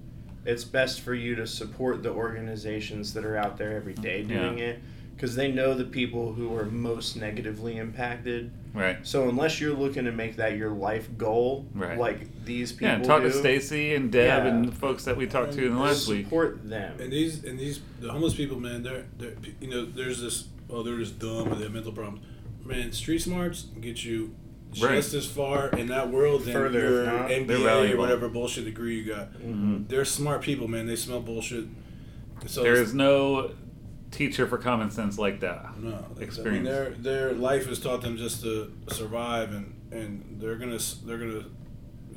[0.45, 4.57] It's best for you to support the organizations that are out there every day doing
[4.57, 4.65] Yeah.
[4.65, 4.79] it
[5.19, 8.49] because they know the people who are most negatively impacted.
[8.73, 9.05] right.
[9.05, 11.97] So unless you're looking to make that your life goal, Right.
[11.97, 14.47] like these people Yeah, and talk do, to Stacy and Deb Yeah.
[14.49, 16.23] and the folks that we talked to in the last week.
[16.25, 16.97] support them.
[17.01, 20.83] And these and these the homeless people, man, they're they're you know there's this oh
[20.83, 22.25] they're just dumb or they have mental problems.
[22.63, 24.33] Man, street smarts get you
[24.71, 24.97] just Right.
[25.19, 27.31] as far in that world than Further, your if not.
[27.31, 29.33] MBA or whatever bullshit degree you got.
[29.41, 29.87] Mhm.
[29.89, 30.85] They're smart people, man.
[30.85, 31.65] They smell bullshit.
[32.45, 33.51] So there is no
[34.11, 35.77] teacher for common sense like that.
[35.79, 36.67] no I mean, experience.
[36.67, 41.45] their their life has taught them just to survive, and and they're gonna they're gonna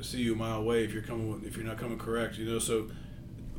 [0.01, 2.37] see you a mile away if you're coming with, if you're not coming correct.
[2.37, 2.87] You know, so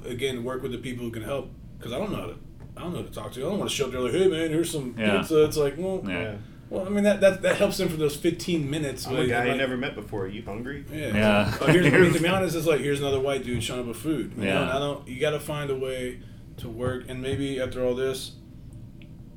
[0.05, 2.37] again, work with the people who can help because I don't know how to.
[2.77, 3.41] I don't know who to talk to.
[3.41, 5.19] I don't want to show up there like, hey man, here's some Yeah.
[5.19, 5.45] pizza.
[5.45, 6.21] It's like, well, Yeah.
[6.21, 6.35] yeah.
[6.71, 9.07] well, I mean that, that that helps them for those 15 minutes.
[9.07, 10.25] I'm a guy you like- never met before.
[10.25, 10.85] Are you hungry?
[10.93, 11.15] Yeah.
[11.15, 11.59] Yeah.
[11.61, 13.87] Oh, here's, I mean, to be honest, it's like here's another white dude showing up
[13.87, 14.33] with food.
[14.37, 14.55] You Yeah.
[14.55, 14.63] Know?
[14.63, 15.07] And I don't.
[15.09, 16.19] You got to find a way
[16.59, 18.33] to work, and maybe after all this,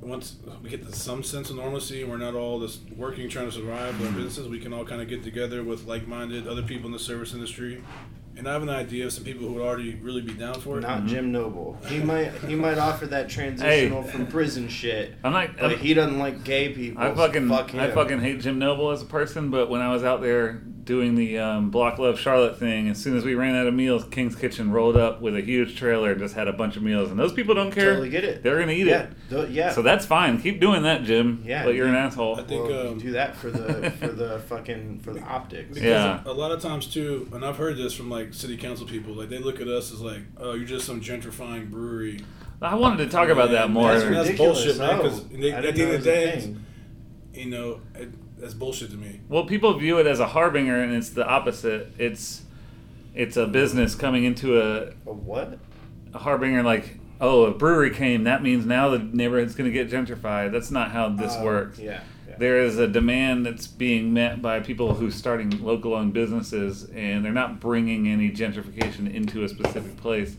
[0.02, 3.48] once we get to some sense of normalcy, and we're not all just working trying
[3.48, 4.06] to survive Mm-hmm.
[4.06, 4.48] our businesses.
[4.48, 7.84] We can all kind of get together with like-minded other people in the service industry.
[8.38, 10.78] And I have an idea of some people who would already really be down for
[10.78, 10.82] it.
[10.82, 11.76] Not Jim Noble.
[11.88, 15.56] He might he might offer that transitional from prison shit, I'm not.
[15.58, 17.02] but I'm- he doesn't like gay people.
[17.02, 17.80] I so fucking fuck him.
[17.80, 21.14] I fucking hate Jim Noble as a person, but when I was out there doing
[21.14, 22.90] the um, Block Love Charlotte thing.
[22.90, 25.78] As soon as we ran out of meals, King's Kitchen rolled up with a huge
[25.78, 27.12] trailer and just had a bunch of meals.
[27.12, 27.92] And those people don't care.
[27.92, 28.42] Totally get it.
[28.42, 29.14] They're gonna eat yeah, it.
[29.30, 29.72] th- yeah.
[29.72, 30.42] So that's fine.
[30.42, 31.44] Keep doing that, Jim.
[31.46, 32.40] Yeah, But you're an asshole.
[32.40, 35.68] I think, well, you um, do that for the for the fucking for the optics.
[35.76, 36.22] Because Yeah.
[36.26, 39.30] a lot of times too, and I've heard this from like city council people, like
[39.30, 42.24] they look at us as like, oh, you're just some gentrifying brewery.
[42.62, 43.92] I wanted to talk about that more.
[43.92, 44.98] That's, That's that's ridiculous, bullshit, man.
[44.98, 45.20] Because
[45.54, 46.66] I at the end of the day, was a it's, thing.
[47.34, 48.10] you know, it,
[48.40, 49.22] that's bullshit to me.
[49.30, 51.92] Well, people view it as a harbinger, and it's the opposite.
[51.98, 52.44] It's
[53.16, 55.58] it's a business coming into a, A what?
[56.14, 58.26] a harbinger like, oh, a brewery came.
[58.26, 60.52] That means now the neighborhood's going to get gentrified.
[60.52, 61.80] That's not how this Uh, works.
[61.80, 62.02] Yeah.
[62.30, 62.36] yeah.
[62.38, 67.26] There is a demand that's being met by people who are starting local-owned businesses, and
[67.26, 70.36] they're not bringing any gentrification into a specific place.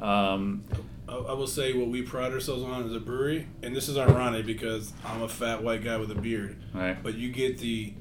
[0.00, 0.64] Um,
[1.08, 3.96] I, I will say what we pride ourselves on as a brewery, and this is
[3.96, 7.00] ironic because I'm a fat white guy with a beard, right.
[7.02, 7.94] but you get the,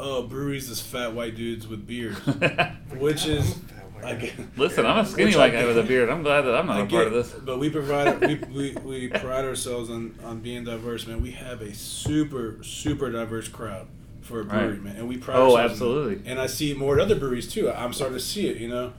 [0.00, 2.18] oh, breweries is fat white dudes with beards,
[2.98, 3.58] which is,
[4.04, 6.08] I get, Listen, I'm a skinny Which white guy with a beard.
[6.08, 7.32] I'm glad that I'm not I a get, part of this.
[7.32, 11.20] But we provide we, we, we pride ourselves on, on being diverse, man.
[11.20, 13.88] We have a super super diverse crowd
[14.20, 14.82] for a brewery, Right.
[14.82, 16.14] man, and we pride Oh, ourselves absolutely.
[16.16, 16.30] that.
[16.30, 17.70] And I see it more at other breweries too.
[17.70, 18.58] I'm starting to see it.
[18.58, 18.92] You know,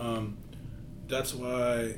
[0.00, 0.38] um,
[1.08, 1.96] that's why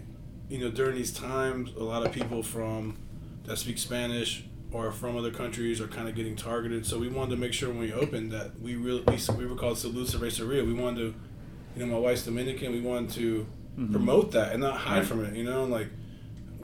[0.50, 2.96] you know during these times, a lot of people from
[3.44, 6.84] that speak Spanish or from other countries are kind of getting targeted.
[6.86, 9.56] So we wanted to make sure when we opened that we really we, we were
[9.56, 10.64] called Salud Cerveceria.
[10.66, 11.14] We wanted to,
[11.80, 12.72] you know, my wife's Dominican.
[12.72, 13.46] We wanted to
[13.78, 13.92] Mhm.
[13.92, 15.06] promote that and not hide Right.
[15.06, 15.34] from it.
[15.36, 15.88] You know, like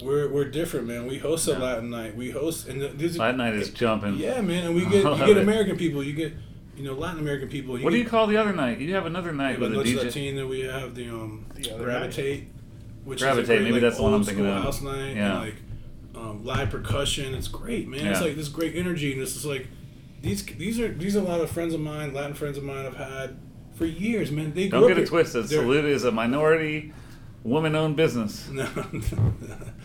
[0.02, 1.06] we're we're different, man.
[1.06, 1.58] We host a Yeah.
[1.58, 2.14] Latin night.
[2.16, 4.16] We host and the, these Latin night is jumping.
[4.16, 4.66] yeah, man.
[4.66, 5.38] And we get you get it.
[5.38, 6.02] American people.
[6.04, 6.32] You get
[6.76, 7.78] you know Latin American people.
[7.78, 8.78] What do you get, call the other night?
[8.80, 10.04] You have another night But with a Noche DJ.
[10.04, 12.48] Latina, we have the um The other gravitate,
[13.06, 14.62] which Gravitate, is great, maybe like, that's the one I'm thinking of.
[14.62, 15.40] House night, Yeah.
[15.40, 15.54] and like
[16.14, 17.34] um, live percussion.
[17.34, 18.06] It's great, man.
[18.06, 19.68] It's like this great energy, and it's just like
[20.22, 22.84] these these are these are a lot of friends of mine, Latin friends of mine.
[22.86, 23.38] I've had
[23.74, 24.52] for years, man.
[24.54, 25.46] They Don't grew get up it twisted.
[25.46, 26.92] They're- Salud is a minority,
[27.44, 28.48] woman-owned business.
[28.52, 28.66] No.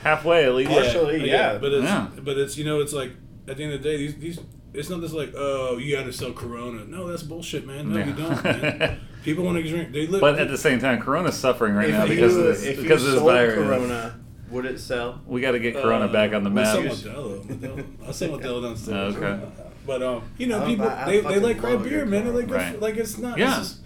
[0.02, 0.72] Halfway, at least.
[0.72, 1.57] Partially, yeah.
[1.57, 2.07] But it's Yeah.
[2.23, 3.11] but it's you know it's like
[3.48, 4.39] at the end of the day these these
[4.73, 6.85] it's not just like oh you got to sell Corona.
[6.85, 7.89] No, that's bullshit, man.
[7.91, 8.06] No, Yeah.
[8.07, 8.43] you don't.
[8.43, 8.99] Man.
[9.23, 9.91] People want to drink.
[9.91, 10.19] They live.
[10.22, 12.81] But at the same time, Corona's suffering right if now you, because of this if
[12.81, 13.53] because you of this sold virus.
[13.56, 14.19] Corona,
[14.49, 15.22] would it sell?
[15.27, 16.73] We got to get Corona Uh, back on the we'll map.
[16.93, 17.43] sell Modelo.
[17.45, 17.85] Modelo.
[18.07, 19.15] I'll sell Modelo downstairs.
[19.15, 19.45] Okay.
[19.85, 22.26] But um, you know, people buy- they, they like craft beer, man.
[22.26, 22.80] They like Right.
[22.81, 23.38] like it's not.
[23.38, 23.60] Yeah.
[23.60, 23.81] It's just,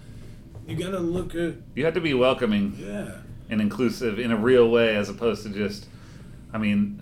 [0.67, 3.17] you gotta look at You have to be welcoming yeah.
[3.49, 5.87] and inclusive in a real way, as opposed to just.
[6.53, 7.01] I mean,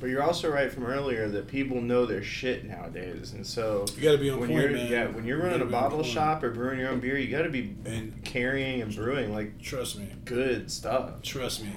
[0.00, 4.02] But you're also right from earlier that people know their shit nowadays, and so You
[4.02, 4.90] gotta be on when point, you're man.
[4.92, 7.00] yeah when you're You running a gotta be on bottle shop or brewing your own
[7.00, 11.22] beer, you got to be And carrying and brewing like trust me, good stuff.
[11.22, 11.70] trust me.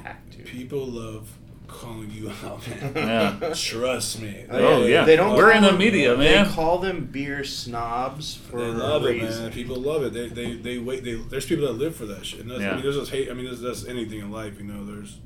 [0.46, 1.30] People love
[1.68, 2.92] calling you out, man.
[3.42, 3.54] yeah.
[3.56, 4.46] Trust me.
[4.50, 5.06] Oh, yeah.
[5.06, 5.38] They don't.
[5.38, 6.46] We're in the them- media, man.
[6.46, 9.44] They call them beer snobs for They a love it, reason.
[9.46, 9.52] man.
[9.54, 10.12] People love it.
[10.14, 11.04] They, they, they wait.
[11.06, 12.42] They, there's people that live for that shit.
[12.42, 12.72] And that's, Yeah.
[12.72, 13.30] I mean, there's just hate.
[13.30, 14.60] I mean, there's, that's anything in life.
[14.60, 15.18] You know, there's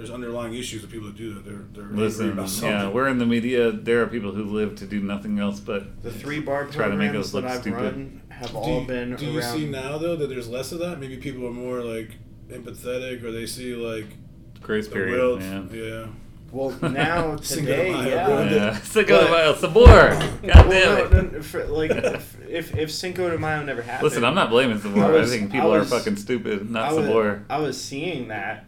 [0.00, 1.44] there's underlying issues of people that do that.
[1.44, 2.70] They're they're angry Listen, about something.
[2.70, 3.70] yeah, we're in the media.
[3.70, 6.02] There are people who live to do nothing else but.
[6.02, 7.76] The three bar Try to make programs us that look I've stupid.
[7.82, 10.78] run have do all you, been do you see now though that there's less of
[10.78, 10.98] that?
[10.98, 12.12] Maybe people are more like
[12.48, 14.06] empathetic, or they see like
[14.62, 15.14] Grace the period.
[15.14, 15.40] real.
[15.72, 15.84] yeah.
[16.00, 16.06] Yeah.
[16.52, 18.26] Well, now Cinco today, de Mayo, yeah.
[18.26, 18.42] bro.
[18.42, 19.84] Yeah, Cinco de But- Mayo, Sabor.
[19.86, 21.12] God damn Well, it.
[21.12, 24.02] no, no, for, like if, if if Cinco de Mayo never happened.
[24.02, 25.04] Listen, I'm not blaming Sabor.
[25.04, 27.44] I I, was- think I people was- are fucking stupid, not I was, Sabor.
[27.48, 28.64] I was seeing that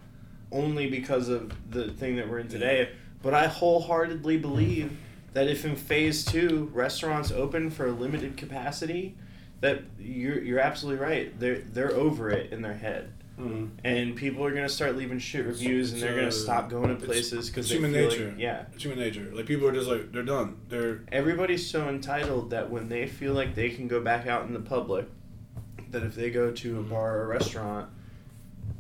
[0.53, 2.91] only because of the thing that we're in today.
[3.23, 4.97] But I wholeheartedly believe
[5.33, 9.17] that if in phase two restaurants open for a limited capacity,
[9.61, 11.39] that you're you're absolutely right.
[11.41, 13.13] They're they're over it in their head.
[13.39, 13.71] Mhm.
[13.83, 17.03] And people are gonna start leaving shit reviews, and they're gonna uh, stop going to
[17.07, 18.29] places because they human feel nature.
[18.29, 18.65] like yeah.
[18.75, 19.31] It's human nature.
[19.33, 20.57] Like people are just like they're done.
[20.69, 24.53] They're Everybody's so entitled that when they feel like they can go back out in
[24.53, 25.07] the public,
[25.91, 27.89] that if they go to a bar or a restaurant,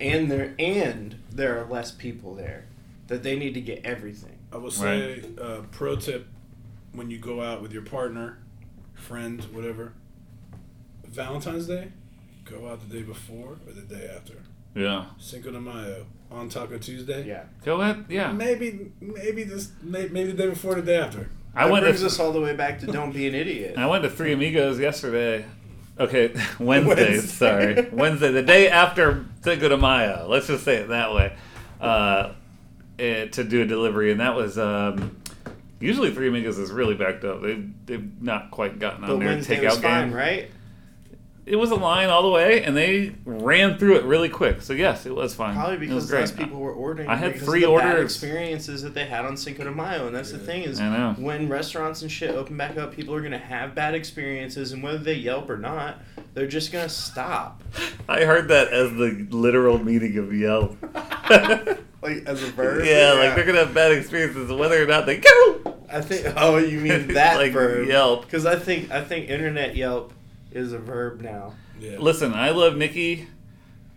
[0.02, 2.66] and there and there are less people there,
[3.06, 4.38] that they need to get everything.
[4.52, 6.26] I will say, uh, pro tip:
[6.92, 8.38] when you go out with your partner,
[8.94, 9.94] friend, whatever,
[11.06, 11.92] Valentine's Day,
[12.44, 14.34] go out the day before or the day after.
[14.74, 15.06] Yeah.
[15.18, 17.26] Cinco de Mayo on Taco Tuesday.
[17.26, 17.44] Yeah.
[17.64, 18.06] Go ahead.
[18.08, 18.32] Yeah.
[18.32, 21.28] Maybe, maybe this, maybe the day before, the day after.
[21.54, 23.76] I that went brings to us all the way back to don't be an idiot.
[23.76, 25.44] I went to Three Amigos yesterday.
[25.98, 27.10] Okay, Wednesday.
[27.12, 27.20] Wednesday.
[27.20, 30.26] Sorry, Wednesday, the day after Cinco de Mayo.
[30.28, 31.36] Let's just say it that way.
[31.80, 32.32] Uh,
[32.98, 35.20] eh, to do a delivery, and that was um,
[35.80, 37.42] usually Three Amigos is really backed up.
[37.42, 40.16] They've, they've not quite gotten but on their Wednesday takeout was fine, game.
[40.16, 40.50] right?
[41.44, 44.62] It was a line all the way, and they ran through it really quick.
[44.62, 45.56] So yes, it was fine.
[45.56, 46.20] Probably because great.
[46.20, 47.08] less people were ordering.
[47.08, 48.12] I had because three of the bad orders.
[48.12, 51.14] experiences that they had on Cinco de Mayo, and that's the thing is I know.
[51.18, 54.98] when restaurants and shit open back up, people are gonna have bad experiences, and whether
[54.98, 55.98] they Yelp or not,
[56.34, 57.60] they're just gonna stop.
[58.08, 60.76] I heard that as the literal meaning of Yelp.
[62.02, 62.84] Like as a verb.
[62.84, 65.76] yeah, like they're gonna have bad experiences whether or not they go.
[65.88, 66.34] I think.
[66.36, 67.86] Oh, you mean that Like verb?
[67.86, 68.22] Yelp.
[68.24, 70.12] Because I think I think internet Yelp
[70.54, 71.54] is a verb now.
[71.80, 71.98] Yeah.
[71.98, 73.26] Listen, I love Nikki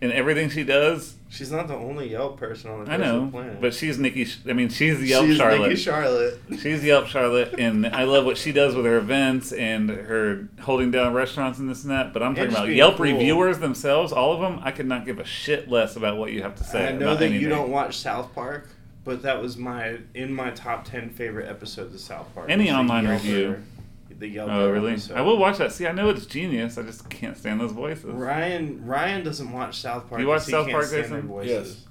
[0.00, 1.14] and everything she does.
[1.28, 3.60] She's not the only Yelp person on the I know, planet.
[3.60, 4.26] but she's Nikki.
[4.48, 5.70] I mean, she's Yelp Charlotte.
[5.70, 6.40] She's Charlotte.
[6.48, 6.60] Nikki Charlotte.
[6.62, 10.90] She's Yelp Charlotte, and I love what she does with her events and her holding
[10.92, 12.12] down restaurants and this and that.
[12.12, 13.06] But I'm talking about Yelp cool.
[13.06, 14.60] reviewers themselves, all of them.
[14.62, 16.88] I could not give a shit less about what you have to say.
[16.88, 17.42] I know about that anything.
[17.42, 18.68] you don't watch South Park,
[19.04, 22.48] but that was my in my top ten favorite episodes of South Park.
[22.50, 23.62] Any was the online Yelper- review.
[24.18, 24.48] The Yelp.
[24.50, 24.92] Oh really?
[24.92, 25.16] Episode.
[25.16, 25.72] I will watch that.
[25.72, 26.78] See, I know it's genius.
[26.78, 28.04] I just can't stand those voices.
[28.06, 30.20] Ryan Ryan doesn't watch South Park.
[30.20, 31.28] You watch 'cause he South can't Park, stand their Jason?
[31.28, 31.50] voices.
[31.76, 31.82] Yes.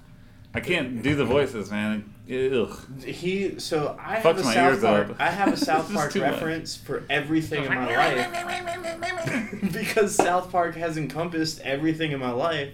[0.55, 2.11] I can't do the voices, man.
[2.27, 2.79] Ugh.
[3.05, 5.09] He so I Fucks have a my South Park.
[5.11, 5.15] up.
[5.19, 6.31] I have a South Park too much.
[6.31, 12.69] reference for everything in my life because South Park has encompassed everything in my life.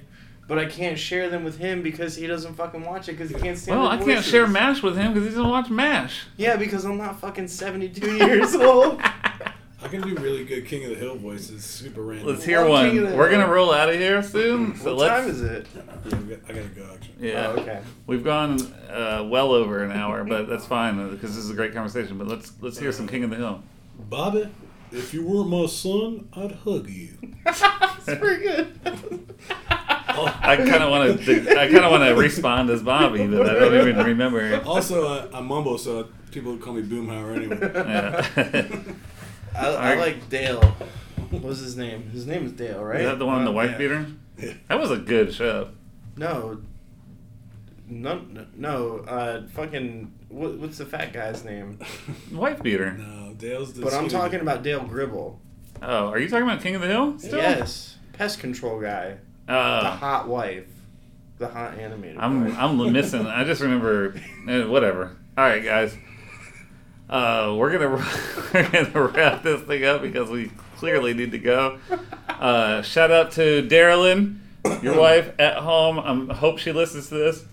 [0.48, 3.36] But I can't share them with him because he doesn't fucking watch it because he
[3.36, 3.80] can't stand.
[3.80, 6.24] Well, the I can't share Mash with him because he doesn't watch Mash.
[6.36, 9.02] Yeah, because I'm not fucking 72 years old.
[9.92, 12.28] I can do really good King of the Hill voices, super random.
[12.28, 12.90] Let's hear Well, one.
[12.92, 13.42] King of the We're Hill.
[13.42, 14.78] gonna roll out of here soon.
[14.78, 15.22] So what let's.
[15.26, 15.68] time is it?
[15.76, 17.28] Yeah, I got- I gotta go actually.
[17.30, 17.48] Yeah.
[17.48, 17.82] Oh, okay.
[18.08, 21.74] We've gone uh, well over an hour, but that's fine because this is a great
[21.74, 22.18] conversation.
[22.18, 23.62] But let's let's hear some King of the Hill.
[24.10, 24.48] Bobby,
[24.94, 27.10] if you were my son, I'd hug you.
[27.44, 28.80] That's pretty good.
[29.50, 33.60] I kind of want to I kind of want to respond as Bobby, but I
[33.60, 34.62] don't even remember.
[34.66, 37.60] Also, I, I mumble, so people would call me Boomhauer anyway.
[37.76, 38.94] Yeah.
[39.56, 40.62] I, I like Dale.
[41.30, 42.10] What was his name?
[42.12, 43.02] His name is Dale, right?
[43.02, 43.78] Is that the one in the wife Yeah.
[43.78, 44.06] beater?
[44.68, 45.70] That was a good show.
[46.18, 46.62] No.
[47.88, 48.22] No,
[48.56, 51.78] no, uh, fucking, what, what's the fat guy's name?
[52.32, 52.94] Wife beater.
[52.94, 53.82] No, Dale's the.
[53.82, 54.42] But I'm talking dude.
[54.44, 55.40] about Dale Gribble.
[55.82, 57.20] Oh, are you talking about King of the Hill?
[57.20, 57.40] Still?
[57.40, 60.68] Yes, pest control guy, the Uh, hot wife,
[61.38, 62.16] the hot animator.
[62.18, 62.56] I'm wife.
[62.58, 63.26] I'm missing.
[63.28, 64.16] I just remember.
[64.48, 65.18] eh, whatever.
[65.38, 65.94] All right, guys.
[67.12, 67.90] Uh, we're gonna
[68.54, 71.78] we're gonna wrap this thing up because we clearly need to go.
[72.30, 74.38] Uh, shout out to Darilyn,
[74.82, 76.00] your wife at home.
[76.30, 77.44] I hope she listens to this.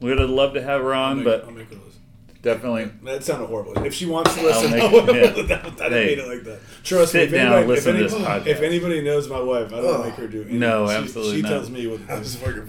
[0.00, 2.00] We would love to have her I'll on, make, but I'll make her listen.
[2.42, 3.78] definitely That sounded horrible.
[3.84, 5.16] If she wants to listen, make- I will.
[5.16, 5.30] yeah.
[5.46, 6.58] that, I didn't Hey, mean it like that.
[6.84, 7.24] Trust sit me.
[7.38, 8.46] If down anybody, listen if, to this podcast.
[8.46, 10.04] if anybody knows my wife, I don't Ugh.
[10.06, 10.58] make her do anything.
[10.58, 11.48] No, She- absolutely She not.
[11.48, 12.18] tells me what to That do.
[12.18, 12.66] was fucking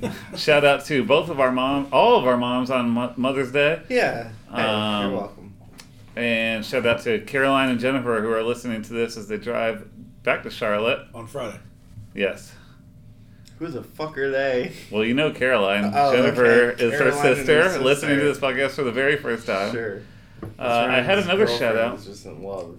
[0.00, 0.10] funny.
[0.36, 3.82] shout out to both of our moms, all of our moms on Mother's Day.
[3.90, 4.30] yeah.
[4.52, 5.47] Hey, Um, you're welcome.
[6.18, 9.88] And shout out to Caroline and Jennifer who are listening to this as they drive
[10.24, 11.06] back to Charlotte.
[11.14, 11.60] on Friday.
[12.12, 12.52] Yes.
[13.60, 14.72] Who the fuck are they?
[14.90, 15.92] Well, you know Caroline.
[15.94, 16.84] Oh, Jennifer okay.
[16.84, 17.84] is her Caroline and sister, sister.
[17.84, 19.72] listening to this podcast for the very first time.
[19.72, 20.02] Sure.
[20.58, 21.96] Uh, I had another shout out.
[21.98, 22.78] Is just in love.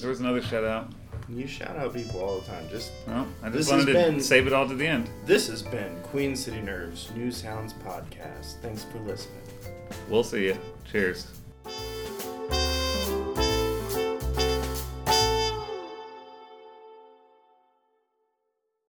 [0.00, 0.92] There was another shout out.
[1.28, 2.68] You shout out people all the time.
[2.70, 5.08] Just Well, I just wanted to been- save it all to the end.
[5.26, 8.60] this has been Queen City Nerve's News Sounds podcast.
[8.62, 9.42] Thanks for listening.
[10.08, 10.58] We'll see you.
[10.90, 11.28] Cheers.